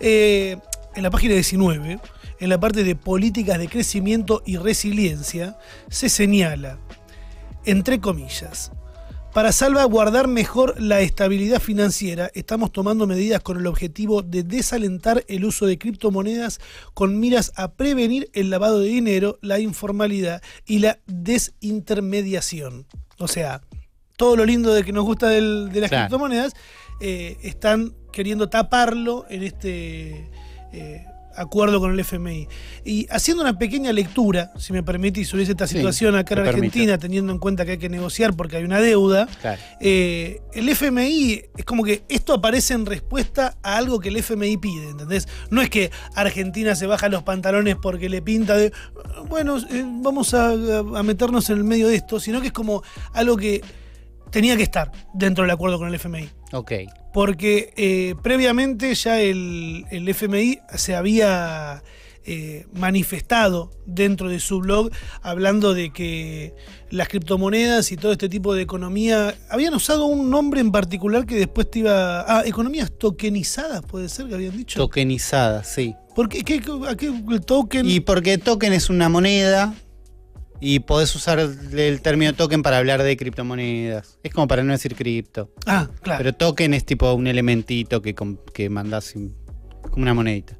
[0.00, 0.56] Eh,
[0.96, 2.00] en la página 19,
[2.40, 5.58] en la parte de políticas de crecimiento y resiliencia,
[5.88, 6.78] se señala,
[7.64, 8.72] entre comillas,
[9.34, 15.44] para salvaguardar mejor la estabilidad financiera, estamos tomando medidas con el objetivo de desalentar el
[15.44, 16.60] uso de criptomonedas
[16.94, 22.86] con miras a prevenir el lavado de dinero, la informalidad y la desintermediación.
[23.18, 23.60] O sea,
[24.16, 26.06] todo lo lindo de que nos gusta del- de las Claro.
[26.08, 26.54] criptomonedas,
[27.00, 30.30] eh, están queriendo taparlo en este
[30.72, 31.04] eh,
[31.38, 32.48] acuerdo con el FMI.
[32.84, 36.46] Y haciendo una pequeña lectura, si me permitís, sobre esta Sí, situación acá en.
[36.48, 39.60] Argentina, teniendo en cuenta que hay que negociar porque hay una deuda, Claro.
[39.80, 44.56] eh, el FMI es como que esto aparece en respuesta a algo que el FMI
[44.56, 45.28] pide, ¿entendés?
[45.50, 48.72] No es que Argentina se baja los pantalones porque le pinta de,
[49.28, 52.82] bueno, eh, vamos a, a meternos en el medio de esto, sino que es como
[53.12, 53.62] algo que
[54.30, 56.28] tenía que estar dentro del acuerdo con el FMI.
[56.52, 56.72] Ok.
[57.12, 61.82] Porque eh, previamente ya el, el FMI se había
[62.24, 64.90] eh, manifestado dentro de su blog
[65.22, 66.54] hablando de que
[66.90, 71.36] las criptomonedas y todo este tipo de economía habían usado un nombre en particular que
[71.36, 72.20] después te iba.
[72.28, 74.78] Ah, economías tokenizadas, puede ser que habían dicho.
[74.78, 75.94] Tokenizada, sí.
[76.14, 76.42] ¿Por qué?
[76.44, 77.88] ¿Qué- a qué el token?
[77.88, 79.72] Y porque token es una moneda
[80.60, 84.18] y podés usar el, el término token para hablar de criptomonedas.
[84.22, 85.52] Es como para no decir cripto.
[85.66, 86.18] ah, claro.
[86.18, 88.14] Pero token es tipo un elementito que,
[88.52, 89.14] que mandás
[89.90, 90.58] como una monedita.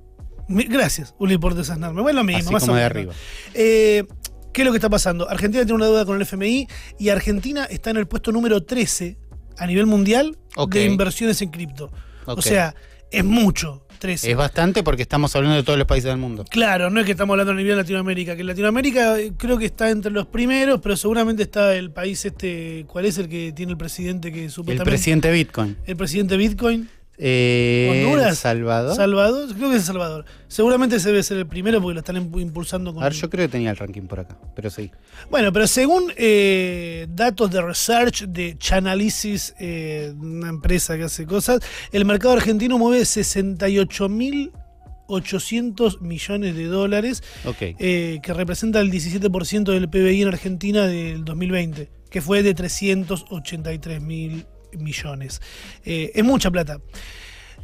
[0.49, 2.01] Gracias, Uli, por desasnarme.
[2.01, 2.91] Bueno, lo mismo, Así más como o de menos.
[2.91, 3.13] arriba.
[3.55, 4.05] Eh,
[4.53, 5.29] ¿Qué es lo que está pasando?
[5.29, 6.67] Argentina tiene una deuda con el FMI
[6.99, 9.19] y Argentina está en el puesto número 13
[9.59, 10.39] a nivel mundial
[10.71, 11.93] de inversiones en cripto.
[12.25, 12.75] O sea,
[13.11, 14.31] es mucho, 13.
[14.31, 16.45] Es bastante porque estamos hablando de todos los países del mundo.
[16.49, 19.91] Claro, no es que estamos hablando a nivel Latinoamérica, que Latinoamérica eh, creo que está
[19.91, 23.79] entre los primeros, pero seguramente está el país este, ¿cuál es el que tiene el
[23.79, 24.91] presidente que El supuestamente...
[24.91, 25.77] presidente Bitcoin.
[25.87, 26.89] el presidente Bitcoin,
[27.21, 28.95] Eh, Honduras, Salvador.
[28.95, 30.25] Salvador, creo que es Salvador.
[30.47, 33.03] Seguramente ese debe ser el primero porque lo están impu- impulsando con...
[33.03, 34.93] A ver, yo creo que tenía el ranking por acá, pero sí.
[35.29, 41.59] Bueno, pero según eh, datos de research de Chainalysis, eh, una empresa que hace cosas,
[41.91, 47.23] el mercado argentino mueve 68.800 millones de dólares,
[47.61, 54.01] eh, que representa el 17% del PBI en Argentina del 2020, que fue de 383
[54.03, 54.47] mil
[54.79, 55.41] millones.
[55.85, 56.81] Eh, es mucha plata.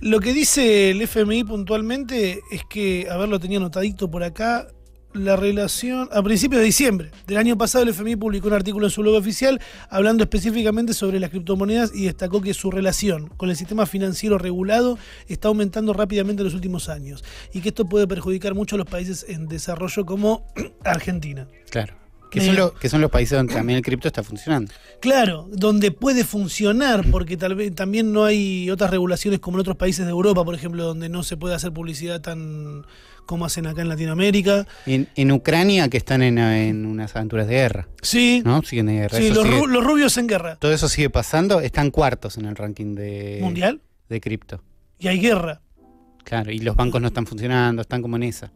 [0.01, 4.69] Lo que dice el FMI puntualmente es que, a ver, lo tenía anotadito por acá,
[5.15, 8.91] la relación, a principios de diciembre del año pasado el FMI publicó un artículo en
[8.91, 13.57] su blog oficial hablando específicamente sobre las criptomonedas y destacó que su relación con el
[13.57, 14.99] sistema financiero regulado
[15.29, 18.89] está aumentando rápidamente en los últimos años y que esto puede perjudicar mucho a los
[18.89, 20.47] países en desarrollo como
[20.85, 21.47] Argentina.
[21.71, 22.04] Claro.
[22.41, 24.73] Que son, lo- que son los países donde también el cripto está funcionando.
[25.01, 29.77] Claro, donde puede funcionar, porque tal vez también no hay otras regulaciones como en otros
[29.77, 32.85] países de Europa, por ejemplo, donde no se puede hacer publicidad tan
[33.27, 34.67] como hacen acá en Latinoamérica.
[34.85, 38.63] En, en Ucrania, que están en, en unas aventuras de guerra, Sí, ¿no?
[38.63, 39.17] Siguen de guerra.
[39.19, 40.57] sí los, sigue- ru- los rubios en guerra.
[40.57, 41.61] todo eso sigue pasando.
[41.61, 43.81] Están cuartos en el ranking de, Mundial
[44.11, 44.63] de cripto.
[44.99, 45.63] y hay guerra.
[46.25, 48.53] Claro, y los bancos no están funcionando, están como en esa.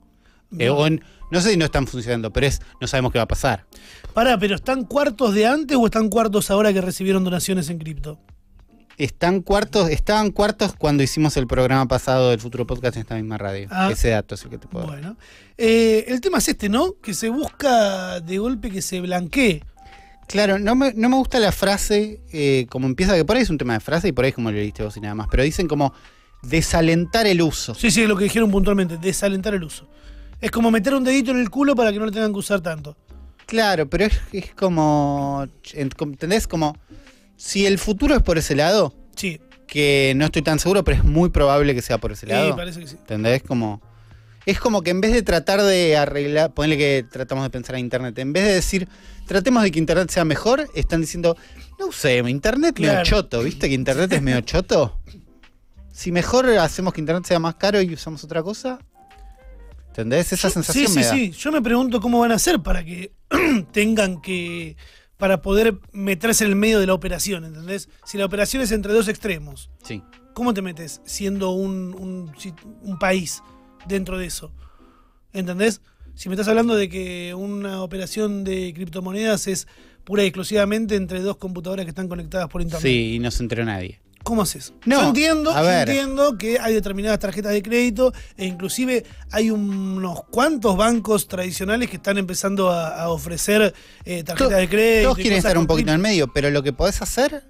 [0.59, 0.76] Eh, No.
[0.76, 3.28] o en- no sé si no están funcionando, pero es no sabemos qué va a
[3.28, 3.66] pasar.
[4.14, 8.18] Pará, pero ¿están cuartos de antes o están cuartos ahora que recibieron donaciones en cripto?
[8.96, 13.38] Están cuartos, estaban cuartos cuando hicimos el programa pasado del Futuro Podcast en esta misma
[13.38, 13.68] radio.
[13.70, 13.90] Ah.
[13.92, 14.94] Ese dato es el que te puedo dar.
[14.99, 15.16] Bueno.
[15.57, 16.94] Eh, el tema es este, ¿no?
[17.01, 19.62] Que se busca de golpe que se blanquee.
[20.26, 23.51] Claro, no me, no me gusta la frase eh, como empieza, que por ahí es
[23.51, 25.28] un tema de frase y por ahí es como lo leíste vos y nada más,
[25.30, 25.94] pero dicen como
[26.42, 27.74] desalentar el uso.
[27.74, 29.88] Sí, sí, lo que dijeron puntualmente, desalentar el uso.
[30.41, 32.61] Es como meter un dedito en el culo para que no lo tengan que usar
[32.61, 32.97] tanto.
[33.47, 36.47] Claro, pero es, es como, ¿entendés?
[36.47, 36.76] Como
[37.36, 41.05] si el futuro es por ese lado, Sí, que no estoy tan seguro, pero es
[41.05, 42.55] muy probable que sea por ese sí, lado.
[42.57, 42.97] parece que sí.
[42.97, 43.43] ¿Entendés?
[43.43, 43.80] Como.
[44.47, 47.80] Es como que en vez de tratar de arreglar, ponle que tratamos de pensar en
[47.82, 48.89] Internet, en vez de decir,
[49.26, 51.36] tratemos de que Internet sea mejor, están diciendo,
[51.78, 53.05] no sé, Internet medio Claro.
[53.05, 54.99] choto, ¿viste que Internet es medio choto?
[55.93, 58.78] Si mejor hacemos que Internet sea más caro y usamos otra cosa,
[59.99, 60.32] ¿entendés?
[60.32, 61.14] Esa Yo- sensación sí, me sí, da.
[61.14, 61.30] sí.
[61.32, 63.12] Yo me pregunto cómo van a hacer para que
[63.72, 64.76] tengan que.
[65.16, 67.88] para poder meterse en el medio de la operación, ¿entendés?
[68.05, 70.01] Si la operación es entre dos extremos, Sí.
[70.34, 72.30] ¿cómo te metes siendo un,
[72.82, 73.42] un país
[73.88, 74.53] dentro de eso?
[75.32, 75.80] ¿Entendés?
[76.14, 79.66] Si me estás hablando de que una operación de criptomonedas es
[80.05, 82.82] pura y exclusivamente entre dos computadoras que están conectadas por internet.
[82.82, 84.01] Sí, y no se enteró nadie.
[84.29, 84.74] ¿Cómo haces?
[84.85, 85.89] No, yo entiendo, a yo ver.
[85.89, 91.97] entiendo que hay determinadas tarjetas de crédito e inclusive hay unos cuantos bancos tradicionales que
[91.97, 93.72] están empezando a, a ofrecer
[94.05, 95.09] eh, tarjetas de crédito.
[95.09, 97.43] Todos quieren estar un poquito en el medio, pero lo que podés hacer.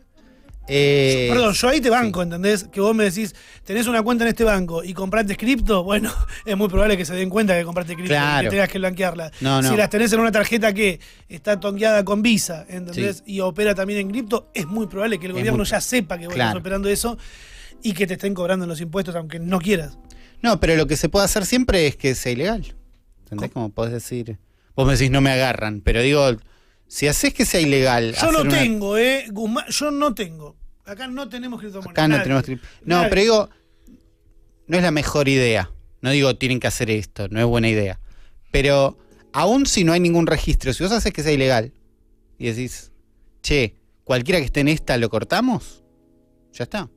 [0.69, 2.65] Eh, Perdón, yo ahí te banco, ¿entendés?
[2.65, 6.13] Que vos me decís, tenés una cuenta en este banco y compraste cripto, bueno,
[6.45, 9.31] es muy probable que se den cuenta que compraste cripto y que tengas que blanquearla.
[9.41, 9.69] No, no.
[9.71, 13.19] Si las tenés en una tarjeta que está tongueada con Visa, ¿entendés?
[13.25, 13.35] Sí.
[13.35, 16.19] Y opera también en cripto, es muy probable que el Es gobierno muy- ya sepa
[16.19, 16.51] que vos Claro.
[16.51, 17.19] estás operando eso
[17.83, 19.99] y que te estén cobrando los impuestos aunque no quieras.
[20.43, 22.75] No, pero lo que se puede hacer siempre es que sea ilegal.
[23.25, 23.51] ¿Entendés?
[23.51, 24.39] Como podés decir.
[24.77, 26.31] Vos me decís no me agarran, pero digo,
[26.89, 28.15] si haces que sea ilegal.
[28.21, 29.27] Yo no una- tengo, ¿eh?
[29.31, 30.57] Guzmán, yo no tengo.
[30.85, 31.93] Acá no tenemos criptomonedas.
[31.93, 32.49] Acá no tenemos.
[32.85, 33.09] No, Nadie.
[33.11, 33.51] pero digo,
[34.67, 35.71] no es la mejor idea.
[36.01, 38.01] No digo tienen que hacer esto, no es buena idea.
[38.51, 38.99] Pero
[39.33, 41.73] aún si no hay ningún registro, si vos haces que sea ilegal
[42.39, 42.93] y decís,
[43.43, 43.75] che,
[44.05, 45.83] cualquiera que esté en esta lo cortamos,
[46.53, 46.89] ya está.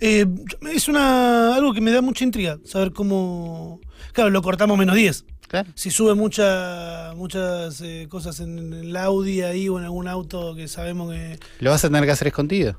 [0.00, 0.26] Eh,
[0.72, 3.80] es una algo que me da mucha intriga, saber cómo...
[4.12, 5.24] Claro, lo cortamos menos 10.
[5.48, 5.70] Claro.
[5.74, 10.66] Si sube mucha, muchas eh, cosas en el Audi ahí o en algún auto que
[10.68, 12.76] sabemos que Lo vas a tener que hacer escondido.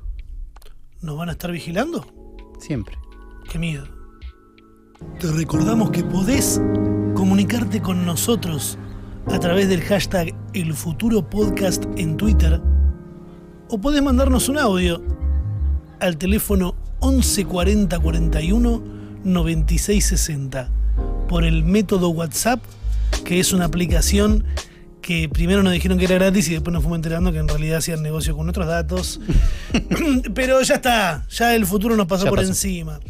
[1.00, 2.06] nos van a estar vigilando,
[2.60, 2.98] Siempre.
[3.50, 3.86] qué miedo.
[5.20, 6.60] Te recordamos que podés
[7.14, 8.78] comunicarte con nosotros
[9.26, 12.60] a través del hashtag El Futuro Podcast en Twitter
[13.68, 15.02] o podés mandarnos un audio
[16.00, 18.82] al teléfono 1140 41
[19.24, 20.70] 96 60
[21.28, 22.60] por el método WhatsApp,
[23.24, 24.44] que es una aplicación
[25.02, 27.78] que primero nos dijeron que era gratis y después nos fuimos enterando que en realidad
[27.78, 29.20] hacían negocio con nuestros datos.
[30.34, 32.50] Pero ya está, ya el futuro nos pasó Ya por pasó.
[32.50, 33.00] encima.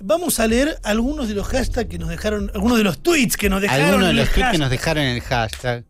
[0.00, 3.48] Vamos a leer algunos de los hashtags que nos dejaron, algunos de los tweets que
[3.48, 3.86] nos dejaron.
[3.86, 5.84] Algunos de los tweets que nos dejaron en el hashtag.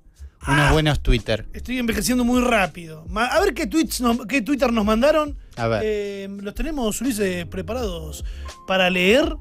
[0.47, 0.73] Unos Ah.
[0.73, 1.47] buenos Twitter.
[1.55, 3.05] Estoy envejeciendo muy rápido.
[3.17, 5.37] A ver qué tweets nos- qué Twitter nos mandaron.
[5.57, 5.83] A ver.
[5.85, 8.25] Eh, los tenemos, Ulises, preparados
[8.69, 9.35] para leer.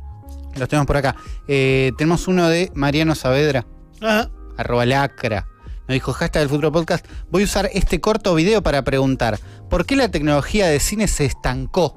[0.58, 1.16] Los tenemos por acá.
[1.48, 3.66] Eh, tenemos uno de Mariano Saavedra,
[4.02, 4.30] Ajá.
[4.58, 5.48] arroba lacra.
[5.88, 9.40] Nos dijo, hashtag del futuro podcast, voy a usar este corto video para preguntar,
[9.70, 11.96] ¿por qué la tecnología de cine se estancó?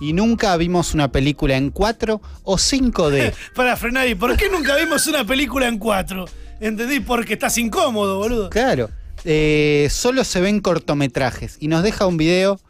[0.00, 3.32] Y nunca vimos una película en 4 o 5D.
[3.54, 6.26] Para frenar y ¿por qué nunca vimos una película en cuatro?
[6.60, 7.00] ¿Entendí?
[7.00, 8.50] Porque estás incómodo, boludo.
[8.50, 8.90] claro.
[9.26, 11.56] Eh, solo se ven cortometrajes.
[11.58, 12.60] Y nos deja un video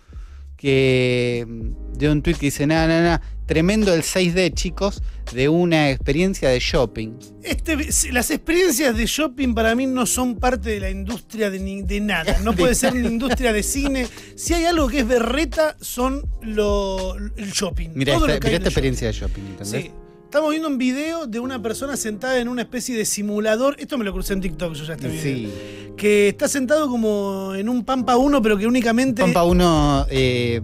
[0.57, 1.47] que
[1.95, 6.49] de un tweet que dice, nada, nada, nada, tremendo el 6D, chicos, de una experiencia
[6.49, 7.13] de shopping.
[7.43, 7.77] Este,
[8.13, 12.01] las experiencias de shopping para mí no son parte de la industria de, ni- de
[12.01, 12.39] nada.
[12.43, 14.07] No puede ser ni industria de cine.
[14.37, 17.91] Si hay algo que es berreta, son lo, el shopping.
[17.95, 19.43] Mira esta, experiencia de shopping.
[19.43, 19.69] ¿entendés?
[19.85, 19.91] Sí.
[20.25, 23.77] Estamos viendo un video de una persona sentada en una especie de simulador.
[23.79, 25.23] Esto me lo crucé en TikTok, yo ya este video.
[25.23, 25.53] Sí.
[25.97, 29.23] Que está sentado como en un Pampa 1, pero que únicamente.
[29.23, 30.61] Pampa uno eh,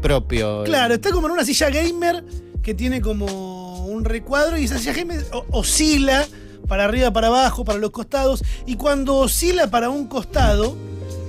[0.00, 0.64] propio.
[0.64, 2.24] Claro, está como en una silla gamer
[2.62, 6.26] que tiene como un recuadro y esa silla gamer oscila
[6.68, 8.44] para arriba, para abajo, para los costados.
[8.66, 10.76] Y cuando oscila para un costado,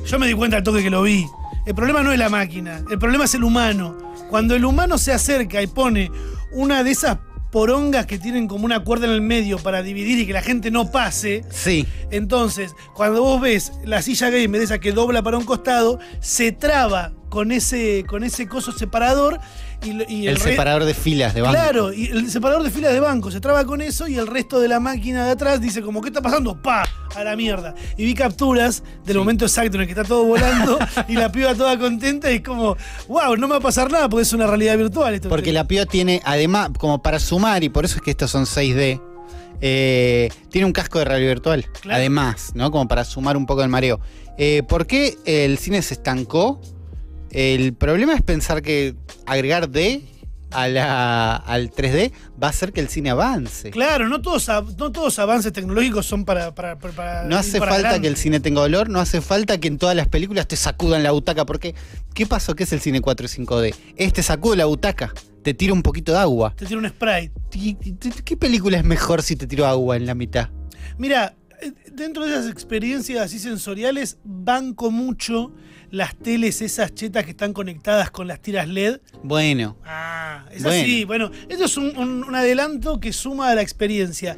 [0.06, 1.26] yo me di cuenta al toque que lo vi.
[1.66, 3.98] El problema no es la máquina, el problema es el humano.
[4.30, 6.12] Cuando el humano se acerca y pone
[6.52, 7.18] una de esas
[7.52, 10.72] porongas que tienen como una cuerda en el medio para dividir y que la gente
[10.72, 15.46] no pase, Sí, entonces, cuando vos ves la silla gamer esa que dobla para un
[15.46, 19.40] costado, se traba con ese, con ese coso separador.
[19.84, 21.54] Y, lo- y El separador de filas de banco.
[21.56, 24.60] Claro, y el separador de filas de banco se traba con eso y el resto
[24.60, 26.62] de la máquina de atrás dice como, ¿qué está pasando?
[26.62, 26.84] ¡Pa!
[27.16, 27.74] A la mierda.
[27.98, 30.78] Y vi capturas del momento exacto en el que está todo volando
[31.08, 32.78] y la piba toda contenta y es como,
[33.08, 35.30] wow, no me va a pasar nada porque es una realidad virtual esto.
[35.30, 38.46] Porque la piba tiene, además, como para sumar, y por eso es que estos son
[38.46, 39.02] 6D,
[39.62, 41.66] eh, tiene un casco de realidad virtual.
[41.82, 41.98] Claro.
[41.98, 42.72] Además, ¿no?
[42.72, 44.00] Como para sumar un poco el mareo.
[44.38, 46.62] Eh, ¿Por qué el cine se estancó?
[47.32, 50.04] El problema es pensar que agregar D
[50.52, 52.12] a la- al 3D
[52.42, 53.72] va a hacer que el cine avance.
[53.72, 56.54] Claro, no todos, no todos avances tecnológicos son para...
[56.54, 58.02] para, para- para No hace para falta adelante.
[58.02, 61.04] que el cine tenga olor, no hace falta que en todas las películas te sacudan
[61.04, 61.74] la butaca, porque
[62.14, 62.54] ¿qué pasó?
[62.54, 63.74] ¿Qué es el cine 4 y 5D?
[63.96, 66.54] Este sacude la butaca, te tira un poquito de agua.
[66.58, 67.32] Te tira un sprite.
[67.54, 67.94] ¿Y- y-
[68.26, 70.50] ¿Qué película es mejor si te tiro agua en la mitad?
[70.98, 75.54] Mira, eh, dentro de esas experiencias así sensoriales, banco mucho
[75.92, 79.00] las teles, esas chetas que están conectadas con las tiras LED.
[79.24, 80.82] Bueno, Ah, es Bueno.
[80.82, 81.06] así.
[81.06, 84.36] Bueno, esto es un, un- un adelanto que suma a la experiencia.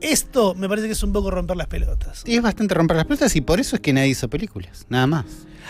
[0.00, 2.22] Esto me parece que es un poco romper las pelotas.
[2.26, 5.24] es bastante romper las pelotas y por eso es que nadie hizo películas, nada más.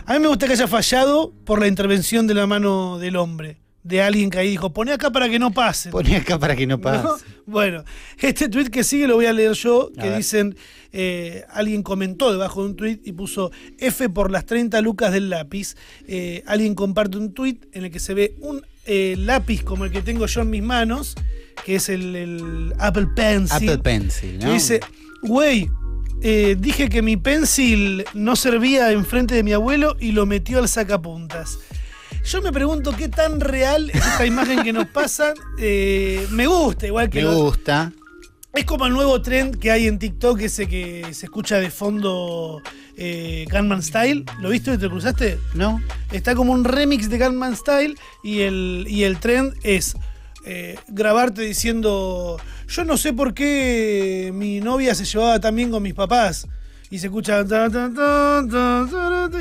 [0.06, 3.58] A mí me gusta que haya fallado por la intervención de la mano del hombre.
[3.84, 5.90] De alguien que ahí dijo, poné acá para que no pase.
[5.90, 7.04] Poné acá para que no pase.
[7.04, 7.16] ¿No?
[7.46, 7.84] Bueno,
[8.18, 10.56] este tweet que sigue lo voy a leer yo, que dicen,
[10.96, 15.28] eh, alguien comentó debajo de un tweet y puso F por las 30 lucas del
[15.28, 15.74] lápiz.
[16.06, 19.90] Eh, alguien comparte un tweet en el que se ve un eh, lápiz como el
[19.90, 21.16] que tengo yo en mis manos,
[21.64, 23.70] que es el, el Apple Pencil.
[23.70, 24.52] Apple Pencil, ¿no?
[24.52, 24.78] dice,
[25.22, 25.68] güey,
[26.22, 30.68] eh, dije que mi pencil no servía enfrente de mi abuelo y lo metió al
[30.68, 31.58] sacapuntas.
[32.24, 35.34] Yo me pregunto qué tan real es esta imagen que nos pasan.
[35.58, 37.92] Eh, me gusta, igual que Me gusta.
[38.54, 42.62] Es como el nuevo trend que hay en TikTok, ese que se escucha de fondo
[42.96, 44.24] eh, Gunman Style.
[44.40, 44.78] ¿Lo viste?
[44.78, 45.38] ¿Te lo cruzaste?
[45.54, 45.80] ¿No?
[46.12, 49.96] Está como un remix de Gunman Style y el, y el trend es
[50.44, 52.36] eh, grabarte diciendo,
[52.68, 56.46] yo no sé por qué mi novia se llevaba tan bien con mis papás.
[56.90, 57.44] Y se escucha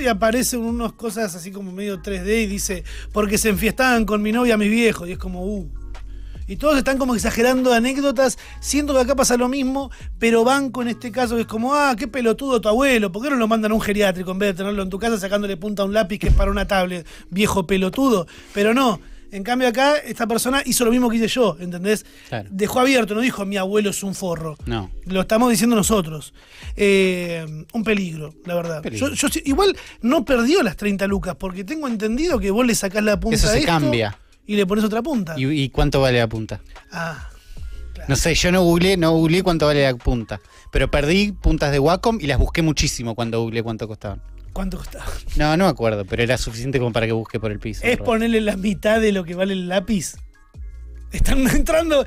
[0.01, 4.31] y aparecen unas cosas así como medio 3D y dice, porque se enfiestaban con mi
[4.31, 5.07] novia mis viejos.
[5.07, 5.82] Y es como, uh.
[6.47, 8.37] Y todos están como exagerando anécdotas.
[8.59, 11.95] Siento que acá pasa lo mismo, pero banco en este caso que es como, ah,
[11.97, 13.11] qué pelotudo tu abuelo.
[13.11, 15.17] ¿Por qué no lo mandan a un geriátrico en vez de tenerlo en tu casa
[15.17, 17.07] sacándole punta a un lápiz que es para una tablet?
[17.29, 18.27] Viejo pelotudo.
[18.53, 18.99] Pero no.
[19.33, 22.05] En cambio acá esta persona hizo lo mismo que hice yo, ¿entendés?
[22.29, 22.47] Claro.
[22.51, 24.55] Dejó abierto, no dijo mi abuelo es un forro.
[24.67, 24.91] No.
[25.05, 26.35] Lo estamos diciendo nosotros.
[26.75, 28.83] Eh, un peligro, la verdad.
[28.83, 29.09] Peligro.
[29.09, 33.03] Yo, yo igual no perdió las 30 lucas, porque tengo entendido que vos le sacás
[33.03, 34.19] la punta Eso a se esto cambia.
[34.45, 35.35] Y le pones otra punta.
[35.37, 36.61] ¿Y, y cuánto vale la punta?
[36.91, 37.29] Ah,
[38.07, 40.41] No sé, yo no googleé, no googleé cuánto vale la punta.
[40.71, 44.21] Pero perdí puntas de Wacom y las busqué muchísimo cuando googleé cuánto costaban.
[44.53, 45.05] ¿cuánto costaba?
[45.35, 47.81] No, no me acuerdo, pero era suficiente como para que busque por el piso.
[47.83, 50.13] Es ponerle la mitad de lo que vale el lápiz.
[51.11, 52.05] Están entrando,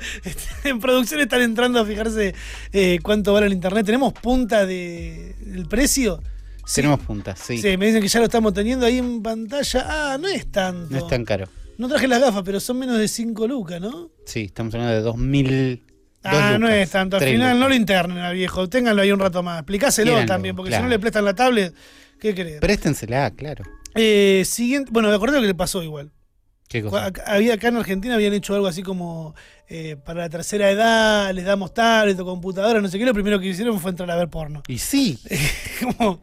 [0.63, 2.33] en producción están entrando a fijarse
[2.71, 3.85] eh, cuánto vale el internet.
[3.85, 6.21] ¿Tenemos punta de, del precio?
[6.65, 6.75] Sí.
[6.75, 7.57] Tenemos puntas, sí.
[7.57, 9.85] Sí, me dicen que ya lo estamos teniendo ahí en pantalla.
[9.85, 10.87] Ah, no es tanto.
[10.89, 11.47] No es tan caro.
[11.77, 14.09] No traje las gafas, pero son menos de 5 lucas, ¿no?
[14.25, 15.83] Sí, estamos hablando de 2000.
[16.23, 17.17] Ah, no es tanto.
[17.17, 17.57] Al final lucas.
[17.59, 18.67] no lo internen al viejo.
[18.67, 19.59] Ténganlo ahí un rato más.
[19.59, 21.73] Explicáselo también, porque si no le prestan la tablet,
[22.19, 22.59] ¿qué crees?
[22.59, 23.63] Préstensela, claro.
[23.95, 26.11] Eh, siguiente, bueno, acordé lo que le pasó igual.
[26.67, 27.05] ¿Qué cosa?
[27.05, 29.33] Acá- Había acá en Argentina habían hecho algo así como
[29.69, 33.05] eh, para la tercera edad, les damos tablet o computadora, no sé qué.
[33.05, 34.63] Lo primero que hicieron fue entrar a ver porno.
[34.67, 35.17] Y sí,
[35.81, 36.19] Como,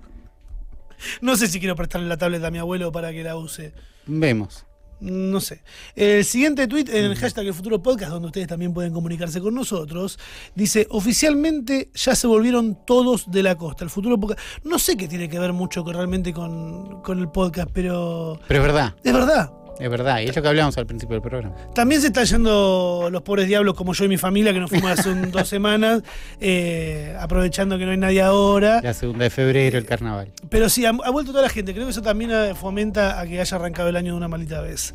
[1.23, 3.73] no sé si quiero prestarle la tablet a mi abuelo para que la use.
[4.07, 4.67] vemos.
[5.01, 5.63] No sé.
[5.95, 9.55] El siguiente tweet en el hashtag El Futuro Podcast, donde ustedes también pueden comunicarse con
[9.55, 10.19] nosotros,
[10.55, 13.85] dice: Oficialmente ya se volvieron todos de la costa.
[13.85, 14.41] El Futuro Podcast.
[14.65, 18.61] No sé qué tiene que ver mucho con, realmente con, con el podcast, pero Pero
[18.61, 19.64] es verdad, es verdad.
[19.79, 20.21] Es verdad.
[20.21, 21.55] Y es lo que hablamos al principio del programa.
[21.75, 24.91] También se están yendo los pobres diablos como yo y mi familia, que nos fuimos
[24.91, 26.03] hace un- dos semanas,
[26.41, 28.81] eh, aprovechando que no hay nadie ahora.
[28.83, 30.31] La segunda de febrero, el carnaval.
[30.49, 31.73] Pero sí, ha, ha vuelto toda la gente.
[31.75, 34.61] Creo que eso también eh, fomenta a que haya arrancado el año de una maldita
[34.61, 34.95] vez.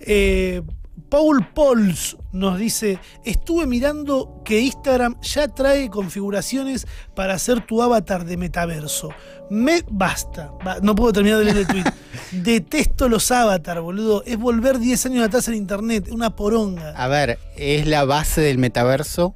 [0.00, 0.62] Eh,
[1.08, 8.24] Paul Pauls nos dice: Estuve mirando que Instagram ya trae configuraciones para hacer tu avatar
[8.24, 9.10] de metaverso.
[9.50, 10.52] Me basta.
[10.82, 11.84] No puedo terminar de leer el tweet.
[12.32, 14.22] Detesto los avatars, boludo.
[14.24, 16.08] Es volver 10 años atrás en internet.
[16.10, 16.90] Una poronga.
[16.90, 19.34] A ver, es la base del metaverso.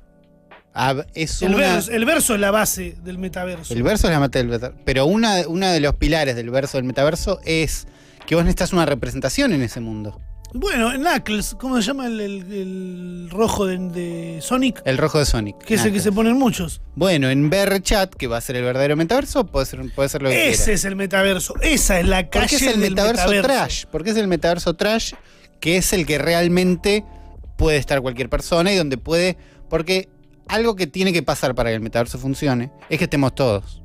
[0.72, 3.74] A- Es El, una- verso, el verso es la base del metaverso.
[3.74, 4.82] El verso es la mata del metaverso.
[4.84, 7.86] Pero una, una de los pilares del verso del metaverso es
[8.26, 10.20] que vos necesitas una representación en ese mundo.
[10.56, 14.80] Bueno, Knuckles, ¿cómo se llama el, el- el rojo de, de Sonic?
[14.84, 15.58] El rojo de Sonic.
[15.58, 16.80] Que es el que se ponen muchos.
[16.94, 20.28] Bueno, en VRChat, que va a ser el verdadero metaverso, puede ser, puede ser lo
[20.30, 20.74] que Ese quiera.
[20.74, 21.54] es el metaverso.
[21.60, 23.48] Esa es la calle Porque es el del metaverso, metaverso.
[23.48, 23.84] trash.
[23.90, 25.14] Porque es el metaverso trash,
[25.58, 27.04] que es el que realmente
[27.58, 29.36] puede estar cualquier persona y donde puede.
[29.68, 30.08] Porque
[30.46, 33.82] algo que tiene que pasar para que el metaverso funcione es que estemos todos.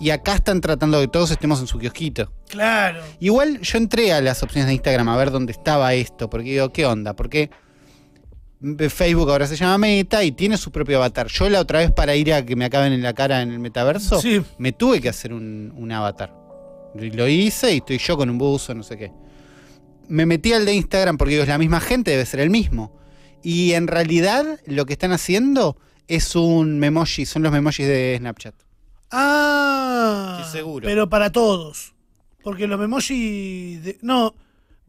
[0.00, 2.32] Y acá están tratando de que todos estemos en su kiosquito.
[2.48, 3.02] Claro.
[3.20, 6.72] Igual yo entré a las opciones de Instagram a ver dónde estaba esto, porque digo,
[6.72, 7.14] ¿qué onda?
[7.14, 7.50] Porque
[8.90, 11.28] Facebook ahora se llama Meta y tiene su propio avatar.
[11.28, 13.58] Yo la otra vez para ir a que me acaben en la cara en el
[13.58, 14.42] metaverso, Sí.
[14.58, 16.34] me tuve que hacer un, un avatar.
[16.94, 19.12] Lo hice y estoy yo con un buzo, no sé qué.
[20.08, 22.98] Me metí al de Instagram porque digo, es la misma gente, debe ser el mismo.
[23.42, 25.76] Y en realidad lo que están haciendo
[26.08, 28.54] es un memoji, son los memojis de Snapchat.
[29.10, 30.48] Ah.
[30.50, 30.86] Seguro.
[30.86, 31.92] Pero para todos.
[32.42, 33.76] Porque los memoji.
[33.76, 34.34] de- no.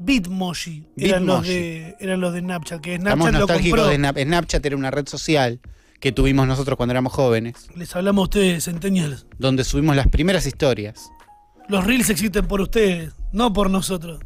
[0.03, 2.82] Bitmoji eran los, de, eran los de Snapchat.
[2.82, 3.88] Que Estamos Snapchat lo compró.
[3.88, 5.59] de Snap- Snapchat, era una red social
[5.99, 9.28] que tuvimos nosotros cuando éramos jóvenes, Les hablamos a ustedes, centennials.
[9.38, 11.11] donde subimos las primeras historias.
[11.67, 14.19] Los reels existen por ustedes, no por nosotros.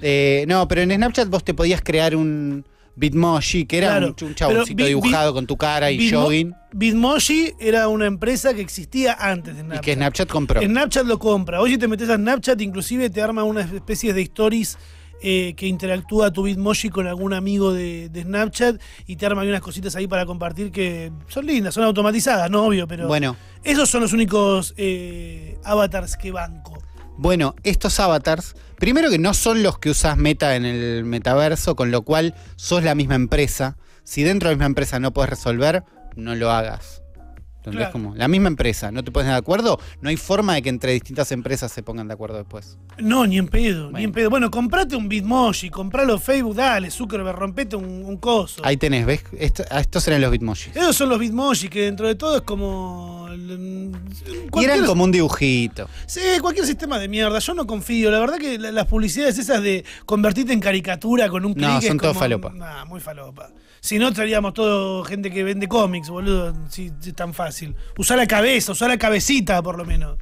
[0.00, 2.64] Eh, no, pero en Snapchat vos te podías crear un
[2.98, 7.52] Bitmoji, que era Claro, un, chaboncito Bit- dibujado con tu cara y Bitmo- jogging, Bitmoji
[7.60, 9.84] era una empresa que existía antes de y Snapchat.
[9.84, 10.60] que Snapchat compró.
[10.62, 11.60] Snapchat lo compra.
[11.60, 14.78] Hoy si te metes a Snapchat, inclusive te arma una especie de stories
[15.20, 19.60] eh, que interactúa tu Bitmoji con algún amigo de, de Snapchat y te arma unas
[19.60, 24.02] cositas ahí para compartir que son lindas, son automatizadas, no obvio, pero Bueno, esos son
[24.02, 26.78] los únicos eh, avatars que banco.
[27.18, 31.90] Bueno, estos avatars, primero que no son los que usas Meta en el metaverso, con
[31.90, 33.76] lo cual sos la misma empresa.
[34.04, 35.82] Si dentro de la misma empresa no puedes resolver,
[36.14, 37.02] no lo hagas.
[37.68, 37.88] ¿Entendés?
[37.90, 37.92] Claro.
[37.92, 39.78] Como la misma empresa, ¿no te pones de acuerdo?
[40.00, 42.78] No hay forma de que entre distintas empresas se pongan de acuerdo después.
[42.98, 44.04] No, ni en pedo, ni Bueno.
[44.06, 44.30] en pedo.
[44.30, 48.62] Bueno, comprate un Bitmoji, compralo Facebook, dale, Zuckerberg, rompete un, un coso.
[48.64, 49.22] Ahí tenés, ¿ves?
[49.38, 50.74] Esto- ah, estos eran los Bitmojis.
[50.76, 53.28] Esos son los Bitmoji, que dentro de todo es como...
[53.30, 53.92] el-
[54.60, 55.88] Y eran como un dibujito.
[56.06, 57.38] Sí, cualquier sistema de mierda.
[57.38, 58.10] Yo no confío.
[58.10, 61.80] La verdad que la- las publicidades esas de convertirte en caricatura con un clic No,
[61.80, 62.52] son todo como- falopa.
[62.54, 63.50] Nah, muy falopa.
[63.80, 66.54] Si no, traeríamos todo gente que vende cómics, boludo.
[66.68, 67.74] Si es tan fácil.
[67.96, 70.18] Usá la cabeza, usá la cabecita, por lo menos.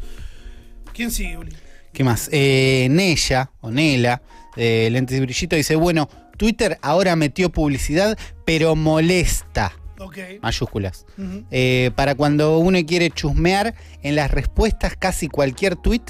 [0.93, 1.53] ¿Quién sigue, Uli?
[1.93, 2.29] ¿Qué más?
[2.33, 4.23] Eh, Nella, o Nela,
[4.57, 10.19] de Lentes y Brillito, dice, bueno, Twitter ahora metió publicidad, pero molesta, Ok.
[10.43, 11.07] mayúsculas.
[11.51, 16.03] Eh, para cuando uno quiere chusmear en las respuestas casi cualquier tweet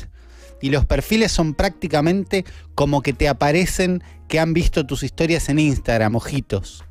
[0.60, 2.44] y los perfiles son prácticamente
[2.74, 6.84] como que te aparecen que han visto tus historias en Instagram, ojitos.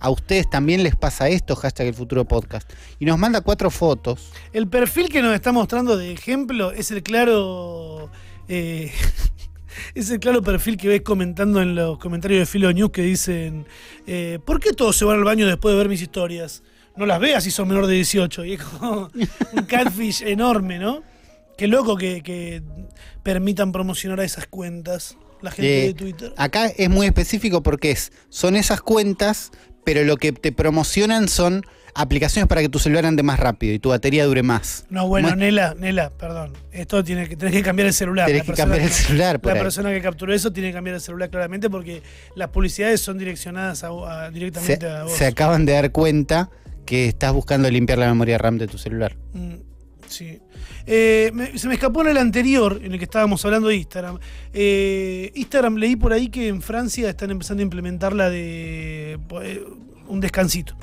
[0.00, 2.70] A ustedes también les pasa esto, hashtag el futuro podcast.
[2.98, 4.30] Y nos manda cuatro fotos.
[4.52, 8.10] El perfil que nos está mostrando de ejemplo es el claro.
[8.48, 8.92] eh,
[9.94, 13.66] es el claro perfil que ves comentando en los comentarios de Filo News que dicen:
[14.06, 16.62] eh, ¿Por qué todos se van al baño después de ver mis historias?
[16.96, 18.44] No las veas si son menor de 18.
[18.44, 19.10] Y es como
[19.52, 21.02] un catfish enorme, ¿no?
[21.56, 22.62] Qué loco que, que
[23.22, 26.32] permitan promocionar a esas cuentas la gente Eh, de Twitter.
[26.36, 29.50] Acá es muy específico porque es, son esas cuentas,
[29.84, 31.64] pero lo que te promocionan son
[31.94, 34.86] aplicaciones para que tu celular ande más rápido y tu batería dure más.
[34.90, 36.52] No, bueno, Nela, Nela, perdón.
[36.70, 38.26] Esto tiene que, tenés que cambiar el celular.
[38.26, 39.62] Tenés La que cambiar el celular por La ahí.
[39.64, 42.02] persona que capturó eso tiene que cambiar el celular claramente porque
[42.36, 45.12] las publicidades son direccionadas a, a- Se, directamente a vos.
[45.12, 46.50] se acaban de dar cuenta
[46.86, 49.16] que estás buscando limpiar la memoria RAM de tu celular.
[49.32, 49.54] Mm,
[50.06, 50.40] sí.
[50.90, 54.18] Eh, me- se me escapó en el anterior, en el que estábamos hablando de Instagram.
[54.54, 59.64] Eh, Instagram leí por ahí que en Francia están empezando a implementar la de eh,
[60.08, 60.74] un descansito.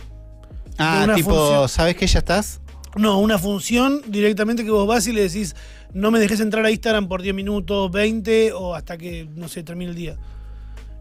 [0.78, 1.70] Ah, tipo, función.
[1.70, 2.62] ¿sabes que ya estás?
[2.95, 5.56] No, una función directamente que vos vas y le decís,
[5.93, 9.64] no me dejes entrar a Instagram por 10 minutos, 20 o hasta que, no sé,
[9.64, 10.18] termine el día.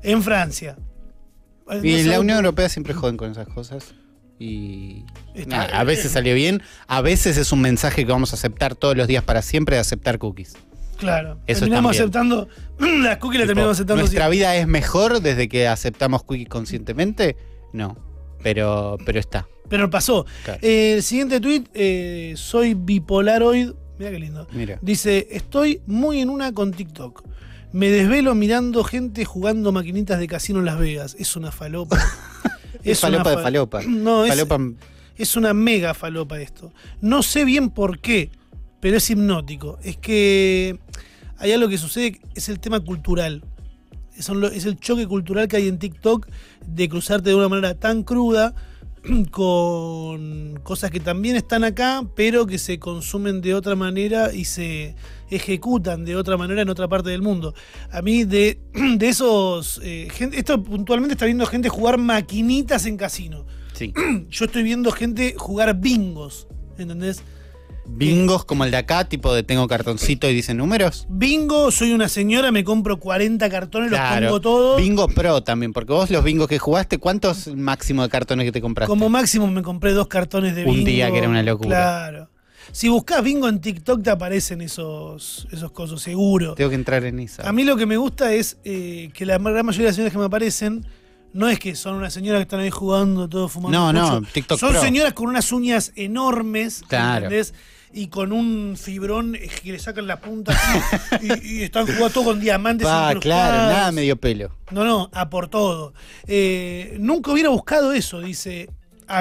[0.02, 0.76] En Francia.
[1.70, 3.94] Eh, Y no la Unión Europea siempre joden con esas cosas.
[4.38, 5.04] Y
[5.52, 9.06] a veces salió bien, a veces es un mensaje que vamos a aceptar todos los
[9.06, 10.54] días para siempre de aceptar cookies.
[10.96, 11.38] Claro.
[11.46, 12.48] Eso terminamos aceptando.
[12.78, 14.36] las cookies las terminamos aceptando ¿Nuestra siempre.
[14.36, 17.36] vida es mejor desde que aceptamos cookies conscientemente?
[17.72, 17.96] No,
[18.42, 19.46] pero, pero está.
[19.68, 20.26] Pero pasó.
[20.44, 20.60] Claro.
[20.62, 23.72] Eh, el siguiente tweet, eh, soy bipolaroid.
[23.98, 24.46] Mira qué lindo.
[24.52, 24.78] Mira.
[24.82, 27.24] Dice, estoy muy en una con TikTok.
[27.72, 31.16] Me desvelo mirando gente jugando maquinitas de casino en Las Vegas.
[31.18, 31.98] Es una falopa.
[32.92, 33.82] Es una falopa de fa- falopa.
[33.88, 34.58] No, es, Falopa,
[35.16, 36.72] es una mega falopa esto.
[37.00, 38.30] No sé bien por qué,
[38.80, 39.78] pero es hipnótico.
[39.82, 40.78] Es que
[41.38, 43.42] hay algo que sucede, es el tema cultural.
[44.28, 46.26] Lo- es el choque cultural que hay en TikTok
[46.66, 48.54] de cruzarte de una manera tan cruda
[49.30, 54.94] con cosas que también están acá, pero que se consumen de otra manera y se
[55.36, 57.54] ejecutan de otra manera en otra parte del mundo.
[57.90, 58.60] A mí de,
[58.96, 59.80] de esos...
[59.82, 63.46] eh, gente- esto puntualmente está viendo gente jugar maquinitas en casino.
[63.72, 63.92] Sí.
[64.30, 66.46] Yo estoy viendo gente jugar bingos,
[66.78, 67.22] ¿entendés?
[67.86, 71.06] Bingos como el de acá, tipo de tengo cartoncito y dice números.
[71.10, 74.80] Bingo, soy una señora, me compro 40 cartones, los pongo todos.
[74.80, 78.62] Bingo Pro también, porque vos los bingos que jugaste, ¿cuántos máximo de cartones que te
[78.62, 78.88] compraste?
[78.88, 80.86] Como máximo me compré dos cartones de Un bingo.
[80.86, 81.68] día que era una locura.
[81.68, 82.30] Claro.
[82.72, 86.54] Si buscas bingo en TikTok te aparecen esos, esos cosas, seguro.
[86.54, 87.48] Tengo que entrar en esa.
[87.48, 90.12] A mí lo que me gusta es eh, que la gran mayoría de las señoras
[90.12, 90.86] que me aparecen
[91.32, 93.92] no es que son unas señoras que están ahí jugando, todo fumando.
[93.92, 94.22] No, no.
[94.32, 94.80] TikTok Son Pro.
[94.80, 97.26] señoras con unas uñas enormes, Claro.
[97.26, 97.54] ¿entendés?
[97.96, 102.10] Y con un fibrón eh, que le sacan la punta así, y, y están jugando
[102.10, 103.22] todo con diamantes incrustados.
[103.22, 104.50] claro, nada medio pelo.
[104.72, 105.92] No, no, a por todo.
[106.26, 108.68] Eh, nunca hubiera buscado eso, dice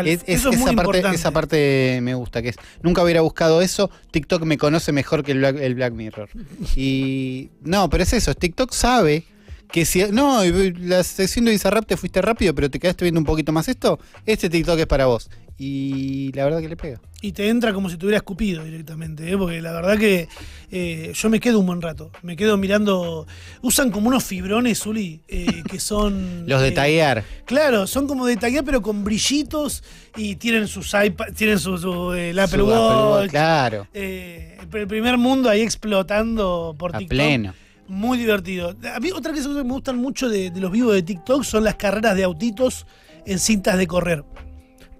[0.01, 1.15] Es- es- eso es muy esa, parte, importante.
[1.15, 5.31] esa parte me gusta, que es, nunca hubiera buscado eso, TikTok me conoce mejor que
[5.33, 6.29] el Black, el Black Mirror.
[6.75, 9.25] Y no, pero es eso, TikTok sabe
[9.71, 13.25] que si, no, la sesión de Bizarrap te fuiste rápido, pero te quedaste viendo un
[13.25, 15.29] poquito más esto, este TikTok es para vos.
[15.57, 16.99] Y la verdad que le pega.
[17.21, 19.37] Y te entra como si te hubiera escupido directamente, ¿eh?
[19.37, 20.27] porque la verdad que
[20.71, 22.11] eh, yo me quedo un buen rato.
[22.21, 23.25] Me quedo mirando.
[23.61, 26.43] Usan como unos fibrones, Uli, eh, que son.
[26.47, 27.23] Los de eh, tallar.
[27.45, 29.83] Claro, son como de tallar, pero con brillitos
[30.17, 33.19] y tienen sus iPad, tienen su, su, eh, el Apple Su Apple Watch.
[33.21, 37.09] Watch, Claro, eh, el primer mundo ahí explotando por a TikTok.
[37.15, 37.53] pleno.
[37.87, 38.75] Muy divertido.
[38.93, 41.63] A mí otra cosa que me gustan mucho de, de los vivos de TikTok son
[41.63, 42.85] las carreras de autitos
[43.25, 44.23] en cintas de correr.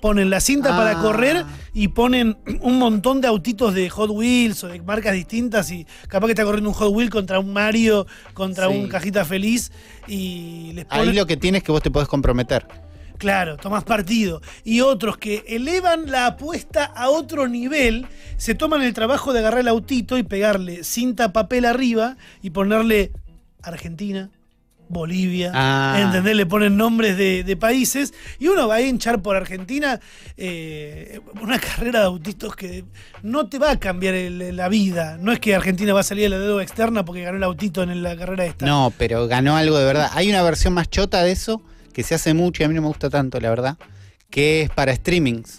[0.04, 0.78] Ponen la cinta Ah.
[0.78, 5.72] para correr y ponen un montón de autitos de Hot Wheels o de marcas distintas
[5.72, 8.76] y capaz que está corriendo un Hot Wheel contra un Mario, contra Sí.
[8.76, 9.72] un cajita feliz
[10.06, 11.08] y les ponen...
[11.08, 12.68] Ahí lo que tienes es que vos te podés comprometer.
[13.18, 14.42] Claro, tomás partido.
[14.66, 19.62] Y otros que elevan la apuesta a otro nivel, se toman el trabajo de agarrar
[19.62, 23.14] el autito y pegarle cinta papel arriba y ponerle
[23.62, 24.30] Argentina,
[24.94, 26.00] Bolivia, Ah.
[26.02, 26.36] ¿entendés?
[26.36, 30.00] Le ponen nombres de, de países y uno va a hinchar por Argentina
[30.38, 32.86] eh, una carrera de autitos que
[33.22, 35.18] no te va a cambiar el- la vida.
[35.20, 37.84] No es que Argentina va a salir a la deuda externa porque ganó el autito
[37.84, 38.66] en la carrera esta.
[38.66, 40.10] No, pero ganó algo de verdad.
[40.14, 41.62] Hay una versión más chota de eso
[41.94, 43.78] que se hace mucho y a mí no me gusta tanto, la verdad,
[44.30, 45.58] que es para streamings.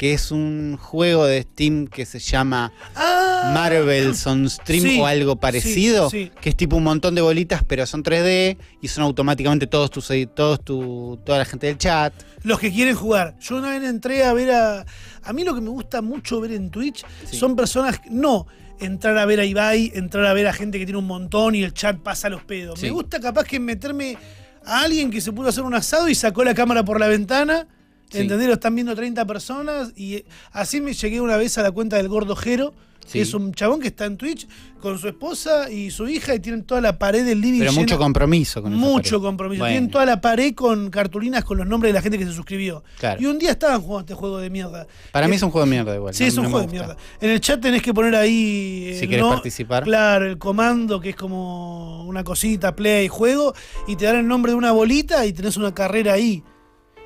[0.00, 5.04] Que es un juego de Steam que se llama Ah, Marvel's on Stream Sí, o
[5.04, 6.32] algo parecido, sí, sí.
[6.40, 10.08] que es tipo un montón de bolitas, pero son 3D y son automáticamente todos tus
[10.34, 12.14] todos tu, toda la gente del chat.
[12.44, 13.36] los que quieren jugar.
[13.40, 14.86] Yo una vez entré a ver a.
[15.22, 18.00] A mí lo que me gusta mucho ver en Twitch son personas.
[18.10, 18.46] No
[18.80, 21.62] entrar a ver a Ibai, entrar a ver a gente que tiene un montón y
[21.62, 22.80] el chat pasa los pedos.
[22.80, 24.16] Me gusta capaz que meterme
[24.64, 27.68] a alguien que se pudo hacer un asado y sacó la cámara por la ventana.
[28.10, 28.18] Sí.
[28.18, 28.48] ¿Entendés?
[28.48, 29.92] Lo están viendo 30 personas.
[29.96, 32.72] Y así me llegué una vez a la cuenta del Gordo Jero.
[33.06, 33.14] Sí.
[33.18, 34.46] que es un chabón que está en Twitch
[34.78, 37.98] con su esposa y su hija y tienen toda la pared del living Pero mucho
[37.98, 39.60] compromiso con mucho compromiso.
[39.62, 42.32] Bueno, Tienen toda la pared con cartulinas con los nombres de la gente que se
[42.32, 42.84] suscribió.
[43.00, 43.20] Claro.
[43.20, 44.86] Y un día estaban jugando este juego de mierda.
[45.10, 46.14] Para mí Eh, es un juego de mierda igual.
[46.14, 46.96] Sí, no- es un no juego de mierda.
[47.20, 48.92] En el chat tenés que poner ahí.
[48.96, 49.82] Si el querés no- participar.
[49.82, 53.54] Claro, el comando que es como una cosita, play, juego,
[53.88, 56.44] y te dan el nombre de una bolita y tenés una carrera ahí.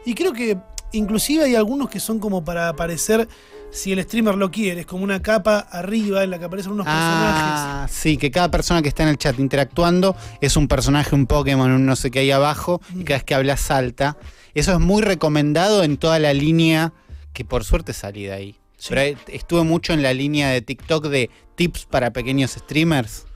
[0.05, 0.59] Y creo que
[0.95, 3.28] inclusive hay algunos que son como para aparecer,
[3.70, 6.86] si el streamer lo quiere, es como una capa arriba en la que aparecen unos
[6.86, 7.61] personajes.
[7.61, 11.26] Ah, sí, que cada persona que está en el chat interactuando es un personaje, un
[11.26, 14.16] Pokémon, un no sé qué ahí abajo, y cada vez que hablas salta.
[14.55, 16.92] Eso es muy recomendado en toda la línea,
[17.32, 18.53] que por suerte salí de ahí.
[18.76, 18.88] Sí.
[18.90, 23.26] Pero eh, estuve mucho en la línea de TikTok de tips para pequeños streamers.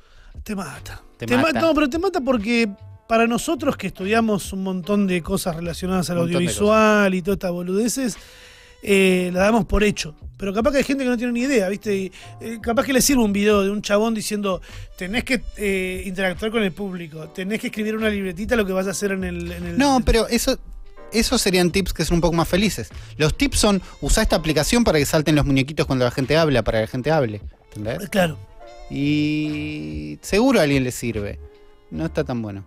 [0.44, 1.02] Te mata.
[1.16, 1.60] Te ma- mata.
[1.60, 2.68] no, pero te mata porque
[3.08, 8.16] para nosotros que estudiamos un montón de cosas relacionadas al audiovisual y todas estas boludeces,
[8.82, 10.14] eh, la damos por hecho.
[10.36, 11.96] Pero capaz que hay gente que no tiene ni idea, ¿viste?
[11.96, 14.60] Y, eh, capaz que le sirve un video de un chabón diciendo,
[14.96, 18.86] tenés que eh, interactuar con el público, tenés que escribir una libretita lo que vas
[18.86, 19.50] a hacer en el...
[19.50, 20.58] en el- No, pero eso,
[21.12, 22.90] esos serían tips que son un poco más felices.
[23.16, 26.62] Los tips son, usar esta aplicación para que salten los muñequitos cuando la gente habla,
[26.62, 27.40] para que la gente hable.
[27.74, 28.08] ¿Entendés?
[28.10, 28.38] Claro.
[28.90, 31.38] Y seguro a alguien le sirve.
[31.90, 32.64] No está tan bueno.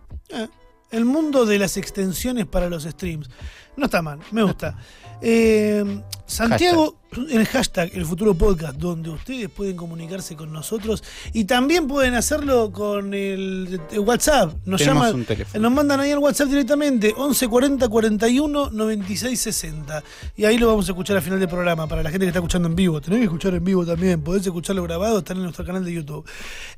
[0.92, 3.30] El mundo de las extensiones para los streams.
[3.78, 4.78] No está mal, me gusta.
[5.24, 6.96] Eh, Santiago,
[7.30, 12.72] el hashtag El Futuro Podcast, donde ustedes pueden comunicarse con nosotros y también pueden hacerlo
[12.72, 14.56] con el, el WhatsApp.
[14.66, 15.62] Nos Tenemos llaman, un teléfono.
[15.62, 20.04] nos mandan ahí al WhatsApp directamente, 11 40 41 96 60.
[20.38, 22.40] Y ahí lo vamos a escuchar al final del programa, para la gente que está
[22.40, 23.00] escuchando en vivo.
[23.00, 26.26] Tenés que escuchar en vivo también, podés escucharlo grabado, están en nuestro canal de YouTube.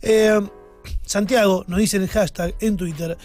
[0.02, 0.38] Eh,
[1.06, 3.18] Santiago nos dice en el hashtag en Twitter.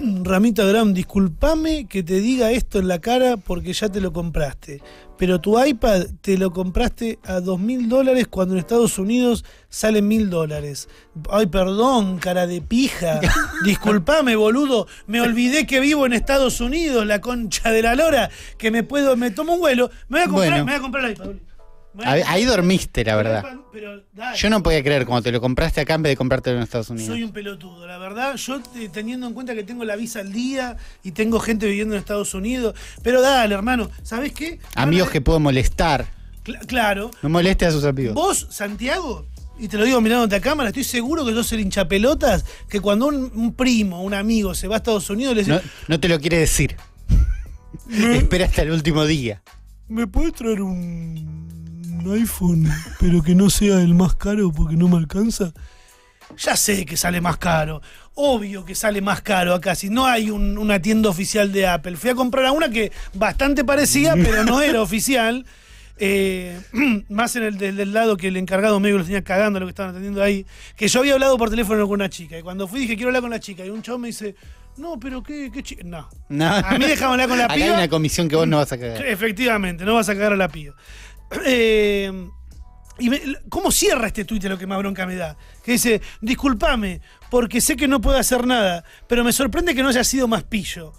[0.24, 4.80] Ramita Gram, discúlpame que te diga esto en la cara porque ya te lo compraste.
[5.16, 10.02] Pero tu iPad te lo compraste a dos mil dólares cuando en Estados Unidos sale
[10.02, 10.88] mil dólares.
[11.30, 13.20] Ay, perdón, cara de pija.
[13.64, 14.86] Disculpame, boludo.
[15.06, 18.28] Me olvidé que vivo en Estados Unidos, la concha de la lora.
[18.58, 19.90] Que me puedo, me tomo un vuelo.
[20.08, 20.64] Me voy a comprar, Bueno.
[20.64, 21.26] me voy a comprar el iPad.
[22.02, 23.44] Ahí, dormiste, la verdad.
[23.72, 24.02] pero.
[24.36, 26.90] Yo no podía creer cuando te lo compraste acá en vez de comprártelo en Estados
[26.90, 27.08] Unidos.
[27.08, 28.34] Soy un pelotudo, la verdad.
[28.36, 28.60] Yo
[28.92, 32.34] teniendo en cuenta que tengo la visa al día y tengo gente viviendo en Estados
[32.34, 32.74] Unidos.
[33.02, 34.58] Pero dale, hermano, ¿sabés qué?
[34.74, 36.06] Amigos que puedo molestar.
[36.44, 37.10] Cla- claro.
[37.22, 38.14] No moleste a sus amigos.
[38.14, 39.26] Vos, Santiago,
[39.58, 43.06] y te lo digo mirándote a cámara, estoy seguro que sos el hinchapelotas que cuando
[43.06, 46.08] un, un primo, un amigo se va a Estados Unidos le dice, No, no te
[46.08, 46.76] lo quiere decir.
[47.90, 49.42] Espera hasta el último día.
[49.88, 51.43] ¿me puedes traer un,
[52.06, 52.68] un iPhone,
[53.00, 55.52] pero que no sea el más caro porque no me alcanza?
[56.38, 57.80] Ya sé que sale más caro.
[58.14, 59.74] Obvio que sale más caro acá.
[59.74, 61.96] Si no hay un- una tienda oficial de Apple.
[61.96, 65.44] Fui a comprar a una que bastante parecía, pero no era oficial.
[65.96, 66.58] Eh,
[67.08, 69.70] más en el del, del lado que el encargado medio lo tenía cagando lo que
[69.70, 70.44] estaban atendiendo ahí.
[70.76, 72.38] Que yo había hablado por teléfono con una chica.
[72.38, 73.64] Y cuando fui dije, quiero hablar con la chica.
[73.64, 74.34] Y un chavo me dice,
[74.76, 75.82] no, pero qué, qué chica.
[75.84, 76.08] No.
[76.30, 76.46] No.
[76.52, 77.74] A mí déjame hablar con la Acá hay piba.
[77.74, 79.04] una comisión que vos no vas a cagar.
[79.06, 80.74] Efectivamente, no vas a cagar a la piba.
[81.44, 82.28] Eh,
[82.98, 85.36] y me- ¿Cómo cierra este tuit lo que más bronca me da?
[85.64, 89.88] Que dice, discúlpame, porque sé que no puedo hacer nada, pero me sorprende que no
[89.88, 90.92] haya sido más pillo.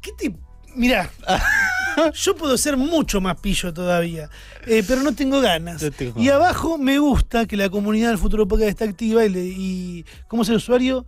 [0.00, 0.34] ¿Qué te...?
[0.76, 1.10] Mirá,
[2.14, 4.30] yo puedo ser mucho más pillo todavía,
[4.66, 5.82] eh, pero no tengo ganas.
[5.82, 9.28] No tengo y abajo me gusta que la comunidad del Futuro Podcast está activa y,
[9.30, 11.04] le- y ¿cómo es el usuario?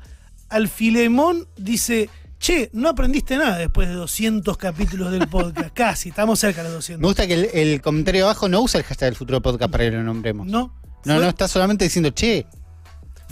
[0.49, 2.11] Alfilemón dice,
[2.41, 5.71] che, no aprendiste nada después de 200 capítulos del podcast.
[5.75, 7.09] Casi, estamos cerca de los Me 200.
[7.09, 9.91] gusta que el, el comentario abajo no usa el hashtag del futuro podcast para que
[9.93, 10.47] lo nombremos.
[10.47, 10.75] ¿No?
[11.05, 12.47] No, Fue- no, está solamente diciendo, che,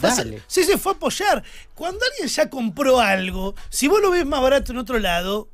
[0.01, 0.43] dale.
[0.47, 1.43] Sí, se fue a apoyar.
[1.75, 5.49] Cuando alguien ya compró algo, si vos lo ves más barato en otro lado,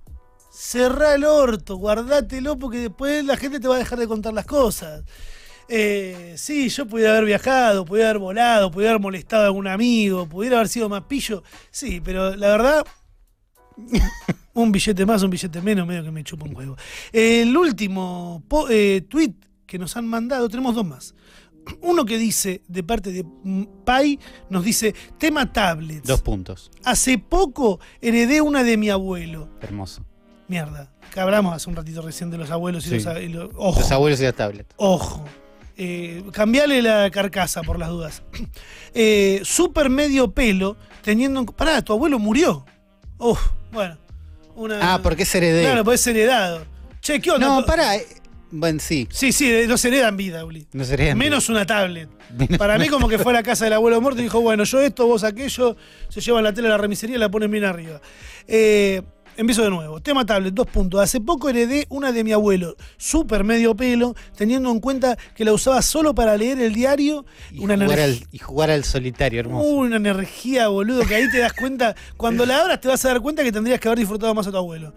[0.52, 4.46] cerrá el orto, guardátelo porque después la gente te va a dejar de contar las
[4.46, 5.02] cosas.
[5.68, 10.28] Eh, sí, yo pudiera haber viajado, pudiera haber volado, pudiera haber molestado a algún amigo,
[10.28, 11.42] pudiera haber sido más pillo.
[11.70, 12.84] Sí, pero la verdad,
[14.54, 16.76] un billete más, un billete menos, medio que me chupa un huevo.
[17.12, 19.34] El último eh, tweet
[19.66, 21.14] que nos han mandado, tenemos dos más.
[21.80, 23.24] Uno que dice, de parte de
[23.84, 24.18] Pai,
[24.50, 26.06] nos dice, tema tablets.
[26.06, 26.70] Dos puntos.
[26.84, 29.48] Hace poco heredé una de mi abuelo.
[29.60, 30.04] Hermoso.
[30.46, 32.94] Mierda, que hablamos hace un ratito recién de los abuelos y Sí.
[32.96, 34.72] los, a- y los- Ojo, Los abuelos y la tablet.
[34.76, 35.24] ojo.
[35.76, 38.22] Eh, cambiale la carcasa por las dudas.
[38.96, 41.46] Eh, super medio pelo, teniendo en...
[41.46, 42.64] Pará, tu abuelo murió.
[43.18, 43.40] Uf,
[43.74, 43.98] bueno.
[44.56, 45.66] Una, Ah, porque es heredero.
[45.68, 46.64] Claro, pues es heredado.
[47.02, 47.46] Che, ¿qué onda?
[47.46, 47.92] no, Tu- para.
[48.56, 49.08] Bueno, sí.
[49.10, 50.64] Sí, sí, eh, no se heredan vida, Uli.
[50.72, 52.08] No sería Menos una tablet.
[52.38, 54.62] Menos- Para mí, como que fue a la casa del abuelo muerto y dijo, bueno,
[54.62, 55.76] yo esto, vos aquello,
[56.08, 58.00] se llevan la tela a la remisería y la ponen bien arriba.
[58.46, 59.02] Eh,
[59.36, 60.00] empiezo de nuevo.
[60.00, 61.00] Tema tablet, dos puntos.
[61.00, 65.52] Hace poco heredé una de mi abuelo, súper medio pelo, teniendo en cuenta que la
[65.52, 67.24] usaba solo para leer el diario.
[67.50, 68.04] Y, una jugar energía.
[68.04, 69.68] al, y jugar al solitario, hermoso.
[69.68, 71.94] Una energía, boludo, que ahí te das cuenta.
[72.16, 74.50] Cuando la abras te vas a dar cuenta que tendrías que haber disfrutado más a
[74.50, 74.92] tu abuelo.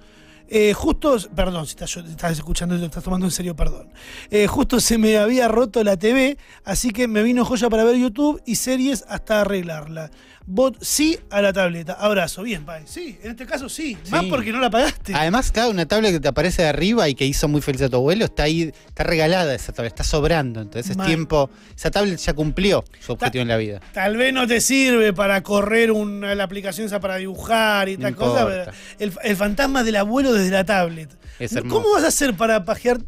[0.49, 3.91] Eh, justo, perdón, si estás, estás escuchando lo estás tomando en serio, perdón.
[4.29, 7.97] Eh, justo se me había roto la TV, así que me vino joya para ver
[7.97, 10.09] YouTube y series hasta arreglarla.
[10.49, 11.91] Bot sí a la tableta.
[11.93, 12.41] Abrazo.
[12.43, 12.83] Bien, Pai.
[12.85, 13.97] Sí, en este caso sí.
[14.09, 15.13] Más porque no la pagaste.
[15.13, 17.89] Además, claro, una tablet que te aparece de arriba y que hizo muy feliz a
[17.89, 20.61] tu abuelo, está ahí, está regalada esa tablet, está sobrando.
[20.61, 21.49] Entonces es tiempo.
[21.75, 23.81] Esa tablet ya cumplió su objetivo en la vida.
[23.93, 28.03] Tal vez no te sirve para correr una, la aplicación esa para dibujar y No
[28.03, 28.47] tal cosa.
[28.47, 31.09] pero El, el fantasma del abuelo desde la tablet.
[31.39, 31.55] Es.
[31.67, 32.99] ¿Cómo vas a hacer para pajear,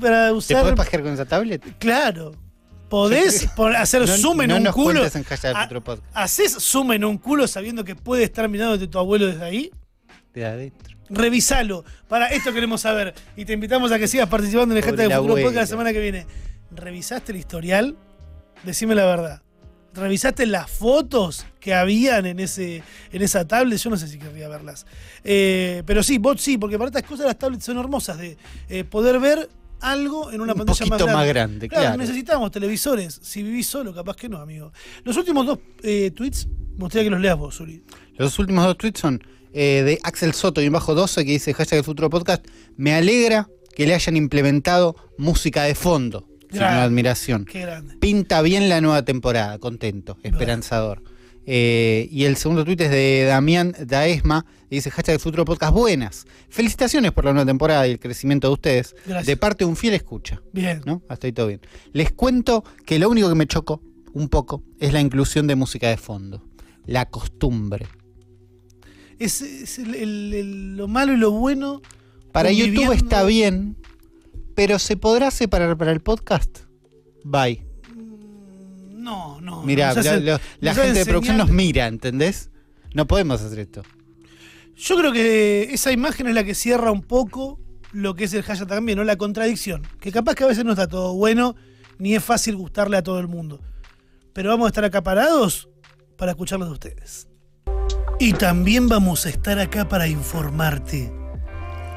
[0.00, 0.60] para ¿Te usar?
[0.62, 1.62] puedes pajear con esa tablet?
[1.78, 2.32] Claro.
[2.88, 5.04] ¿Podés hacer No- zoom en no un nos culo?
[5.04, 6.02] en Futuro Podcast.
[6.14, 9.70] ¿Haces zoom en un culo sabiendo que puede estar mirando de tu abuelo desde ahí?
[10.32, 10.96] De adentro.
[11.10, 11.84] Revisalo.
[12.08, 13.14] Para esto queremos saber.
[13.36, 15.34] Y te invitamos a que sigas participando en el hashtag de Futuro.
[15.34, 16.26] Podcast la semana que viene.
[16.70, 17.96] ¿Revisaste el historial?
[18.64, 19.42] Decime la verdad.
[19.94, 23.78] ¿Revisaste las fotos que habían en ese en esa tablet?
[23.78, 24.86] Yo no sé si querría verlas.
[25.24, 28.36] Eh, pero sí, vos sí, porque para estas cosas las tablets son hermosas de
[28.68, 29.48] eh, poder ver
[29.80, 31.14] algo en una Un pantalla más poquito grande.
[31.14, 31.96] más grande, claro.
[31.96, 33.18] necesitamos televisores.
[33.22, 34.72] Si vivís solo, capaz que no, amigo.
[35.04, 37.82] Los últimos dos eh, tweets, me gustaría que los leas vos, Uri.
[38.16, 39.22] Los últimos dos tweets son
[39.52, 42.46] eh, de Axel Soto y en bajo 12 que dice hashtag el futuro podcast.
[42.76, 46.26] Me alegra que le hayan implementado música de fondo.
[46.50, 46.80] Grande.
[46.80, 47.44] admiración.
[47.44, 47.96] Qué grande.
[47.98, 51.02] Pinta bien la nueva temporada, contento, esperanzador.
[51.50, 56.26] Eh, y el segundo tuit es de Damián Daesma, y dice hashtag futuro podcast buenas.
[56.50, 58.94] Felicitaciones por la nueva temporada y el crecimiento de ustedes.
[59.06, 59.26] Gracias.
[59.26, 60.42] De parte de un fiel escucha.
[60.52, 60.82] Bien.
[60.84, 61.02] ¿no?
[61.08, 61.62] Hasta ahí todo bien.
[61.94, 63.80] Les cuento que lo único que me chocó
[64.12, 66.44] un poco es la inclusión de música de fondo.
[66.84, 67.86] La costumbre.
[69.18, 71.80] Es, es el- el- el- lo malo y lo bueno.
[72.30, 73.74] Para YouTube está bien,
[74.54, 76.58] pero ¿se podrá separar para el podcast?
[77.24, 77.64] Bye.
[78.98, 79.62] No, no.
[79.62, 82.50] Mirá, nos hacen- la, la- gente de producción nos mira, ¿entendés?
[82.94, 83.82] No podemos hacer esto.
[84.76, 87.58] Yo creo que esa imagen es la que cierra un poco
[87.92, 89.04] lo que es el hashtag también, ¿no?
[89.04, 89.82] La contradicción.
[90.00, 91.54] Que capaz que a veces no está todo bueno,
[91.98, 93.60] ni es fácil gustarle a todo el mundo.
[94.32, 95.68] Pero vamos a estar acá parados
[96.16, 97.28] para escucharlos de ustedes.
[98.20, 101.12] Y también vamos a estar acá para informarte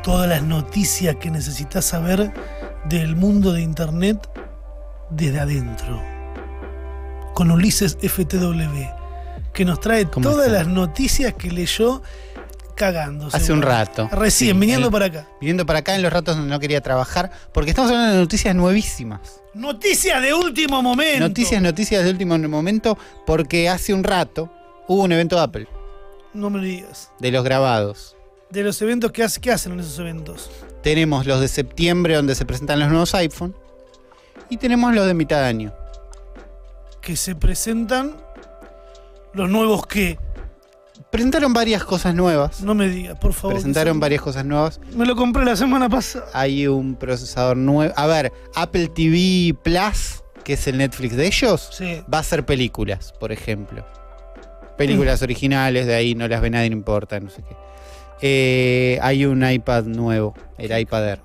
[0.04, 2.32] todas las noticias que necesitas saber
[2.90, 4.28] del mundo de Internet
[5.12, 6.02] desde adentro.
[7.42, 8.86] Con Ulises FTW,
[9.52, 10.60] que nos trae ¿Cómo todas está?
[10.60, 12.04] las noticias que leyó
[12.76, 13.36] cagándose.
[13.36, 14.08] Hace un rato.
[14.12, 15.28] Recién, Sí, viniendo en- para acá.
[15.40, 18.54] Viniendo para acá en los ratos donde no quería trabajar, porque estamos hablando de noticias
[18.54, 19.42] nuevísimas.
[19.56, 21.20] Noticias de último momento.
[21.30, 24.52] Noticias, noticias de último momento, porque hace un rato
[24.88, 25.68] hubo un evento de Apple,
[26.36, 27.10] No me lo digas.
[27.18, 28.16] de los grabados.
[28.52, 30.52] De los eventos que, hace, ¿qué hacen en esos eventos?
[30.84, 33.56] Tenemos los de septiembre donde se presentan los nuevos iPhone
[34.48, 35.74] y tenemos los de mitad de año.
[37.02, 38.16] Que se presentan
[39.34, 40.18] los nuevos que.
[41.10, 42.62] Presentaron varias cosas nuevas.
[42.62, 43.56] No me digas, por favor.
[43.56, 44.80] Presentaron varias cosas nuevas.
[44.96, 46.26] Me lo compré la semana pasada.
[46.34, 47.94] Hay un procesador nuevo.
[47.98, 52.02] A ver, Apple TV Plus, que es el Netflix de ellos, Sí.
[52.12, 53.86] va a hacer películas, por ejemplo.
[54.78, 57.56] Películas originales, de ahí no las ve nadie, no importa, no sé qué.
[58.22, 61.20] Eh, hay un iPad nuevo, el iPad Air.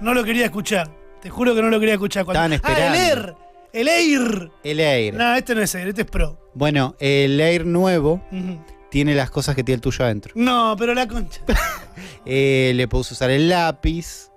[0.00, 0.90] No lo quería escuchar.
[1.22, 2.24] Te juro que no lo quería escuchar.
[2.26, 2.54] Cuando...
[2.54, 3.22] Estaban Ah, el esperando.
[3.30, 3.34] Air.
[3.72, 4.50] El Air.
[4.64, 5.14] El Air.
[5.14, 6.50] No, este no es Air, este es Pro.
[6.54, 8.22] Bueno, el Air nuevo
[8.90, 10.32] tiene las cosas que tiene el tuyo adentro.
[10.34, 11.40] No, pero la concha.
[12.26, 14.30] Eh, le podés usar el lápiz,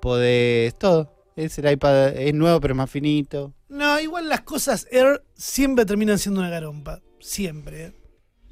[0.00, 1.12] podés todo.
[1.34, 3.52] Es el iPad, es nuevo pero más finito.
[3.68, 7.00] No, igual las cosas Air siempre terminan siendo una garompa.
[7.18, 7.86] Siempre.
[7.86, 7.92] ¿eh?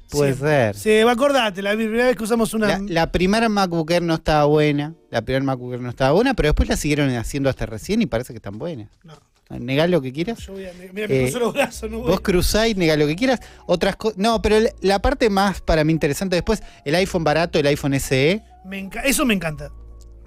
[0.09, 0.73] Puede Siempre.
[0.73, 0.75] ser.
[0.75, 2.67] Sí, acordate, la primera vez que usamos una.
[2.67, 6.33] La, la primera MacBook Air no estaba buena, la primera MacBook Air no estaba buena,
[6.33, 8.89] pero después la siguieron haciendo hasta recién y parece que están buenas.
[9.03, 9.13] No,
[9.59, 10.39] Negá lo que quieras.
[10.39, 10.71] yo voy a.
[10.93, 12.09] Mira, me Eh, los brazos, no voy.
[12.11, 13.39] Vos cruzáis, negá lo que quieras.
[13.65, 14.17] Otras cosas.
[14.17, 18.41] No, pero la parte más para mí interesante después, el iPhone barato, el iPhone SE,
[18.65, 19.71] Me Eso me encanta.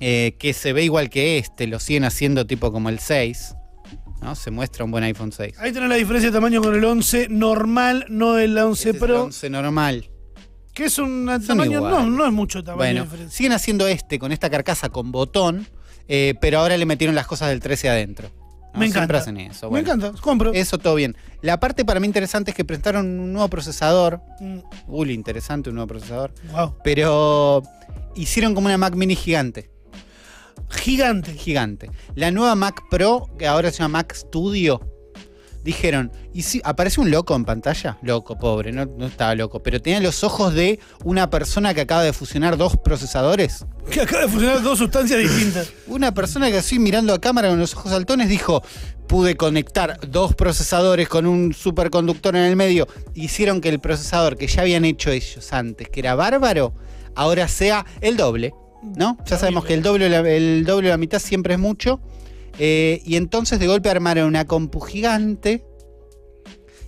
[0.00, 3.54] eh, que se ve igual que este, lo siguen haciendo tipo como el 6.
[4.22, 4.34] ¿no?
[4.34, 5.54] Se muestra un buen iPhone 6.
[5.58, 9.02] Ahí tenés la diferencia de tamaño con el 11 normal, no el 11 Este es
[9.02, 9.22] el Pro.
[9.24, 10.10] 11 normal.
[10.72, 11.80] Que es un Son tamaño.
[11.82, 13.36] No, no es mucho tamaño Bueno, diferencia.
[13.36, 15.68] siguen haciendo este con esta carcasa con botón,
[16.08, 18.30] eh, pero ahora le metieron las cosas del 13 adentro.
[18.74, 18.80] ¿No?
[18.80, 19.18] Me encanta.
[19.18, 19.70] hacen eso.
[19.70, 20.52] Me encanta, compro.
[20.52, 21.16] Eso todo bien.
[21.40, 24.20] La parte para mí interesante es que presentaron un nuevo procesador.
[24.40, 24.58] Mm,
[24.88, 26.32] Uy, interesante, un nuevo procesador.
[26.52, 26.74] wow.
[26.84, 27.62] Pero
[28.14, 29.70] hicieron como una Mac mini gigante.
[30.70, 31.32] Gigante.
[31.34, 31.90] Gigante.
[32.14, 34.80] La nueva Mac Pro, que ahora se llama Mac Studio,
[35.64, 37.98] dijeron, ¿y si aparece un loco en pantalla?
[38.02, 42.02] Loco, pobre, no, no estaba loco, pero tenía los ojos de una persona que acaba
[42.02, 43.64] de fusionar dos procesadores.
[43.90, 45.72] Que acaba de funcionar dos sustancias distintas.
[45.86, 48.62] Una persona que así mirando a cámara con los ojos saltones dijo,
[49.06, 52.86] pude conectar dos procesadores con un superconductor en el medio.
[53.14, 56.74] Hicieron que el procesador que ya habían hecho ellos antes, que era bárbaro,
[57.14, 58.54] ahora sea el doble.
[58.96, 59.16] ¿No?
[59.24, 62.00] Ya sabemos que el doble, el doble la mitad siempre es mucho.
[62.58, 65.64] Eh, y entonces de golpe armaron una compu gigante.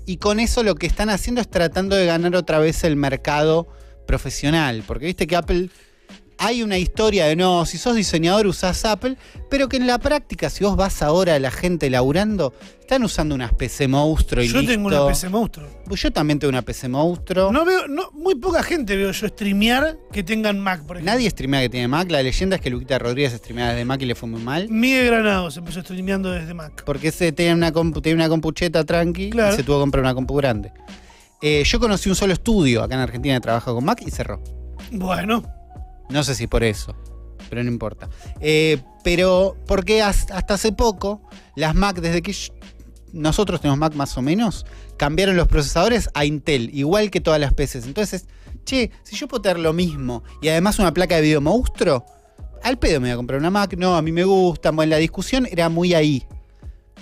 [0.04, 3.66] Y con eso lo que están haciendo es tratando de ganar otra vez el mercado
[4.06, 4.84] profesional.
[4.86, 5.70] Porque viste que Apple.
[6.38, 9.16] Hay una historia de no, si sos diseñador usás Apple,
[9.50, 13.34] pero que en la práctica, si vos vas ahora a la gente laburando, están usando
[13.34, 14.72] unas PC monstruo y Yo listo.
[14.74, 15.66] tengo una PC monstruo.
[15.86, 17.50] Pues Yo también tengo una PC monstruo.
[17.50, 21.12] No veo, no, muy poca gente veo yo streamear que tengan Mac, por ejemplo.
[21.14, 22.10] Nadie streamea que tiene Mac.
[22.10, 24.68] La leyenda es que Luquita Rodríguez streamea desde Mac y le fue muy mal.
[24.68, 26.82] Miguel Granados empezó streameando desde Mac.
[26.84, 29.54] Porque ese tenía una, compu, tenía una compucheta tranqui Claro.
[29.54, 30.70] y se tuvo que comprar una compu grande.
[31.40, 34.42] Eh, yo conocí un solo estudio acá en Argentina que trabaja con Mac y cerró.
[34.92, 35.42] Bueno,
[36.10, 36.94] No sé si por eso,
[37.50, 38.08] pero no importa.
[38.40, 41.20] Eh, pero porque has- hasta hace poco
[41.56, 42.34] las Mac, desde que
[43.12, 47.52] nosotros tenemos Mac más o menos, cambiaron los procesadores a Intel, igual que todas las
[47.54, 47.86] PCs.
[47.86, 48.26] Entonces,
[48.64, 52.04] che, si yo puedo tener lo mismo y además una placa de video monstruo,
[52.62, 54.70] al pedo me voy a comprar una Mac, no, a mí me gusta.
[54.70, 56.26] Bueno, la discusión era muy ahí.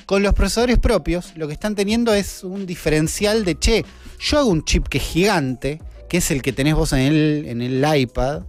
[0.07, 3.85] Con los procesadores propios, lo que están teniendo es un diferencial de, che,
[4.21, 7.45] yo hago un chip que es gigante, que es el que tenés vos en el,
[7.47, 8.43] en el iPad,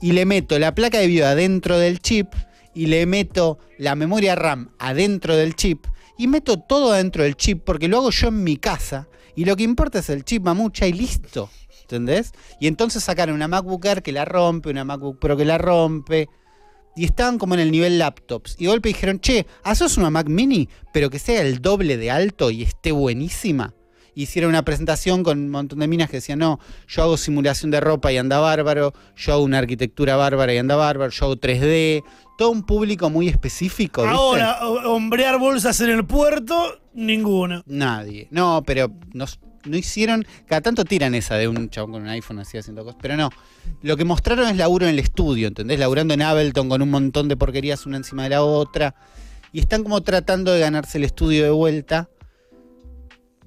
[0.00, 2.28] y le meto la placa de video adentro del chip,
[2.74, 5.86] y le meto la memoria RAM adentro del chip,
[6.18, 9.56] y meto todo adentro del chip, porque lo hago yo en mi casa, y lo
[9.56, 11.50] que importa es el chip mamucha y listo.
[11.82, 12.30] ¿Entendés?
[12.60, 16.28] Y entonces sacaron una MacBook Air que la rompe, una MacBook Pro que la rompe.
[16.94, 18.54] Y estaban como en el nivel laptops.
[18.58, 22.10] Y de golpe dijeron, che, haces una Mac mini, pero que sea el doble de
[22.12, 23.74] alto y esté buenísima.
[24.14, 26.58] Hicieron una presentación con un montón de minas que decían, no,
[26.88, 30.76] yo hago simulación de ropa y anda bárbaro, yo hago una arquitectura bárbara y anda
[30.76, 32.02] bárbaro, yo hago 3D,
[32.38, 34.02] todo un público muy específico.
[34.02, 34.16] ¿viste?
[34.16, 37.62] Ahora, ho- hombrear bolsas en el puerto, ninguno.
[37.66, 38.28] Nadie.
[38.30, 39.26] No, pero no,
[39.64, 40.24] no hicieron.
[40.46, 42.98] Cada tanto tiran esa de un chabón con un iPhone así haciendo cosas.
[43.02, 43.28] Pero no.
[43.82, 45.78] Lo que mostraron es laburo en el estudio, ¿entendés?
[45.78, 48.94] Laburando en Ableton con un montón de porquerías una encima de la otra.
[49.52, 52.08] Y están como tratando de ganarse el estudio de vuelta.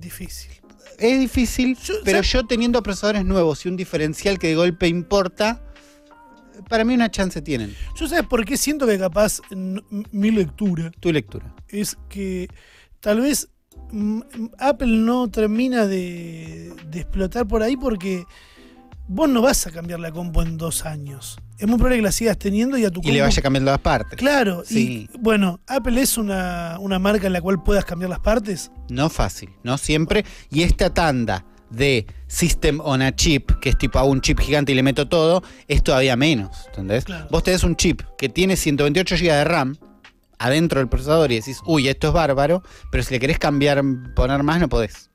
[0.04, 0.52] Difícil.
[1.00, 5.64] Es difícil, Yo- pero yo teniendo procesadores nuevos y un diferencial que de golpe importa,
[6.70, 7.76] para mí una chance tienen.
[7.96, 11.54] Yo sabes por qué siento que capaz mi lectura Tu lectura.
[11.68, 12.48] es que
[13.00, 13.50] tal vez
[13.92, 14.22] mm,
[14.60, 18.24] Apple no termina de, de explotar por ahí porque
[19.08, 21.38] vos no vas a cambiar la compu en dos años.
[21.60, 23.80] Es muy probable que la sigas teniendo y a tu Y le vaya cambiando las
[23.80, 24.18] partes.
[24.18, 25.08] Claro, Sí.
[25.14, 28.72] y bueno, Apple es una, una marca en la cual puedas cambiar las partes.
[28.90, 30.26] No fácil, no siempre.
[30.50, 34.72] Y esta tanda de System on a Chip, que es tipo a un chip gigante
[34.72, 36.66] y le meto todo, es todavía menos.
[36.68, 37.06] ¿Entendés?
[37.06, 37.28] Claro.
[37.32, 39.78] Vos tenés un chip que tiene 128 GB de RAM
[40.40, 43.82] adentro del procesador y decís, uy, esto es bárbaro, pero si le querés cambiar,
[44.16, 45.10] poner más, no podés.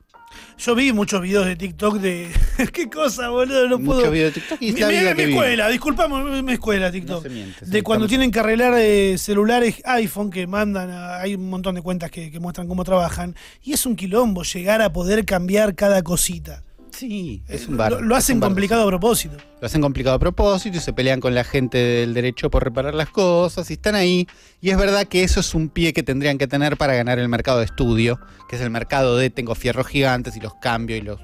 [0.58, 2.28] Yo vi muchos videos de TikTok de.
[2.72, 3.68] ¿Qué cosa, boludo?
[3.68, 4.10] No Muchos puedo.
[4.10, 5.30] videos de TikTok y Mi, es la mi- mi vive.
[5.30, 7.24] escuela, disculpame, mi escuela TikTok.
[7.24, 11.36] No miente, de cuando estamos- tienen que arreglar eh, celulares iPhone que mandan, a- hay
[11.36, 14.92] un montón de cuentas que, que muestran cómo trabajan, y es un quilombo llegar a
[14.92, 16.64] poder cambiar cada cosita.
[16.98, 18.02] Sí, es un bar.
[18.02, 19.36] lo, hacen un complicado a propósito.
[19.60, 22.92] Lo hacen complicado a propósito y se pelean con la gente del derecho por reparar
[22.92, 24.26] las cosas y están ahí.
[24.60, 27.28] Y es verdad que eso es un pie que tendrían que tener para ganar el
[27.28, 28.18] mercado de estudio,
[28.48, 31.20] que es el mercado de tengo fierros gigantes y los cambio y los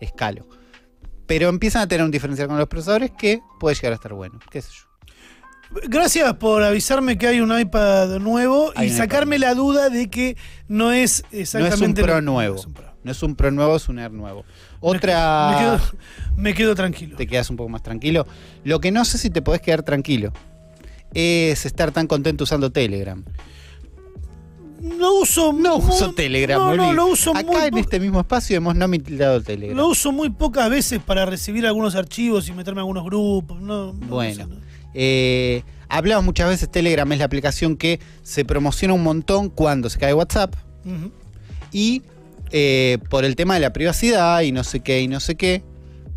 [0.00, 0.46] escalo.
[1.26, 4.38] Pero empiezan a tener un diferencial con los procesadores que puede llegar a estar bueno,
[4.52, 4.86] qué sé yo.
[5.88, 10.36] Gracias por avisarme que hay un iPad nuevo Hay y sacarme la duda de que
[10.68, 12.04] no es exactamente.
[12.04, 12.54] Pro nuevo.
[12.54, 12.96] no es un Pro.
[13.02, 14.44] No es un Pro nuevo, es un Air nuevo.
[14.82, 15.56] Me Otra...
[15.58, 15.80] quedo,
[16.36, 17.16] me quedo tranquilo.
[17.16, 18.26] te quedas un poco más tranquilo.
[18.64, 20.32] Lo que no sé si te podés quedar tranquilo
[21.14, 23.22] es estar tan contento usando Telegram.
[24.80, 25.52] No uso.
[25.52, 28.56] No muy- uso Telegram, No, no, lo uso muy Acá en po- este mismo espacio
[28.56, 29.76] hemos nominado Telegram.
[29.76, 33.60] Lo uso muy pocas veces para recibir algunos archivos y meterme a algunos grupos.
[33.60, 34.46] No, no Bueno.
[34.46, 34.56] no.
[34.94, 39.98] Eh, hablamos muchas veces, Telegram es la aplicación que se promociona un montón cuando se
[39.98, 40.54] cae WhatsApp
[41.72, 42.02] y
[42.50, 45.62] eh, por el tema de la privacidad y no sé qué y no sé qué.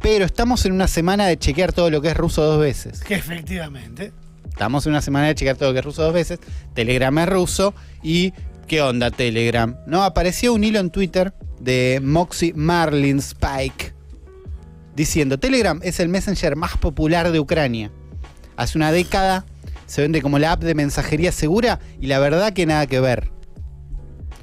[0.02, 3.02] Pero estamos en una semana de chequear todo lo que es ruso dos veces.
[3.02, 4.14] Que efectivamente.
[4.48, 6.40] Estamos en una semana de chequear todo lo que es ruso dos veces.
[6.74, 7.74] Telegram es ruso
[8.04, 8.34] y
[8.68, 9.78] ¿qué onda Telegram?
[9.88, 13.94] No, apareció un hilo en Twitter de Moxie Marlin Spike
[14.96, 17.92] diciendo Telegram es el messenger más popular de Ucrania.
[18.58, 19.46] Hace una década
[19.86, 23.32] se vende como la app de mensajería segura y la verdad que nada que ver.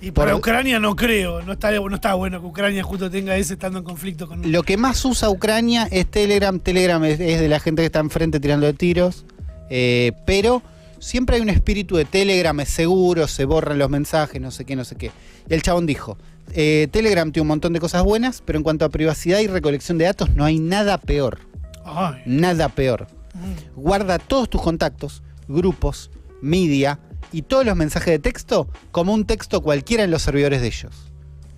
[0.00, 1.42] Y para Por- Ucrania no creo.
[1.42, 4.50] No está, no está bueno que Ucrania justo tenga ese estando en conflicto con.
[4.50, 6.58] Lo que más usa Ucrania es Telegram.
[6.60, 9.24] Telegram es, es de la gente que está enfrente tirando de tiros.
[9.70, 10.62] Eh, pero
[10.98, 14.76] siempre hay un espíritu de Telegram, es seguro, se borran los mensajes, no sé qué,
[14.76, 15.10] no sé qué.
[15.48, 16.18] Y el chabón dijo,
[16.52, 19.98] eh, Telegram tiene un montón de cosas buenas, pero en cuanto a privacidad y recolección
[19.98, 21.40] de datos no hay nada peor.
[21.84, 22.22] Ay.
[22.26, 23.06] Nada peor.
[23.34, 23.80] Mm.
[23.80, 26.10] Guarda todos tus contactos, grupos,
[26.40, 26.98] media
[27.32, 31.12] y todos los mensajes de texto como un texto cualquiera en los servidores de ellos.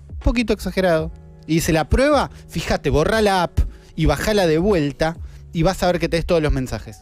[0.09, 1.11] Un poquito exagerado.
[1.47, 3.59] Y dice la prueba, fíjate, borra la app
[3.95, 5.17] y bajala de vuelta
[5.51, 7.01] y vas a ver que tenés todos los mensajes.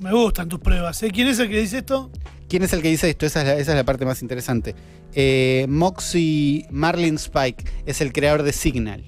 [0.00, 1.02] Me gustan tus pruebas.
[1.02, 1.10] ¿eh?
[1.12, 2.10] ¿Quién es el que dice esto?
[2.48, 3.26] ¿Quién es el que dice esto?
[3.26, 4.74] Esa es la, esa es la parte más interesante.
[5.12, 9.04] Eh, Moxie Marlin Spike es el creador de Signal.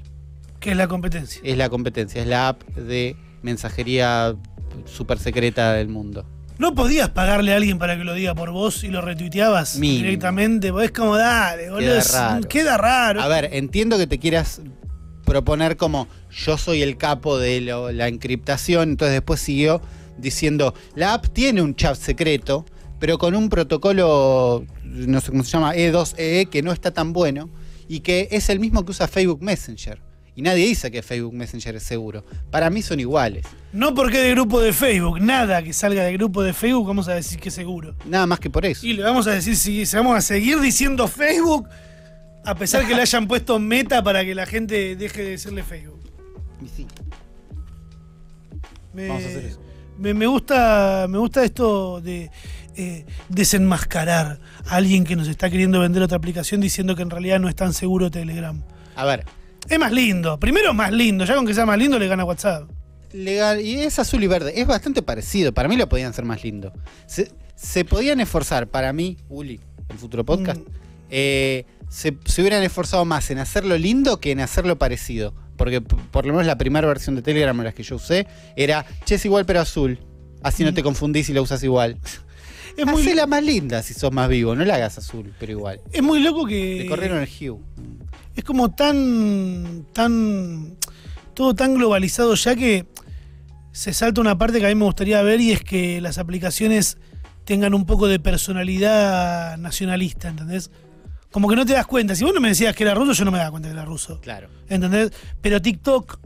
[0.60, 1.40] Que es la competencia.
[1.42, 4.36] Es la competencia, es la app de mensajería
[4.84, 6.24] super secreta del mundo.
[6.62, 10.04] ¿No podías pagarle a alguien para que lo diga por vos y lo retuiteabas Mínimo.
[10.04, 10.70] directamente?
[10.70, 11.98] Pues es como, dale, boludo.
[12.12, 12.48] raro.
[12.48, 13.20] Queda raro.
[13.20, 14.60] A ver, entiendo que te quieras
[15.24, 19.82] proponer como yo soy el capo de lo- la encriptación, entonces después siguió
[20.18, 22.64] diciendo, la app tiene un chat secreto,
[23.00, 27.50] pero con un protocolo, no sé cómo se llama, E2EE, que no está tan bueno,
[27.88, 30.00] y que es el mismo que usa Facebook Messenger.
[30.34, 32.24] Y nadie dice que Facebook Messenger es seguro.
[32.50, 33.44] Para mí son iguales.
[33.72, 35.20] No porque de grupo de Facebook.
[35.20, 37.94] Nada que salga de grupo de Facebook vamos a decir que es seguro.
[38.06, 38.86] Nada más que por eso.
[38.86, 41.68] Y le vamos a decir si, si vamos a seguir diciendo Facebook,
[42.44, 46.00] a pesar que le hayan puesto meta para que la gente deje de decirle Facebook.
[46.64, 46.86] Y sí.
[48.94, 49.60] Me, Vamos a hacer eso.
[49.98, 52.30] Me, me gusta, me gusta esto de
[52.74, 57.38] eh, desenmascarar a alguien que nos está queriendo vender otra aplicación diciendo que en realidad
[57.38, 58.62] no es tan seguro Telegram.
[58.96, 59.26] A ver,
[59.68, 60.38] Es más lindo.
[60.38, 61.24] Primero es más lindo.
[61.24, 62.68] Ya con que sea más lindo le gana WhatsApp.
[63.12, 63.60] legal.
[63.60, 64.60] Y es azul y verde.
[64.60, 65.52] Es bastante parecido.
[65.52, 66.72] Para mí lo podían hacer más lindo.
[67.06, 70.64] Se, se podían esforzar, para mí, Uli, el futuro podcast, Mm.
[71.10, 75.34] eh, se, se hubieran esforzado más en hacerlo lindo que en hacerlo parecido.
[75.58, 78.26] Porque por lo menos la primera versión de Telegram, las que yo usé,
[78.56, 79.98] era, che, es igual pero azul.
[80.42, 81.98] Así no te confundís y la usas igual.
[82.74, 85.82] Es muy, Hacela más linda si sos más vivo, no la hagas azul, pero igual.
[85.92, 86.76] es muy loco que.
[86.78, 87.58] Le corrieron el hue.
[88.36, 90.76] Es como tan, tan,
[91.34, 92.86] todo tan globalizado ya que
[93.72, 96.98] se salta una parte que a mí me gustaría ver y es que las aplicaciones
[97.44, 100.70] tengan un poco de personalidad nacionalista, ¿entendés?
[101.30, 102.14] Como que no te das cuenta.
[102.14, 103.84] Si vos no me decías que era ruso, yo no me daba cuenta que era
[103.86, 104.20] ruso.
[104.20, 104.48] Claro.
[104.68, 105.10] ¿Entendés?
[105.40, 106.18] Pero TikTok,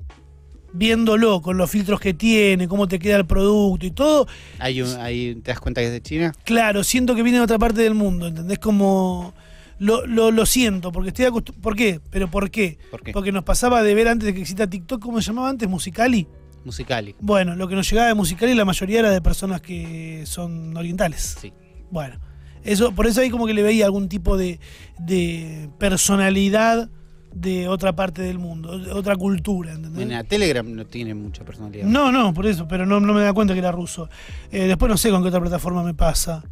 [0.73, 4.27] viéndolo con los filtros que tiene, cómo te queda el producto y todo,
[4.59, 6.33] Hay un, hay- ¿Te das cuenta que es de China?
[6.45, 8.59] Claro, siento que viene de otra parte del mundo, ¿entendés?
[8.59, 9.33] Como.
[9.79, 11.63] Lo, lo, lo siento, porque estoy acostumbrado.
[11.63, 12.01] ¿Por qué?
[12.11, 12.79] ¿Pero por qué?
[12.91, 13.13] ¿Por qué?
[13.13, 15.69] Porque nos pasaba de ver antes de que exista TikTok, ¿cómo se llamaba antes?
[15.69, 16.27] Musicali.
[16.65, 17.15] Musicali.
[17.21, 21.37] Bueno, lo que nos llegaba de Musicali la mayoría era de personas que son orientales.
[21.41, 21.53] Sí.
[21.91, 22.19] Bueno,
[22.65, 24.59] eso, por eso ahí como que le veía algún tipo de,
[24.99, 26.91] de personalidad
[27.33, 30.07] de otra parte del mundo, de otra cultura, ¿entendés?
[30.07, 31.87] Bueno, Telegram no tiene mucha personalidad.
[31.87, 34.09] No, no, por eso, pero no, no me da cuenta que era ruso.
[34.51, 36.43] Eh, después no sé con qué otra plataforma me pasa.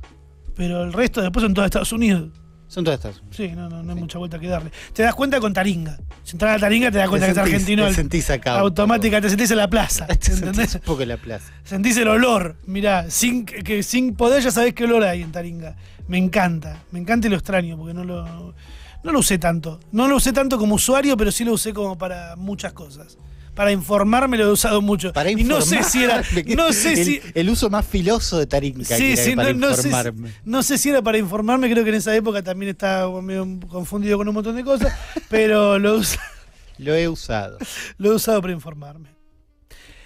[0.54, 2.28] Pero el resto después son todos Estados Unidos.
[2.74, 3.22] Son todas estas.
[3.30, 4.00] Sí, no, no, no hay Sí.
[4.02, 4.72] mucha vuelta que darle.
[4.92, 5.96] Te das cuenta con Taringa.
[6.24, 7.86] Si entras a Taringa te das cuenta que es argentino.
[7.86, 8.58] Te sentís acá.
[8.58, 10.06] automática, te sentís en la plaza.
[10.08, 10.74] Te sentís ¿Entendés?
[10.74, 11.52] un poco en la plaza.
[11.62, 12.56] Sentís el olor.
[12.66, 15.76] Mirá, sin, que sin poder ya sabés qué olor hay en Taringa.
[16.08, 16.82] Me encanta.
[16.90, 18.54] Me encanta y lo extraño porque no lo,
[19.04, 19.78] no lo usé tanto.
[19.92, 23.18] No lo usé tanto como usuario, pero sí lo usé como para muchas cosas.
[23.54, 25.12] Para informarme lo he usado mucho.
[25.12, 26.18] Para y no sé si era.
[26.18, 27.20] informarme, No sé el, si.
[27.34, 28.78] el uso más filoso de Taringa.
[28.86, 30.32] que Sí, sí, para no, no sé, si- informarme.
[30.44, 34.18] no sé si era para informarme, creo que en esa época también estaba medio confundido
[34.18, 34.92] con un montón de cosas,
[35.30, 36.18] pero lo, us-
[36.78, 37.58] Lo he usado.
[37.98, 39.10] lo he usado para informarme.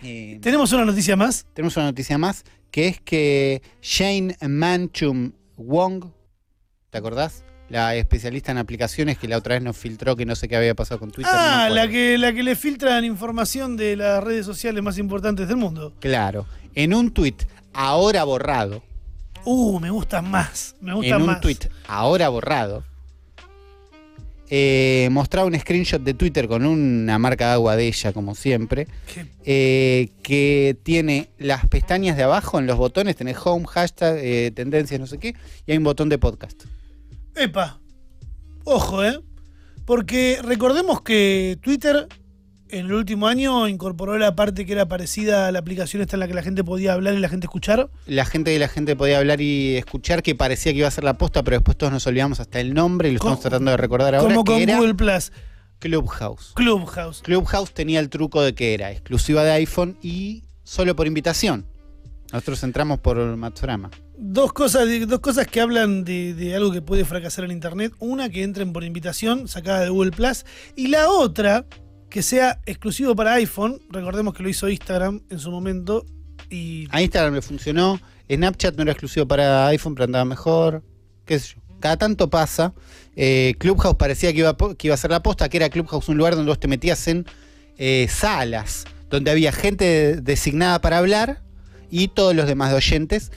[0.03, 1.47] Eh, ¿Tenemos una noticia más?
[1.55, 6.05] tenemos una noticia más, que es que Shane Manchum Wong,
[6.91, 7.43] ¿te acordás?
[7.70, 10.74] La especialista en aplicaciones que la otra vez nos filtró que no sé qué había
[10.74, 11.32] pasado con Twitter.
[11.36, 15.59] Ah, la que, la que le filtran información de las redes sociales más importantes del
[15.59, 15.93] mundo.
[16.01, 16.47] Claro.
[16.74, 17.35] En un tweet
[17.73, 18.82] ahora borrado,
[19.45, 20.74] Uh, me gusta más.
[20.81, 21.40] Me gusta en un más.
[21.40, 22.85] tweet ahora borrado,
[24.51, 28.86] eh, mostraba un screenshot de Twitter con una marca de agua de ella, como siempre,
[29.12, 34.51] Que- eh, que tiene las pestañas de abajo en los botones, tenés home, hashtag, eh,
[34.55, 35.35] tendencias, no sé qué,
[35.66, 36.65] y hay un botón de podcast.
[37.39, 37.81] Epa.
[38.65, 39.20] Ojo, ¿eh?
[39.85, 42.09] Porque recordemos que Twitter
[42.70, 46.20] en el último año incorporó la parte que era parecida a la aplicación esta en
[46.20, 47.89] la que la gente podía hablar y la gente escuchar.
[48.06, 51.05] La gente de la gente podía hablar y escuchar que parecía que iba a ser
[51.05, 53.77] la posta, pero después todos nos olvidamos hasta el nombre y lo estamos tratando de
[53.77, 55.32] recordar ahora, como que con era Google Plus.
[55.78, 56.52] Clubhouse.
[56.55, 57.23] Clubhouse.
[57.23, 61.66] Clubhouse tenía el truco de que era exclusiva de iPhone y solo por invitación.
[62.33, 63.91] Nosotros entramos por Matsurama.
[64.17, 67.93] Dos cosas, dos cosas que hablan de, de algo que puede fracasar en Internet.
[68.01, 70.45] Una, que entren por invitación, sacada de Google Plus.
[70.77, 71.65] Y la otra,
[72.11, 73.81] que sea exclusivo para iPhone.
[73.91, 76.05] Recordemos que lo hizo Instagram en su momento.
[76.51, 78.01] Y A Instagram le funcionó.
[78.31, 80.83] Snapchat no era exclusivo para iPhone, pero andaba mejor.
[81.25, 81.63] ¿Qué sé yo?
[81.81, 82.75] Cada tanto pasa.
[83.17, 85.71] Eh, Clubhouse parecía que iba, a po- que iba a ser la posta, que era
[85.71, 87.25] Clubhouse un lugar donde vos te metías en
[87.79, 91.43] eh, salas, donde había gente designada para hablar
[91.90, 93.32] y todos los demás de oyentes.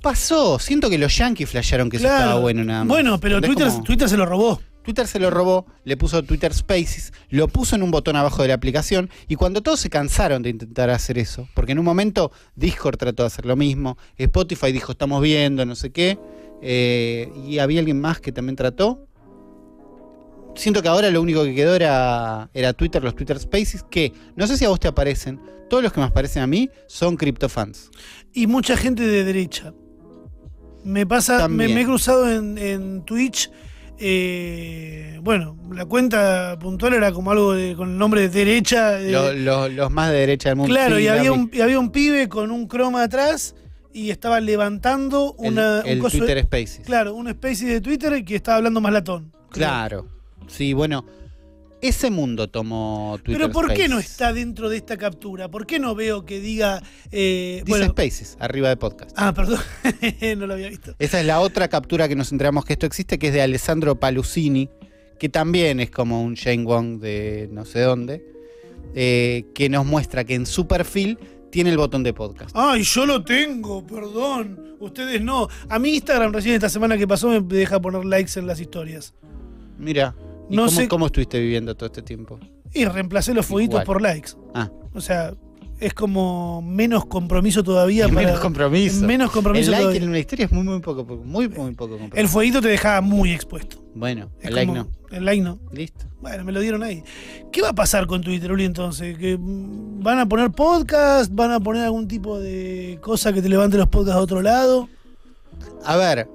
[0.00, 0.58] Pasó.
[0.58, 2.88] Siento que los yankees flashearon que eso estaba bueno nada más.
[2.88, 3.84] Bueno, pero ¿Entendés Twitter?
[3.84, 4.60] Twitter se lo robó.
[4.82, 8.48] Twitter se lo robó, le puso Twitter Spaces, lo puso en un botón abajo de
[8.48, 12.32] la aplicación y cuando todos se cansaron de intentar hacer eso, porque en un momento
[12.56, 16.18] Discord trató de hacer lo mismo, Spotify dijo estamos viendo, no sé qué,
[16.62, 19.06] eh, y había alguien más que también trató.
[20.54, 24.46] Siento que ahora lo único que quedó era, era Twitter, los Twitter Spaces, que no
[24.46, 27.90] sé si a vos te aparecen, todos los que me aparecen a mí son criptofans.
[28.34, 29.72] Y mucha gente de derecha.
[30.84, 33.50] Me pasa, me, he cruzado en, en Twitch.
[33.98, 39.00] eh, bueno, la cuenta puntual era como algo de- con el nombre de derecha.
[39.00, 40.74] eh, Lo- lo- los más de derecha del mundo.
[40.74, 43.54] claro, Sí, y había un, y había un pibe con un croma atrás
[43.92, 46.84] y estaba levantando una, el, un coso de- Twitter Spaces.
[46.86, 49.30] Claro, un especie de Twitter que estaba hablando más latón.
[49.50, 49.68] creo.
[49.68, 50.06] Claro.
[50.48, 51.04] Sí, bueno,
[51.80, 55.50] ese mundo tomó Twitter Pero ¿por qué no está dentro de esta captura?
[55.50, 56.80] ¿Por qué no veo que diga...
[57.10, 59.12] eh, Dice bueno, Spaces, arriba de podcast.
[59.16, 59.58] ah, perdón,
[60.38, 60.94] no lo había visto.
[60.98, 63.98] Esa es la otra captura que nos enteramos que esto existe, que es de Alessandro
[63.98, 64.68] Palusini,
[65.18, 68.24] que también es como un Shane Wong de no sé dónde,
[68.94, 71.18] eh, que nos muestra que en su perfil
[71.50, 72.50] tiene el botón de podcast.
[72.54, 74.76] Ay, yo lo tengo, perdón.
[74.80, 75.48] Ustedes no.
[75.68, 79.14] A mí Instagram recién esta semana que pasó me deja poner likes en las historias.
[79.78, 80.14] Mira,
[80.52, 82.38] ¿y No cómo, sé- cómo estuviste viviendo todo este tiempo?
[82.74, 83.86] Y reemplacé los fueguitos Igual.
[83.86, 84.30] por likes.
[84.54, 85.34] Ah, O sea,
[85.80, 88.06] es como menos compromiso todavía.
[88.08, 89.04] Para- menos compromiso.
[89.04, 90.02] Menos compromiso El like todavía.
[90.02, 92.16] en una historia es muy, muy poco, poco- muy, muy poco compromiso.
[92.16, 93.82] El fueguito te dejaba muy expuesto.
[93.94, 94.88] Bueno, Es el like no.
[95.10, 95.58] El like no.
[95.72, 96.06] Listo.
[96.22, 97.02] Bueno, me lo dieron ahí.
[97.50, 99.18] ¿Qué va a pasar con Twitter, Uli, entonces?
[99.18, 101.30] ¿Que ¿Van a poner podcast?
[101.34, 104.88] ¿Van a poner algún tipo de cosa que te levante los podcasts a otro lado?
[105.84, 106.28] A ver,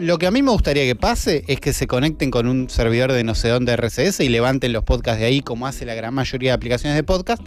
[0.00, 3.12] lo que a mí me gustaría que pase es que se conecten con un servidor
[3.12, 6.14] de no sé dónde RCS y levanten los podcasts de ahí, como hace la gran
[6.14, 7.42] mayoría de aplicaciones de podcast,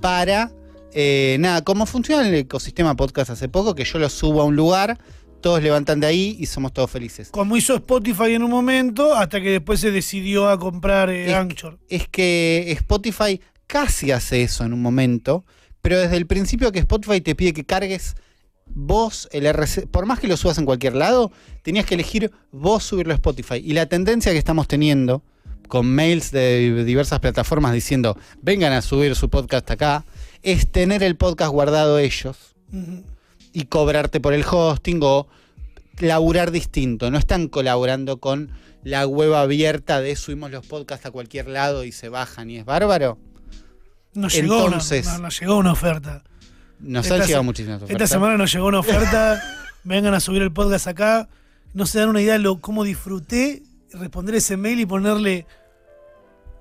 [0.00, 0.50] para,
[0.92, 4.56] eh, nada, como funciona el ecosistema podcast hace poco, que yo lo subo a un
[4.56, 4.98] lugar,
[5.40, 7.28] todos levantan de ahí y somos todos felices.
[7.30, 11.34] Como hizo Spotify en un momento, hasta que después se decidió a comprar eh, Es-
[11.34, 11.78] Anchor.
[11.88, 15.44] Es que Spotify casi hace eso en un momento,
[15.82, 18.16] pero desde el principio que Spotify te pide que cargues
[18.68, 21.30] vos el RC, por más que lo subas en cualquier lado,
[21.62, 23.56] tenías que elegir vos subirlo a Spotify.
[23.56, 25.22] Y la tendencia que estamos teniendo
[25.68, 30.04] con mails de diversas plataformas diciendo vengan a subir su podcast acá,
[30.42, 32.36] es tener el podcast guardado ellos
[33.52, 35.26] y cobrarte por el hosting o
[35.98, 37.10] laburar distinto.
[37.10, 38.50] No están colaborando con
[38.84, 42.64] la web abierta de subimos los podcasts a cualquier lado y se bajan y es
[42.64, 43.18] bárbaro.
[44.14, 46.22] Nos llegó, Entonces- una, no- nos llegó una oferta.
[46.80, 48.02] Nos Esta han llegado muchísimas ofertas.
[48.02, 49.42] Esta semana nos llegó una oferta.
[49.84, 51.28] vengan a subir el podcast acá.
[51.74, 53.62] No se dan una idea de lo, cómo disfruté
[53.92, 55.46] responder ese mail y ponerle.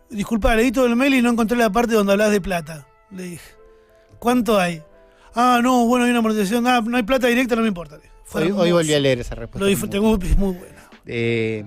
[0.10, 2.88] Disculpa, leí todo el mail y no encontré la parte donde hablas de plata.
[3.12, 3.56] Le dije.
[4.20, 4.82] ¿Cuánto hay?
[5.34, 6.66] Ah, no, bueno, hay una amortización.
[6.68, 8.00] Ah, no hay plata directa, no me importa.
[8.24, 9.60] Fue Hoy, volví a leer esa respuesta.
[9.60, 10.90] Lo disfruté, muy, es muy buena.
[11.06, 11.64] Eh,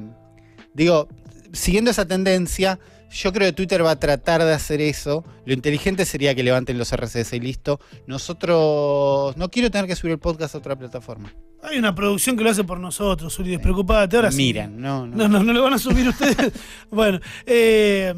[0.75, 1.09] digo,
[1.53, 2.79] siguiendo esa tendencia,
[3.11, 5.25] yo creo que Twitter va a tratar de hacer eso.
[5.45, 7.81] Lo inteligente sería que levanten los RCS y listo.
[8.07, 11.33] Nosotros no quiero tener que subir el podcast a otra plataforma.
[11.63, 14.17] Hay una producción que lo hace por nosotros, Uri, despreocupate.
[14.17, 14.37] Ahora sí.
[14.37, 15.17] Miran, no, no.
[15.17, 16.53] No, no, no lo van a subir ustedes.
[16.91, 18.15] bueno, eh,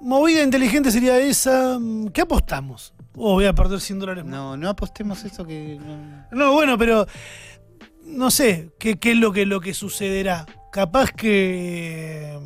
[0.00, 1.78] movida inteligente sería esa.
[2.12, 2.92] ¿Qué apostamos?
[3.16, 4.32] Oh, voy a perder 100 dólares más.
[4.32, 5.78] No, no apostemos eso que.
[5.80, 6.26] no.
[6.30, 7.06] No, bueno, pero
[8.04, 10.46] no sé qué, qué es lo que, lo que sucederá.
[10.70, 12.38] Capaz que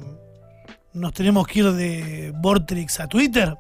[0.93, 3.57] nos tenemos que ir de Vortrix a Twitter.